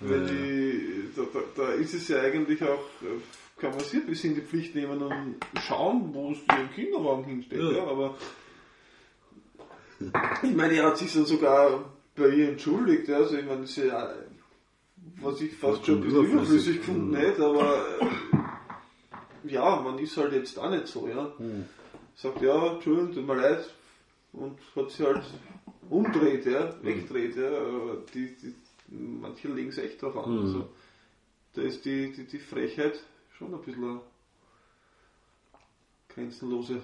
[0.00, 0.18] ja.
[0.18, 3.20] die, da, da, da ist es ja eigentlich auch, äh,
[3.58, 5.36] kann man sie ein bisschen die Pflicht nehmen und
[5.66, 7.58] schauen, wo es ihren Kinderwagen hinsteht.
[7.60, 7.72] Ja.
[7.72, 7.86] Ja.
[7.86, 8.16] aber
[10.42, 13.08] ich meine, er hat sich dann sogar bei ihr entschuldigt.
[13.10, 14.12] Also ich meine, ist ja,
[15.20, 16.76] was ich fast schon ein bisschen Überflüssig.
[16.78, 17.16] gefunden Mhm.
[17.16, 21.08] hätte, aber äh, ja, man ist halt jetzt auch nicht so.
[21.08, 21.32] Ja.
[21.38, 21.64] Hm.
[22.14, 23.74] Sagt, ja, Entschuldigung, tut mir leid.
[24.32, 25.22] Und hat sie halt
[25.88, 26.86] umdreht, ja, Mhm.
[26.86, 27.50] wegdreht, ja.
[28.14, 28.54] Die, die,
[28.88, 30.32] manche legen es echt drauf an.
[30.32, 30.40] Mhm.
[30.42, 30.68] Also,
[31.54, 33.02] da ist die, die, die Frechheit
[33.38, 34.00] schon ein bisschen eine
[36.08, 36.82] grenzenlose.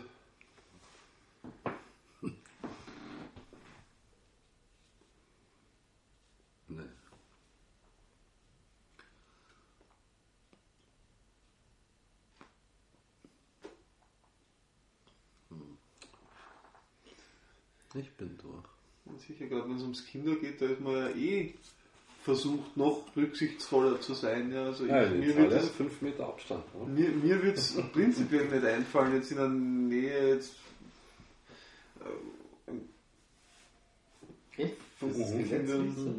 [6.69, 6.83] Nee.
[15.49, 15.79] Hm.
[17.95, 18.65] Ich bin durch.
[19.07, 21.55] Und sicher, gerade wenn es ums Kinder geht, da ist man ja eh
[22.25, 24.51] versucht, noch rücksichtsvoller zu sein.
[24.53, 24.65] Ja.
[24.65, 26.65] Also ich, Ja, die mir wird es 5 Meter Abstand.
[26.75, 26.87] Ne?
[27.03, 30.55] Mir, mir würde es prinzipiell nicht einfallen, jetzt in der Nähe jetzt,
[32.01, 32.73] äh,
[35.01, 36.15] Das ist Kindern so.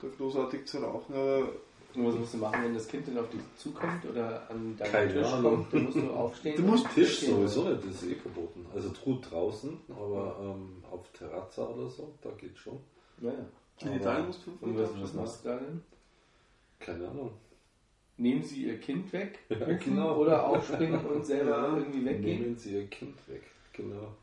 [0.00, 1.48] da großartig zu rauchen, aber
[1.94, 4.90] Und was musst du machen, wenn das Kind dann auf dich zukommt oder an deinen
[4.92, 5.66] Keine Tisch Ahnung.
[5.70, 5.74] kommt?
[5.74, 6.56] Dann musst du aufstehen.
[6.56, 8.66] Du musst Tisch sowieso nicht, das ist eh verboten.
[8.74, 12.78] Also gut draußen, aber ähm, auf Terrazza oder so, da geht schon.
[13.20, 13.32] Ja,
[13.80, 15.82] in Italien was machst du da denn?
[16.78, 17.32] Keine Ahnung.
[18.16, 19.38] Nehmen sie ihr Kind weg?
[19.48, 20.16] Ja, genau.
[20.18, 21.76] Oder aufspringen und selber Ja.
[21.76, 22.40] irgendwie weggehen?
[22.42, 23.42] Nehmen Sie Ihr Kind weg.
[23.72, 24.14] Genau.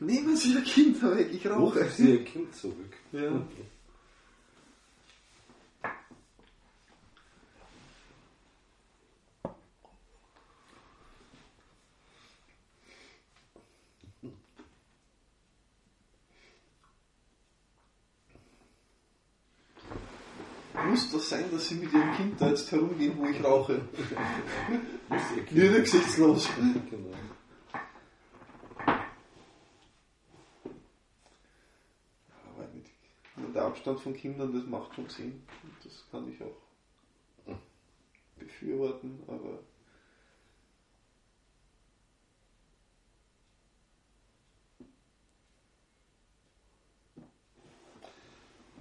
[0.00, 1.78] Nehmen Sie Ihr Kind weg, ich rauche.
[1.80, 2.96] Rufen Sie Ihr Kind zurück.
[3.12, 3.30] Ja.
[20.88, 23.74] Muss das sein, dass Sie mit Ihrem Kind da jetzt herumgehen, wo ich rauche?
[25.08, 26.48] Muss Ihr Kind Wieder gesichtslos.
[26.56, 27.16] Genau.
[32.46, 35.42] Aber mit, der Abstand von Kindern, das macht schon Sinn.
[35.82, 37.56] Das kann ich auch
[38.38, 39.58] befürworten, aber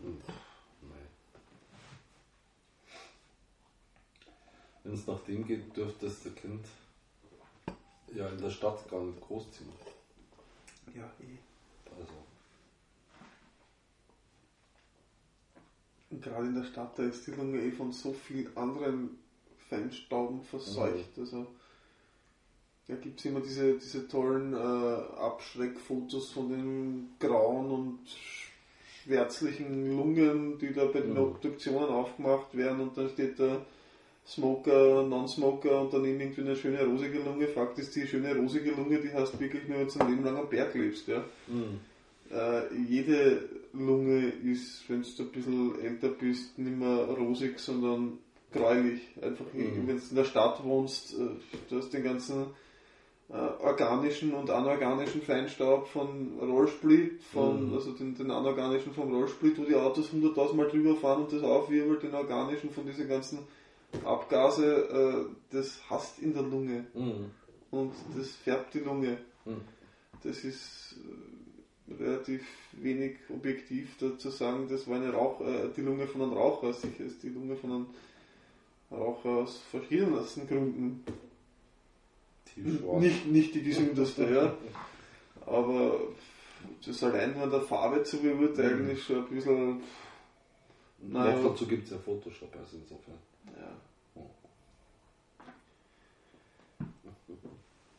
[0.02, 0.36] Nein.
[4.86, 6.66] Wenn es nach dem geht, dürfte das der Kind
[8.14, 9.70] ja in der Stadt gar nicht großziehen.
[10.96, 11.38] ja, eh.
[12.00, 12.14] Also,
[16.12, 19.18] Und gerade in der Stadt, da ist die Lunge eh von so vielen anderen
[19.70, 21.18] Feinstauben verseucht.
[21.18, 21.48] Also
[22.88, 28.00] da gibt es immer diese, diese tollen äh, Abschreckfotos von den grauen und
[29.04, 31.18] schwärzlichen Lungen, die da bei den Mhm.
[31.20, 33.66] Obduktionen aufgemacht werden und dann steht da
[34.28, 37.48] Smoker, Non-Smoker und dann irgendwie eine schöne rosige Lunge.
[37.48, 40.38] Fakt ist, die schöne rosige Lunge, die hast wirklich nur, wenn du ein Leben lang
[40.38, 41.08] am Berg lebst.
[41.08, 41.24] Ja.
[41.48, 41.80] Mhm.
[42.32, 48.18] Äh, jede Lunge ist, wenn du ein bisschen älter bist, nicht mehr rosig, sondern
[48.52, 49.02] gräulich.
[49.22, 49.88] Einfach, Mhm.
[49.88, 51.28] wenn du in der Stadt wohnst, äh,
[51.70, 52.48] du hast den ganzen
[53.28, 53.34] äh,
[53.64, 57.74] organischen und anorganischen Feinstaub von Rollsplit, von, Mhm.
[57.74, 61.42] also den, den anorganischen vom Rollsplit, wo die Autos hunderttausend Mal drüber fahren und das
[61.42, 63.40] aufwirbelt, den organischen von diesen ganzen
[64.04, 67.32] Abgase, äh, das hasst in der Lunge Mhm.
[67.72, 69.18] und das färbt die Lunge.
[69.46, 69.62] Mhm.
[70.24, 70.96] Das ist
[71.90, 72.44] äh, relativ
[72.74, 76.74] wenig objektiv da zu sagen, das war eine Rauch, äh, die Lunge von einem Raucher.
[76.74, 77.86] Sicher ist die Lunge von einem
[78.92, 81.04] Raucher aus verschiedensten Gründen
[82.56, 84.58] nicht, nicht die gesündeste, ja.
[85.46, 86.00] Aber
[86.86, 88.92] das allein nur an der Farbe zu beurteilen, Mhm.
[88.92, 89.82] ist schon ein bisschen.
[91.00, 91.40] Naja.
[91.44, 93.18] Dazu gibt es ja Photoshop, also insofern.
[93.48, 94.24] Ja.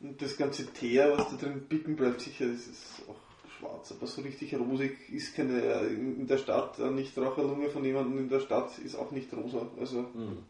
[0.00, 3.16] Und das ganze Teer, was da drin bicken bleibt, sicher, das ist auch
[3.58, 3.92] schwarz.
[3.92, 5.58] Aber so richtig rosig ist keine,
[5.88, 9.68] in der Stadt, eine Nichtraucherlunge von jemandem in der Stadt ist auch nicht rosa.
[9.78, 10.42] Also, Mhm.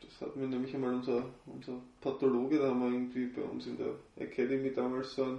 [0.00, 3.76] das hat mir nämlich einmal unser, unser Pathologe, da haben wir irgendwie bei uns in
[3.78, 5.38] der Academy damals so ein,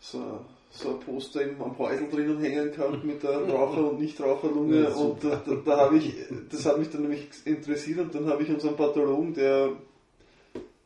[0.00, 4.00] so, ein- so ein Poster im, am Häusl drinnen hängen gehabt mit der Raucher- und
[4.00, 6.14] Nichtraucherlunge Ja, und da, da, da habe ich,
[6.48, 9.72] das hat mich dann nämlich interessiert und dann habe ich unseren Pathologen, der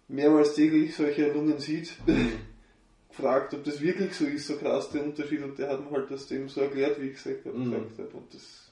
[0.09, 1.95] mehrmals täglich solche Lungen sieht,
[3.11, 6.11] gefragt, ob das wirklich so ist, so krass der Unterschied und der hat mir halt
[6.11, 7.71] das dem so erklärt, wie ich gesagt habe, Mhm.
[7.73, 8.71] gesagt habe und das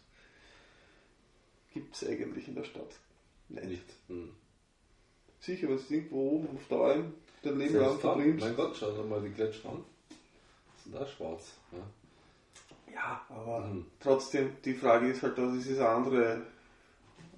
[1.72, 2.98] gibt es eigentlich in der Stadt
[3.48, 3.64] nicht.
[3.68, 3.84] Nicht.
[4.08, 4.30] Mhm.
[5.40, 7.12] Sicher, wenn du irgendwo oben auf der Alm
[7.42, 8.40] dein Leben lang verbringst.
[8.44, 9.84] mein Gott, schau dir mal die Gletscher an.
[10.82, 11.54] Sind da schwarz.
[11.72, 12.92] Ja.
[12.92, 13.86] Ja, aber Mhm.
[14.00, 16.42] trotzdem, die Frage ist halt, das ist eine andere,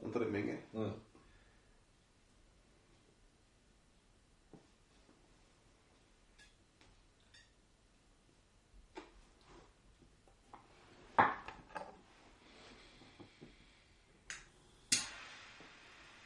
[0.02, 0.58] andere Menge.
[0.72, 0.92] Ja.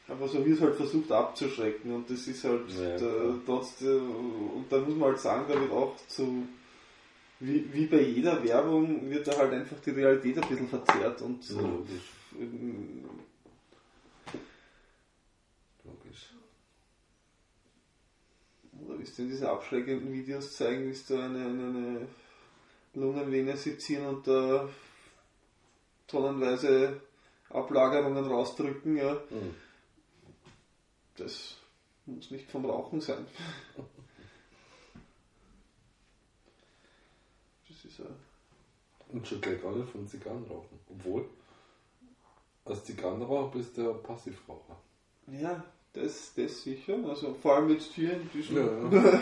[0.07, 3.35] Aber so wird halt versucht abzuschrecken und das ist halt Ja, klar.
[3.45, 6.47] trotzdem, und da muss man halt sagen, da wird auch zu,
[7.39, 11.49] wie, wie bei jeder Werbung, wird da halt einfach die Realität ein bisschen verzerrt und
[11.49, 12.01] Ja, logisch.
[12.39, 13.09] ähm,
[15.85, 16.29] Logisch.
[18.85, 22.07] Oder wie es denn diese abschreckenden Videos zeigen, wie es da eine, eine, eine
[22.93, 24.69] Lungenvene sezieren und da
[26.07, 27.01] tonnenweise
[27.49, 29.13] Ablagerungen rausdrücken, ja.
[29.29, 29.55] Mhm.
[31.17, 31.57] Das
[32.05, 33.25] muss nicht vom Rauchen sein.
[37.67, 38.05] Das ist ja.
[39.09, 40.79] Und schon gleich gar nicht vom Zigarrenrauchen.
[40.89, 41.29] Obwohl,
[42.65, 44.77] als Zigarrenraucher bist du ja Passivraucher.
[45.27, 45.63] Ja,
[45.93, 46.97] das, das sicher.
[47.07, 48.91] Also vor allem jetzt hier in diesem.
[48.91, 49.21] Ja.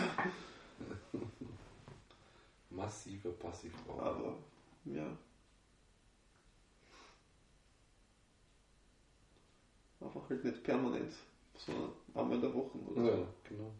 [2.70, 4.02] Massiver Passivraucher.
[4.02, 4.36] Aber
[4.84, 5.06] ja.
[10.00, 11.12] Einfach halt nicht permanent,
[11.56, 13.08] sondern einmal in der Woche oder so.
[13.08, 13.72] Ja, genau.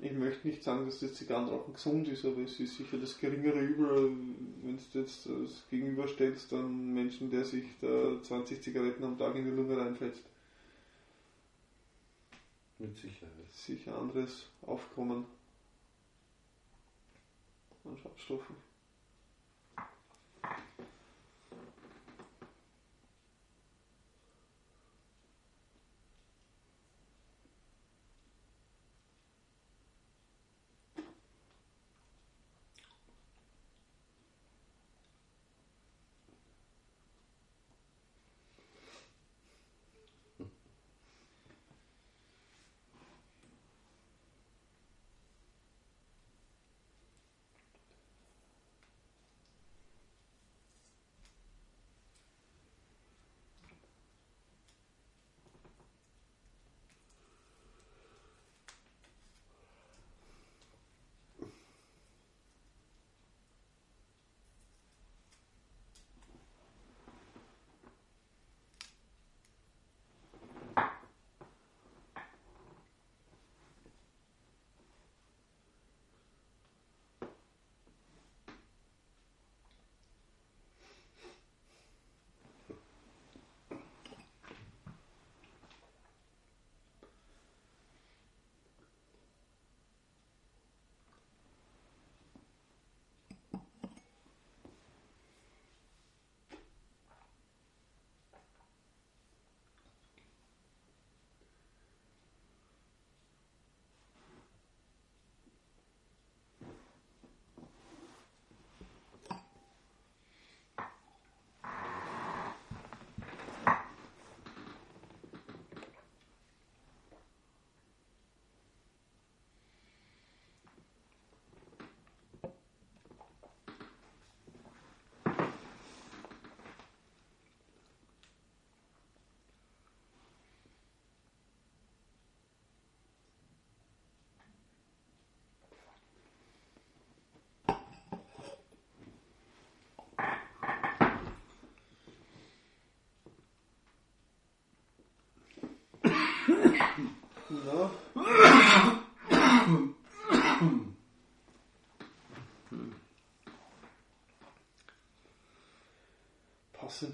[0.00, 3.58] Ich möchte nicht sagen, dass das Zigarrenrauchen gesund ist, aber es ist sicher das geringere
[3.58, 4.12] Übel,
[4.62, 9.44] wenn du jetzt das gegenüberstellst an Menschen, der sich da 20 Zigaretten am Tag in
[9.46, 10.22] die Lunge reinfetzt.
[12.78, 13.32] Mit Sicherheit.
[13.52, 15.26] Sicher anderes Aufkommen
[17.84, 18.54] an Schadstoffen.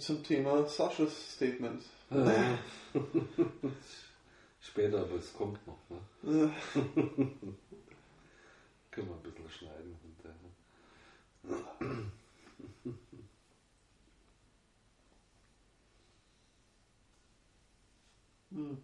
[0.05, 1.82] Zum Thema Saschas Statement.
[2.10, 2.56] Äh.
[4.60, 5.78] Später, aber es kommt noch.
[5.89, 5.98] Ne?
[6.22, 6.51] Äh,
[8.90, 10.35] Können wir ein bisschen schneiden hinterher.
[18.51, 18.78] hm.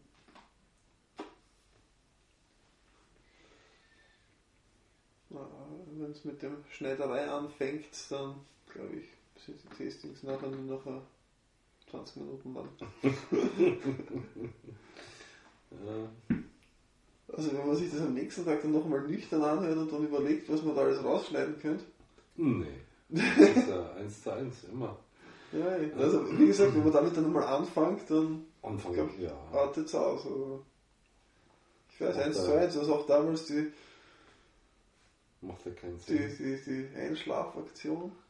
[5.92, 8.40] Wenn es mit dem Schneiderei anfängt, dann
[8.72, 11.00] glaube ich, die Tastings nachher nur noch äh,
[11.90, 12.68] 20 Minuten lang.
[15.70, 16.36] Ja.
[17.32, 20.50] Also wenn man sich das am nächsten Tag dann nochmal nüchtern anhört und dann überlegt,
[20.50, 21.84] was man da alles rausschneiden könnte.
[22.36, 22.80] Nee.
[23.08, 24.96] Das ist ja eins zu eins, immer.
[25.52, 29.32] Ja, also wie gesagt, wenn man damit dann nochmal anfängt, dann Anfang, glaub, ja.
[29.52, 30.24] artet es aus.
[30.24, 30.64] Also,
[31.92, 33.72] ich weiß, Auch eins zu eins, also auch damals die,
[35.40, 36.60] Macht ja keinen die, Sinn.
[36.66, 38.29] die, die Einschlafaktion, macht ja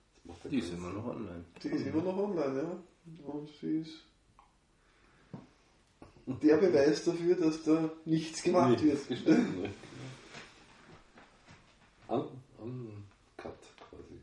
[0.50, 1.44] Die ist immer noch online.
[1.62, 2.76] die ist immer noch online, ja.
[3.26, 4.04] Und sie ist
[6.26, 9.08] der Beweis dafür, dass da nichts gemacht Nichts wird.
[9.08, 9.70] geschnitten, ne?
[12.08, 12.24] An,
[12.60, 13.04] an
[13.36, 13.54] Cut
[13.88, 14.20] quasi.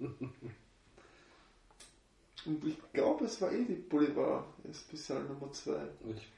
[2.46, 5.72] Und ich glaube, es war eh die Boulevard Spezial Nummer 2.
[6.14, 6.28] Ich,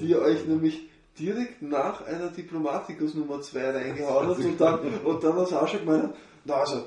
[0.00, 5.22] die ihr euch nämlich direkt nach einer Diplomatikus Nummer 2 reingehauen hat und dann, und
[5.24, 6.14] dann hat Sascha gemeint,
[6.44, 6.84] na also,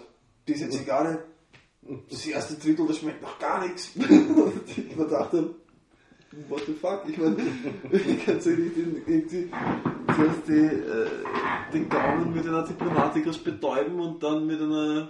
[0.48, 1.24] diese Zigarre,
[2.10, 3.92] das erste Drittel, das schmeckt noch gar nichts.
[3.96, 5.56] Und ich mir dachte,
[6.48, 7.38] what the fuck, ich meine,
[7.92, 9.50] ich kann ja nicht irgendwie
[10.16, 11.08] zuerst die, äh,
[11.74, 15.10] den Gaumen mit einer Diplomatikus betäuben und dann mit einer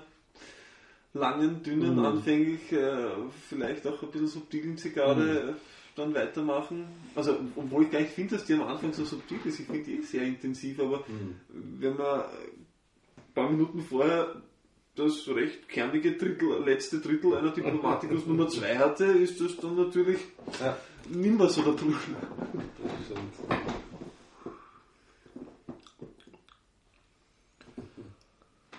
[1.13, 2.05] langen, dünnen, Mhm.
[2.05, 3.07] anfänglich äh,
[3.49, 5.53] vielleicht auch ein bisschen subtilen Zigarre äh,
[5.95, 6.85] dann weitermachen.
[7.15, 9.61] Also, obwohl ich gar nicht finde, dass die am Anfang so subtil ist.
[9.61, 11.35] Ich finde die eh sehr intensiv, aber Mhm.
[11.79, 14.41] wenn man ein paar Minuten vorher
[14.95, 20.19] das recht kernige Drittel, letzte Drittel einer Diplomatikus Nummer 2 hatte, ist das dann natürlich
[20.59, 20.77] Ja,
[21.09, 21.99] nimmer so der Druck.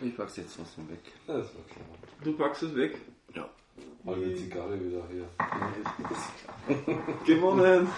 [0.01, 1.01] Ich pack's jetzt trotzdem weg.
[1.27, 1.87] Das war klar.
[2.23, 2.99] Du packst es weg.
[3.35, 3.49] Ja.
[4.05, 5.29] Mal die Zigarre wieder hier.
[7.27, 7.89] Gewonnen!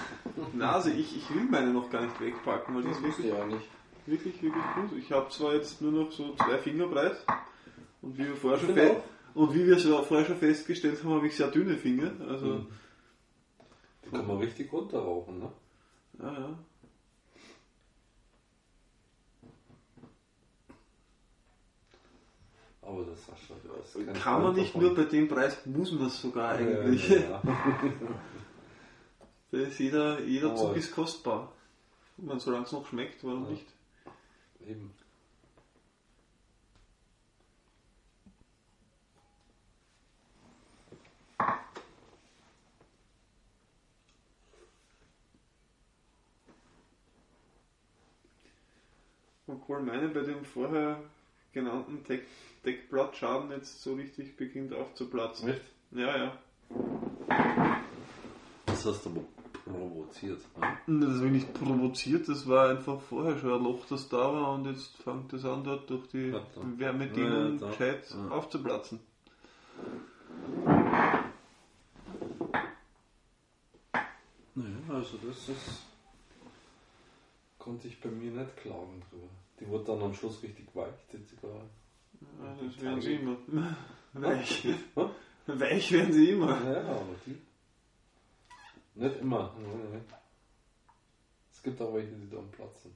[0.55, 3.33] Na, also ich, ich will meine noch gar nicht wegpacken, weil die ist wirklich, ich
[3.33, 3.69] ja nicht.
[4.07, 4.99] wirklich, wirklich gut.
[4.99, 7.19] Ich habe zwar jetzt nur noch so zwei Finger breit
[8.03, 8.95] und wie wir vorher schon, Genau.
[8.95, 9.03] fe
[9.35, 12.13] und wie wir so vorher schon festgestellt haben, habe ich sehr dünne Finger.
[12.29, 12.67] Also, Mhm.
[14.05, 15.53] Die kann man richtig runterrauchen, ne?
[16.21, 16.59] ja, ja.
[22.83, 23.33] Aber das du
[23.83, 24.83] hast keinen Kann man nicht davon.
[24.83, 27.09] nur bei dem Preis, muss man es sogar eigentlich.
[27.09, 27.43] Ja, ja,
[29.51, 31.53] Da ist jeder, jeder Aber- Zug ist kostbar.
[32.19, 33.51] Meine, solange es noch schmeckt, warum Ja.
[33.51, 33.67] nicht?
[34.61, 34.71] ja.
[34.71, 34.91] Eben.
[49.49, 51.03] Obwohl meine bei dem vorher
[51.53, 52.27] genannten Deck
[52.65, 55.49] Deckblattschaden jetzt so richtig beginnt aufzuplatzen.
[55.49, 55.63] Echt?
[55.93, 56.39] Ja, ja.
[58.67, 59.23] Das hast du aber
[59.65, 60.41] provoziert.
[60.87, 61.07] Ne?
[61.07, 64.67] Das ich nicht provoziert, das war einfach vorher schon ein Loch, das da war und
[64.67, 66.43] jetzt fängt es an, dort durch die Ja.
[66.77, 68.29] Wärmedämmung Ja, gescheit Ja.
[68.37, 69.01] aufzuplatzen.
[74.55, 75.83] Naja, also das ist.
[77.69, 79.29] Konnte ich bei mir nicht klagen drüber.
[79.61, 81.69] Die wurde dann am Schluss richtig weich, die Zigarre.
[82.43, 83.37] Ja, das werden sie immer.
[84.15, 84.67] Weich.
[85.47, 86.49] Weich werden sie immer.
[86.65, 87.37] Ja, aber die.
[88.95, 89.55] Nicht immer.
[91.53, 92.91] Es gibt auch welche, die dann platzen.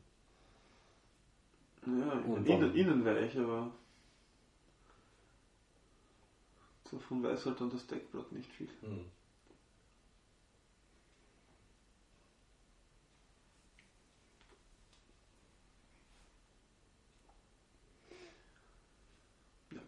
[1.85, 3.71] Ja, Und innen, dann- innen weich, aber
[6.91, 8.71] davon weiß halt dann das Deckblatt nicht viel.
[8.81, 9.05] Hm.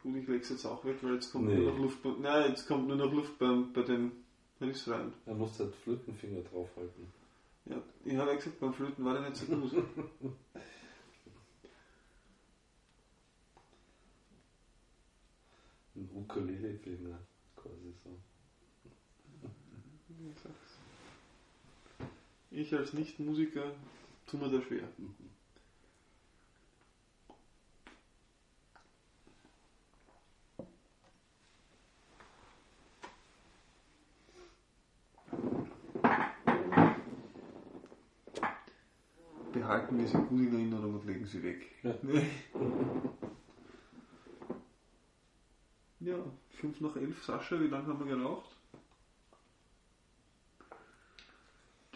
[0.04, 1.56] Gut, ich lege es jetzt auch weg, weil jetzt kommt Nee.
[1.56, 4.12] nur noch Luft bei, nein, jetzt kommt nur noch Luft beim, bei dem
[4.60, 5.12] rein.
[5.24, 7.06] Er muss halt Flötenfinger draufhalten.
[7.64, 9.72] Ja, ich habe ja gesagt, beim Flöten war der nicht so gut.
[15.96, 17.18] Ein Ukulele-Finger,
[17.56, 18.10] quasi so.
[22.50, 23.72] Ich als Nicht-Musiker
[24.26, 24.88] tue mir da schwer.
[39.64, 41.66] Behalten wir sie gut in Erinnerung und legen sie weg.
[46.00, 46.16] Ja.
[46.16, 46.22] Ja,
[46.60, 48.50] 5 nach 11, Sascha, wie lange haben wir geraucht?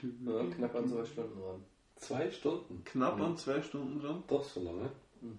[0.00, 1.62] Ja, knapp an zwei Stunden ran.
[1.96, 2.84] Zwei Stunden.
[2.84, 4.24] Knapp an zwei Stunden dran.
[4.28, 4.90] Doch so lange.
[5.20, 5.38] Mhm.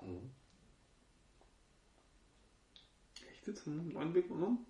[0.00, 0.30] Mhm.
[3.30, 3.66] Echt jetzt?
[3.66, 4.64] Hm, neun begonnen?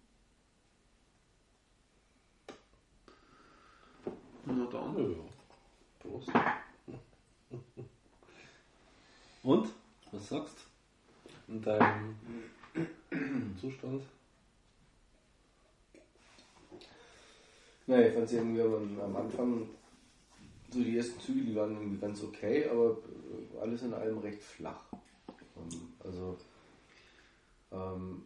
[4.45, 4.97] Na Ja, dann.
[4.97, 5.25] ja.
[6.01, 6.33] Prost.
[9.47, 9.69] Und?
[10.11, 10.57] Was sagst
[11.47, 11.53] du?
[11.53, 12.17] In deinem
[13.61, 14.03] Zustand?
[17.87, 19.69] Naja, ich fand es irgendwie am, am Anfang,
[20.73, 24.43] so die ersten Züge, die waren irgendwie ganz okay, aber äh, alles in allem recht
[24.43, 24.85] flach.
[25.57, 26.37] Ähm, Also,
[27.71, 28.23] ähm,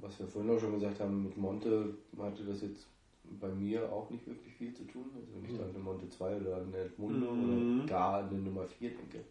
[0.00, 2.86] was wir vorhin auch schon gesagt haben, mit Monte hatte das jetzt
[3.38, 5.10] bei mir auch nicht wirklich viel zu tun.
[5.14, 7.80] Also wenn ich da an eine Monte 2 oder an eine Edmundo Mhm.
[7.80, 9.24] oder gar an eine Nummer 4 denke.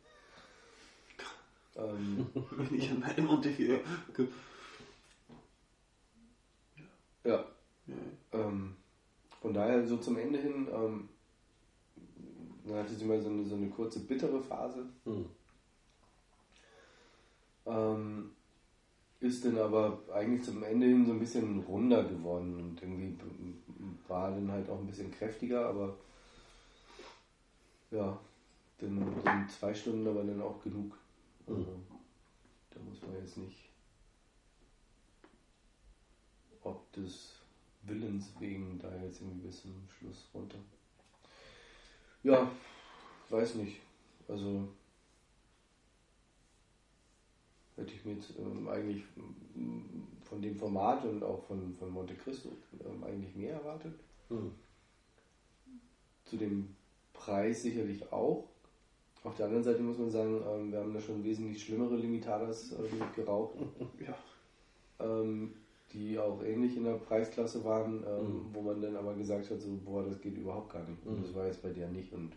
[1.75, 3.59] Ähm, Wenn ich an meinem und ich.
[3.59, 3.75] Ja,
[7.23, 7.45] ja.
[8.33, 8.75] Ähm,
[9.41, 11.09] von daher so zum Ende hin, ähm,
[12.65, 15.25] dann hatte sie mal so eine, so eine kurze bittere Phase, Hm.
[17.65, 18.31] ähm,
[19.19, 23.17] ist dann aber eigentlich zum Ende hin so ein bisschen runder geworden und irgendwie
[24.07, 25.95] war dann halt auch ein bisschen kräftiger, aber
[27.91, 28.19] ja,
[28.79, 30.97] dann sind zwei Stunden aber dann auch genug.
[31.47, 31.79] Also,
[32.71, 33.73] da muss man jetzt nicht
[36.63, 37.39] ob des
[37.83, 40.57] Willens wegen da jetzt irgendwie bis zum Schluss runter.
[42.23, 42.49] Ja,
[43.29, 43.81] weiß nicht.
[44.27, 44.67] Also
[47.75, 52.15] hätte ich mir jetzt ähm, eigentlich ähm, von dem Format und auch von, von Monte
[52.15, 52.49] Cristo
[52.85, 53.99] ähm, eigentlich mehr erwartet.
[54.29, 54.53] Hm.
[56.23, 56.75] Zu dem
[57.11, 58.47] Preis sicherlich auch.
[59.23, 62.71] Auf der anderen Seite muss man sagen, ähm, wir haben da schon wesentlich schlimmere Limitadas
[62.73, 63.55] ähm, geraucht.
[64.05, 64.15] Ja.
[64.99, 65.53] ähm,
[65.93, 68.49] die auch ähnlich in der Preisklasse waren, ähm, Mhm.
[68.53, 71.05] wo man dann aber gesagt hat, so, boah, das geht überhaupt gar nicht.
[71.05, 71.23] Und Mhm.
[71.23, 72.11] das war jetzt bei der nicht.
[72.13, 72.35] Und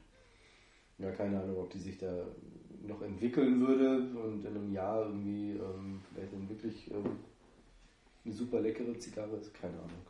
[0.98, 2.26] ja, keine Ahnung, ob die sich da
[2.82, 7.18] noch entwickeln würde und in einem Jahr irgendwie ähm, vielleicht dann wirklich ähm,
[8.24, 10.06] eine super leckere Zigarre ist, keine Ahnung.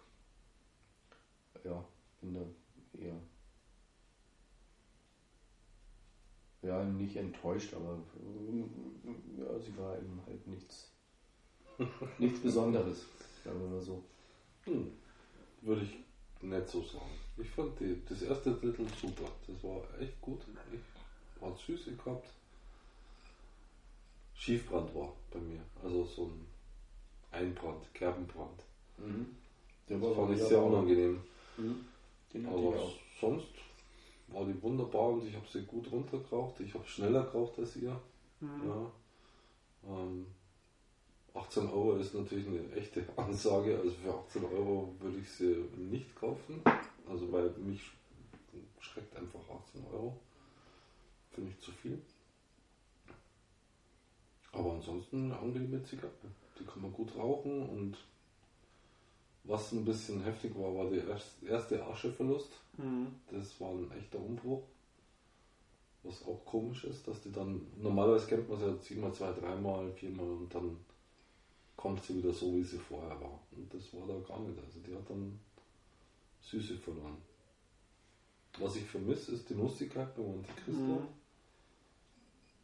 [1.65, 1.85] Ja,
[2.21, 2.41] bin da
[3.01, 3.17] eher.
[6.67, 8.69] Ja, nicht enttäuscht, aber ähm,
[9.39, 10.91] ja, sie war eben halt nichts,
[12.19, 13.07] nichts Besonderes,
[13.45, 14.03] sagen wir mal so.
[14.65, 14.91] Hm.
[15.63, 15.99] Würde ich
[16.43, 17.11] nicht so sagen.
[17.37, 19.31] Ich fand die, das erste Drittel super.
[19.47, 20.41] Das war echt gut.
[20.73, 22.29] Ich hat Süße gehabt.
[24.35, 25.61] Schiefbrand war bei mir.
[25.83, 26.47] Also so ein
[27.31, 28.65] Einbrand, Kerbenbrand.
[29.89, 31.21] Der Das fand ich sehr unangenehm.
[31.57, 31.85] Mhm.
[32.33, 32.91] Den Aber
[33.21, 33.53] sonst
[34.29, 36.61] war die wunderbar und ich habe sie gut runtergeraucht.
[36.61, 37.99] Ich habe schneller geraucht als ihr.
[38.41, 38.69] Mhm.
[38.69, 38.93] Ja.
[39.89, 40.27] Ähm,
[41.35, 43.79] 18 Euro ist natürlich eine echte Ansage.
[43.79, 46.61] Also für 18 Euro würde ich sie nicht kaufen.
[47.09, 47.83] Also weil mich
[48.81, 50.17] schreckt einfach 18 Euro.
[51.31, 52.01] Finde ich zu viel.
[54.53, 56.11] Aber ansonsten eine angenehme Zigarre.
[56.59, 57.97] Die kann man gut rauchen und
[59.45, 62.51] was ein bisschen heftig war, war der erst- erste Ascheverlust.
[62.77, 63.15] Mhm.
[63.31, 64.63] Das war ein echter Umbruch.
[66.03, 69.33] Was auch komisch ist, dass die dann, normalerweise kennt man sie ja ziehen wir zwei,
[69.33, 70.77] dreimal, viermal und dann
[71.77, 73.41] kommt sie wieder so, wie sie vorher war.
[73.51, 74.59] Und das war da gar nicht.
[74.59, 75.39] Also die hat dann
[76.41, 77.17] Süße verloren.
[78.59, 80.81] Was ich vermisse, ist die Nussigkeit bei Monte Cristo.
[80.81, 81.09] Mhm.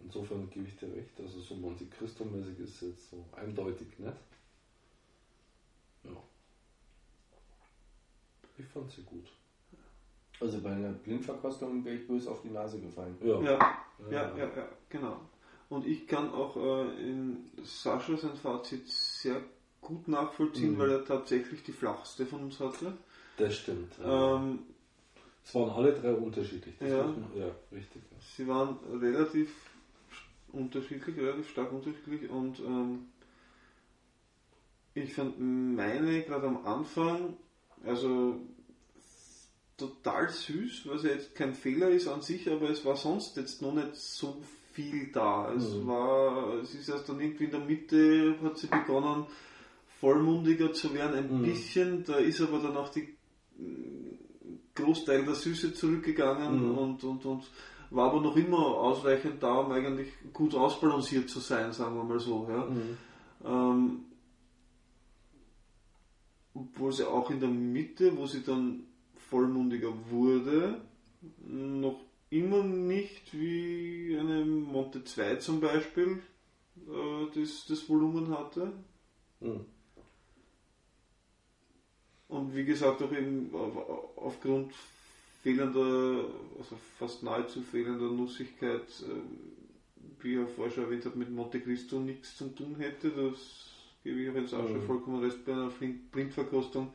[0.01, 1.21] Insofern gebe ich dir recht.
[1.21, 4.17] Also so Monte Cristo-mäßig ist jetzt so eindeutig nicht.
[6.05, 6.17] Ja.
[8.59, 9.31] Ich fand sie gut.
[10.43, 13.17] Also bei einer Blindverkostung wäre ich böse auf die Nase gefallen.
[13.23, 13.41] Ja.
[13.41, 13.59] Ja,
[14.11, 15.21] ja, ja, ja, genau.
[15.69, 19.41] Und ich kann auch äh, in Sascha sein Fazit sehr
[19.81, 20.79] gut nachvollziehen, Mhm.
[20.79, 22.93] weil er tatsächlich die flachste von uns hatte.
[23.37, 23.93] Das stimmt.
[24.05, 24.59] Ähm,
[25.45, 26.75] es waren alle drei unterschiedlich.
[26.81, 27.05] Das Ja.
[27.05, 28.03] man- ja richtig.
[28.11, 28.17] ja.
[28.37, 29.55] sie waren relativ
[30.53, 33.07] unterschiedlich, relativ stark unterschiedlich und ähm,
[34.95, 37.37] ich fand meine gerade am Anfang,
[37.85, 38.41] also
[39.89, 43.61] total süß, was ja jetzt kein Fehler ist an sich, aber es war sonst jetzt
[43.63, 44.41] noch nicht so
[44.73, 45.53] viel da.
[45.53, 45.87] Es Mhm.
[45.87, 49.27] war, es ist erst dann irgendwie in der Mitte hat sie begonnen
[50.01, 51.43] vollmundiger zu werden, ein Mhm.
[51.45, 53.15] bisschen, da ist aber dann auch die
[54.75, 56.79] Großteil der Süße zurückgegangen Mhm.
[56.79, 57.45] und, und, und
[57.91, 62.19] war aber noch immer ausreichend da, um eigentlich gut ausbalanciert zu sein, sagen wir mal
[62.19, 62.49] so.
[62.51, 62.69] Ja.
[63.45, 64.05] Ähm,
[66.55, 68.85] obwohl sie auch in der Mitte, wo sie dann
[69.33, 70.83] vollmundiger wurde,
[71.49, 71.99] noch
[72.29, 76.19] immer nicht wie eine Monte 2 zum Beispiel
[76.77, 78.73] äh, das, das Volumen hatte.
[79.41, 79.65] Mhm.
[82.29, 84.73] und wie gesagt auch eben auf, aufgrund
[85.43, 86.27] fehlender,
[86.59, 91.61] also fast nahezu fehlender Nussigkeit, äh, wie ich ja vorher schon erwähnt habe, mit Monte
[91.61, 93.11] Cristo nichts zu tun hätte.
[93.11, 93.71] Das
[94.05, 95.73] gebe ich auch jetzt auch schon vollkommen recht bei einer
[96.13, 96.93] Blindverkostung.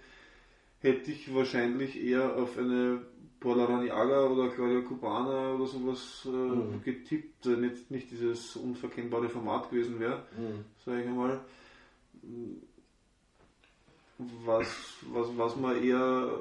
[0.79, 3.01] Hätte ich wahrscheinlich eher auf eine
[3.39, 6.81] Polaraniaga oder Claudia Cubana oder sowas äh, Mhm.
[6.83, 10.65] getippt, äh, nicht, nicht dieses unverkennbare Format gewesen wäre, Mhm.
[10.85, 11.41] sage ich einmal.
[14.19, 16.39] Was, was, was man eher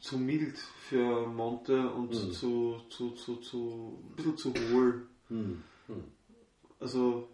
[0.00, 2.30] zu mild für Monte und Mhm.
[2.30, 5.06] zu, zu, zu, zu, ein bisschen zu hohl.
[5.28, 5.62] Mhm.
[6.80, 7.28] Also,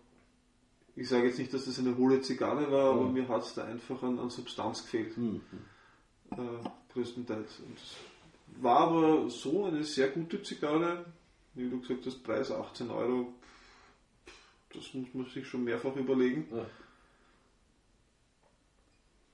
[0.97, 3.13] ich sage jetzt nicht, dass das eine hohle Zigarre war, aber Mhm.
[3.13, 5.41] mir hat es da einfach an, an Substanz gefehlt Mhm.
[6.37, 7.61] Äh, größtenteils.
[7.61, 7.97] Und es
[8.63, 11.05] war aber so eine sehr gute Zigarre,
[11.55, 13.33] wie du gesagt hast, Preis 18 Euro,
[14.73, 16.49] das muss man sich schon mehrfach überlegen.
[16.53, 16.67] Ja.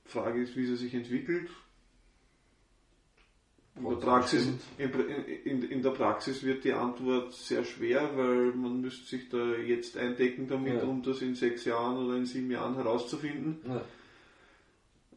[0.05, 1.49] Frage ist, wie sie sich entwickelt.
[3.77, 4.47] In der, Praxis,
[4.77, 4.91] in,
[5.45, 9.95] in, in der Praxis wird die Antwort sehr schwer, weil man müsste sich da jetzt
[9.97, 10.83] eindecken damit, Ja.
[10.83, 13.59] um das in sechs Jahren oder in sieben Jahren herauszufinden.
[13.65, 13.81] Ja.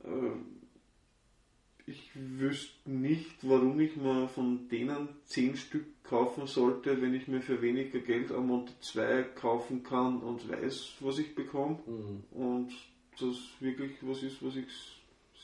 [0.05, 0.31] Äh,
[1.87, 7.43] Ich wüsste nicht, warum ich mir von denen 10 Stück kaufen sollte, wenn ich mir
[7.43, 11.79] für weniger Geld am Monte 2 kaufen kann und weiß, was ich bekomme.
[11.87, 12.25] Mhm.
[12.31, 12.73] Und
[13.21, 14.67] das wirklich was ist, was ich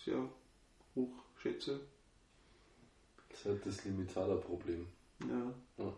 [0.04, 0.26] sehr
[0.94, 1.12] hoch
[1.42, 1.80] schätze.
[3.28, 4.86] Das ist halt das Limitaler-Problem.
[5.28, 5.54] Ja.
[5.84, 5.92] Ja.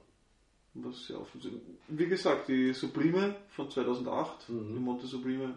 [0.75, 1.61] Was sehr offen sind.
[1.89, 4.75] Wie gesagt, die Sublime von 2008, Mhm.
[4.75, 5.57] die Monte Sublime,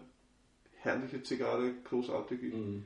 [0.81, 2.53] herrliche Zigarre, großartig.
[2.53, 2.85] Mhm.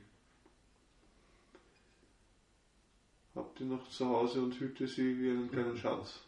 [3.34, 6.20] Hab die noch zu Hause und hüte sie wie einen kleinen Schatz.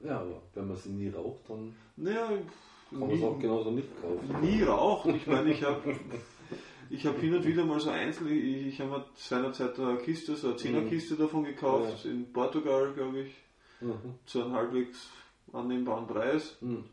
[0.00, 2.28] Ja, aber wenn man sie nie raucht, dann Naja,
[2.90, 4.40] kann man es auch genauso nicht kaufen.
[4.42, 5.06] nie raucht.
[5.06, 5.98] Ich meine, ich habe
[6.90, 10.36] ich hab hin und wieder mal so einzeln, ich, ich habe mir seinerzeit eine Kiste,
[10.36, 13.34] so eine Zehnerkiste davon gekauft, in Portugal, glaube ich,
[13.80, 14.14] Mhm.
[14.24, 15.10] zu einem halbwegs
[15.52, 16.56] annehmbaren Preis.
[16.62, 16.84] Mhm.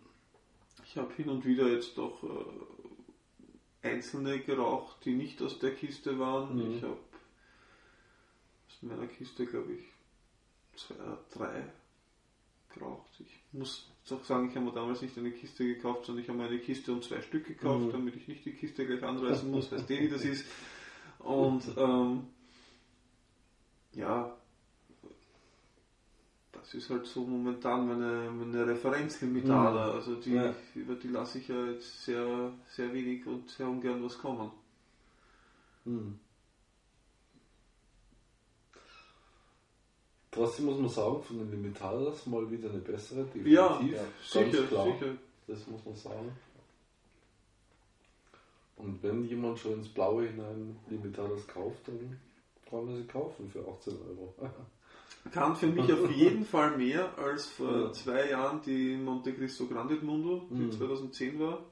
[0.85, 6.19] Ich habe hin und wieder jetzt doch äh, einzelne geraucht, die nicht aus der Kiste
[6.19, 6.55] waren.
[6.55, 6.75] Mhm.
[6.77, 6.97] Ich habe
[8.83, 9.83] aus meiner Kiste, glaube ich,
[10.79, 11.63] zwei, äh, drei
[12.73, 13.09] geraucht.
[13.19, 16.39] Ich muss auch sagen, ich habe mir damals nicht eine Kiste gekauft, sondern ich habe
[16.39, 17.91] mir eine Kiste und zwei Stück gekauft, Mhm.
[17.91, 20.45] damit ich nicht die Kiste gleich anreißen muss, weißt du, wie das ist.
[21.19, 22.27] Und ähm,
[23.93, 24.35] ja,
[26.51, 29.87] das ist halt so momentan meine, meine Referenzlimitada.
[29.87, 29.93] Mhm.
[29.93, 30.53] Also die, Ja.
[30.75, 34.51] über die lasse ich ja jetzt sehr, sehr wenig und sehr ungern was kommen.
[35.85, 36.19] Mhm.
[40.33, 43.53] Trotzdem muss man sagen, von den Limitadas mal wieder eine bessere, definitiv.
[43.53, 44.85] Ja, ganz sicher, klar.
[44.85, 45.15] sicher.
[45.47, 46.31] Das muss man sagen.
[48.77, 52.19] Und wenn jemand schon ins Blaue hinein Limitadas kauft, dann
[52.69, 54.33] kann man sie kaufen für 18 Euro.
[55.31, 57.93] Kann für mich auf jeden Fall mehr als vor Ja.
[57.93, 60.71] zwei Jahren die Monte Cristo Grande Mundo, die Mhm.
[60.73, 61.63] 2010 war.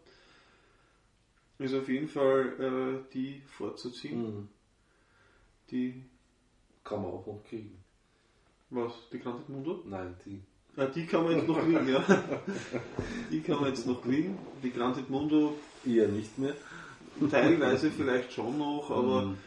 [1.60, 4.22] Ist auf jeden Fall äh, die vorzuziehen.
[4.24, 4.48] Mhm.
[5.70, 6.04] Die,
[6.86, 7.81] Kann man auch noch kriegen.
[8.72, 9.84] Was, die Grande Mundo?
[9.86, 10.42] Nein, die.
[10.78, 12.04] Ja, die kann man jetzt noch kriegen, ja.
[13.30, 14.38] Die kann man jetzt noch kriegen.
[14.64, 16.56] Die Grande Mundo Eher nicht mehr.
[17.30, 19.38] teilweise vielleicht schon noch, aber Mhm.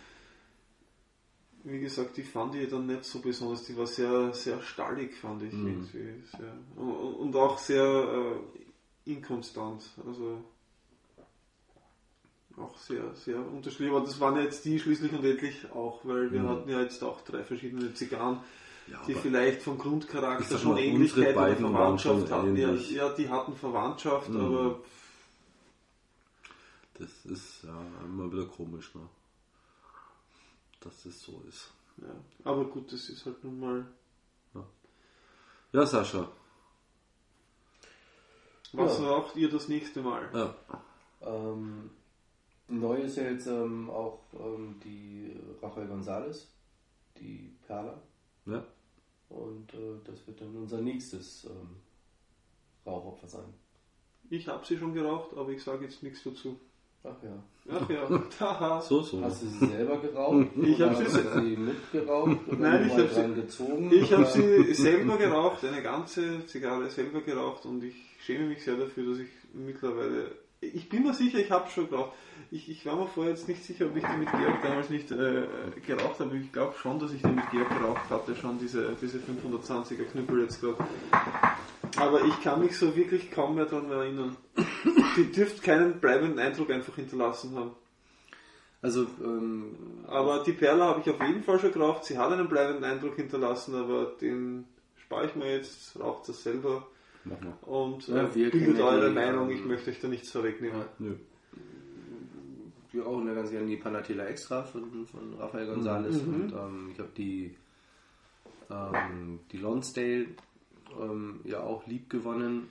[1.65, 3.65] wie gesagt, die fand ich dann nicht so besonders.
[3.65, 5.69] Die war sehr, sehr stallig, fand ich Mhm.
[5.69, 6.23] irgendwie.
[6.37, 7.83] Sehr, und und auch sehr
[9.07, 9.83] äh, inkonstant.
[10.07, 10.45] Also
[12.57, 13.91] auch sehr, sehr unterschiedlich.
[13.91, 16.49] Aber das waren jetzt die schließlich und endlich auch, weil wir Mhm.
[16.49, 18.41] hatten ja jetzt auch drei verschiedene Zigarren,
[18.87, 22.57] Ja, die vielleicht vom Grundcharakter schon mal, Ähnlichkeit oder Verwandtschaft hatten.
[22.57, 22.91] Ja, ähnlich.
[22.91, 24.41] ja, die hatten Verwandtschaft, Mhm.
[24.45, 24.81] aber
[26.95, 29.09] das ist ja immer wieder komisch, ne?
[30.81, 31.71] dass das so ist.
[31.97, 32.09] ja.
[32.45, 33.87] Aber gut, das ist halt nun mal.
[35.73, 36.29] Ja, Sascha.
[38.75, 39.07] Was Ja.
[39.09, 40.29] raucht ihr das nächste Mal?
[40.33, 40.55] Ja.
[41.23, 41.91] Ähm,
[42.69, 46.45] neu ist ja jetzt ähm, auch ähm, die Rafael González,
[47.19, 48.01] die Perla.
[48.47, 48.65] Ja.
[49.29, 51.77] Und äh, das wird dann unser nächstes ähm,
[52.87, 53.55] Rauchopfer sein.
[54.31, 56.59] Ich habe sie schon geraucht, aber ich sage jetzt nichts dazu.
[57.03, 57.43] Ach ja.
[57.71, 58.81] Ach ja.
[58.81, 59.21] So, so.
[59.23, 60.49] Hast du sie selber geraucht?
[60.63, 62.49] Ich hab Oder sie- hast du sie mitgeraucht?
[62.49, 63.91] Oder Nein, ich mal hab sie- gezogen?
[63.93, 68.77] Ich habe sie selber geraucht, eine ganze Zigarre selber geraucht und ich schäme mich sehr
[68.77, 70.33] dafür, dass ich mittlerweile.
[70.73, 72.13] Ich bin mir sicher, ich habe schon geraucht.
[72.51, 75.11] Ich, ich war mir vorher jetzt nicht sicher, ob ich die mit Georg damals nicht
[75.11, 75.47] äh,
[75.87, 76.37] geraucht habe.
[76.37, 80.43] Ich glaube schon, dass ich die mit Georg geraucht hatte, schon diese, diese 520er Knüppel
[80.43, 80.77] jetzt gerade.
[81.97, 84.37] Aber ich kann mich so wirklich kaum mehr daran erinnern.
[85.17, 87.73] Die dürfte keinen bleibenden Eindruck einfach hinterlassen haben.
[88.83, 89.77] Also, ähm,
[90.07, 92.05] Aber die Perla habe ich auf jeden Fall schon geraucht.
[92.05, 94.67] Sie hat einen bleibenden Eindruck hinterlassen, aber den
[94.97, 96.87] spare ich mir jetzt, raucht das selber
[97.25, 97.55] Mach mal.
[97.63, 99.51] und Ja, äh, wir bildet eure Meinung.
[99.51, 100.79] Ich möchte euch da nichts vorwegnehmen.
[100.81, 100.89] Ja.
[100.99, 101.15] Nö.
[102.93, 106.35] wir rauchen ja ganz gerne die Panatela Extra von, von Rafael González Mhm.
[106.35, 107.57] und ähm, ich habe die,
[108.71, 110.27] ähm, die Lonsdale
[111.01, 112.71] ähm, ja auch lieb gewonnen,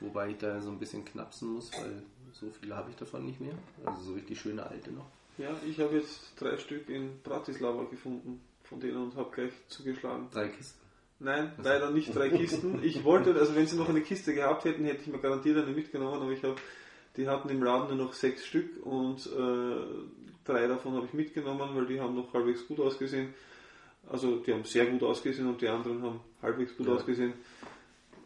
[0.00, 2.02] wobei ich da so ein bisschen knapsen muss, weil
[2.32, 3.54] so viele habe ich davon nicht mehr.
[3.84, 5.06] Also so richtig schöne alte noch.
[5.38, 10.28] Ja, ich habe jetzt drei Stück in Bratislava gefunden von denen und habe gleich zugeschlagen.
[10.32, 10.83] Drei Kisten.
[11.20, 12.80] Nein, leider nicht drei Kisten.
[12.82, 15.74] Ich wollte, also wenn sie noch eine Kiste gehabt hätten, hätte ich mir garantiert eine
[15.74, 16.56] mitgenommen, aber ich habe,
[17.16, 19.76] die hatten im Laden nur noch sechs Stück und äh,
[20.44, 23.32] drei davon habe ich mitgenommen, weil die haben noch halbwegs gut ausgesehen.
[24.10, 26.94] Also die haben sehr gut ausgesehen und die anderen haben halbwegs gut Ja.
[26.94, 27.32] ausgesehen.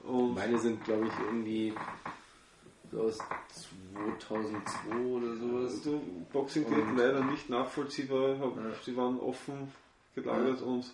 [0.04, 1.74] Und Meine sind, glaube ich, irgendwie
[2.96, 3.18] aus
[4.20, 5.72] 2002 oder sowas.
[5.76, 6.00] also
[6.32, 8.62] Boxing Und- leider nicht nachvollziehbar, hab, Ja.
[8.84, 9.70] sie waren offen
[10.14, 10.90] gelagert und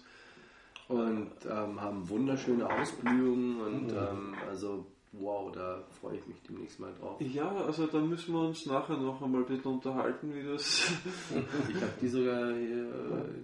[0.88, 6.92] Und ähm, haben wunderschöne Ausblühungen und ähm, also wow, da freue ich mich demnächst mal
[7.00, 7.20] drauf.
[7.20, 10.92] ja, also da müssen wir uns nachher noch einmal ein bisschen unterhalten, wie das
[11.68, 12.92] Ich habe die sogar hier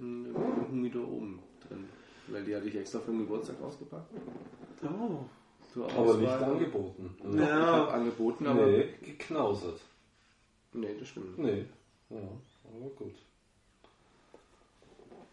[0.01, 1.85] in, im Humidor oben drin,
[2.29, 4.11] weil die hatte ich extra für den Geburtstag ausgepackt.
[4.85, 5.21] oh.
[5.97, 7.15] Aber nicht angeboten.
[7.21, 8.77] Ich habe Ja, angeboten, aber nee.
[9.01, 9.81] Nee, geknausert.
[10.73, 11.39] das stimmt.
[11.39, 11.65] Nee.
[12.11, 13.15] Ja, aber gut.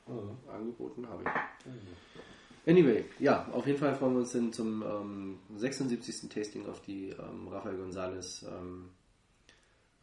[0.07, 0.53] Ja.
[0.53, 2.69] Angeboten habe ich.
[2.69, 6.27] Anyway, ja, auf jeden Fall freuen wir uns dann zum ähm, 76.
[6.29, 8.89] Tasting auf die ähm, Rafael González ähm,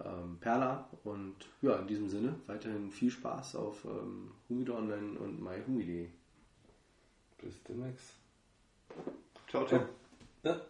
[0.02, 5.42] ähm, Perla und ja, in diesem Sinne weiterhin viel Spaß auf ähm, Humidor Online und
[5.42, 6.06] myhumi.de.
[7.42, 8.14] Bis demnächst.
[9.48, 9.82] ciao, ciao.
[10.42, 10.60] Ja.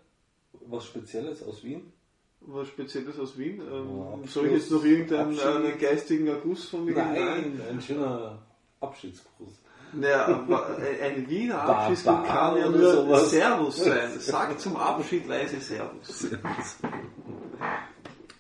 [0.67, 1.93] Was Spezielles aus Wien?
[2.41, 3.61] Was Spezielles aus Wien.
[3.61, 7.61] Ähm, Abschluss- soll ich jetzt noch irgendeinen einen geistigen Erguss von mir geben?
[7.71, 8.43] ein schöner
[8.81, 9.61] Abschiedsgruß.
[9.93, 13.31] Naja, aber ein Wiener Abschiedsgruß kann ja nur sowas.
[13.31, 14.11] Servus sein.
[14.19, 16.29] Sag zum Abschied leise Servus.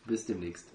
[0.06, 0.73] Bis demnächst.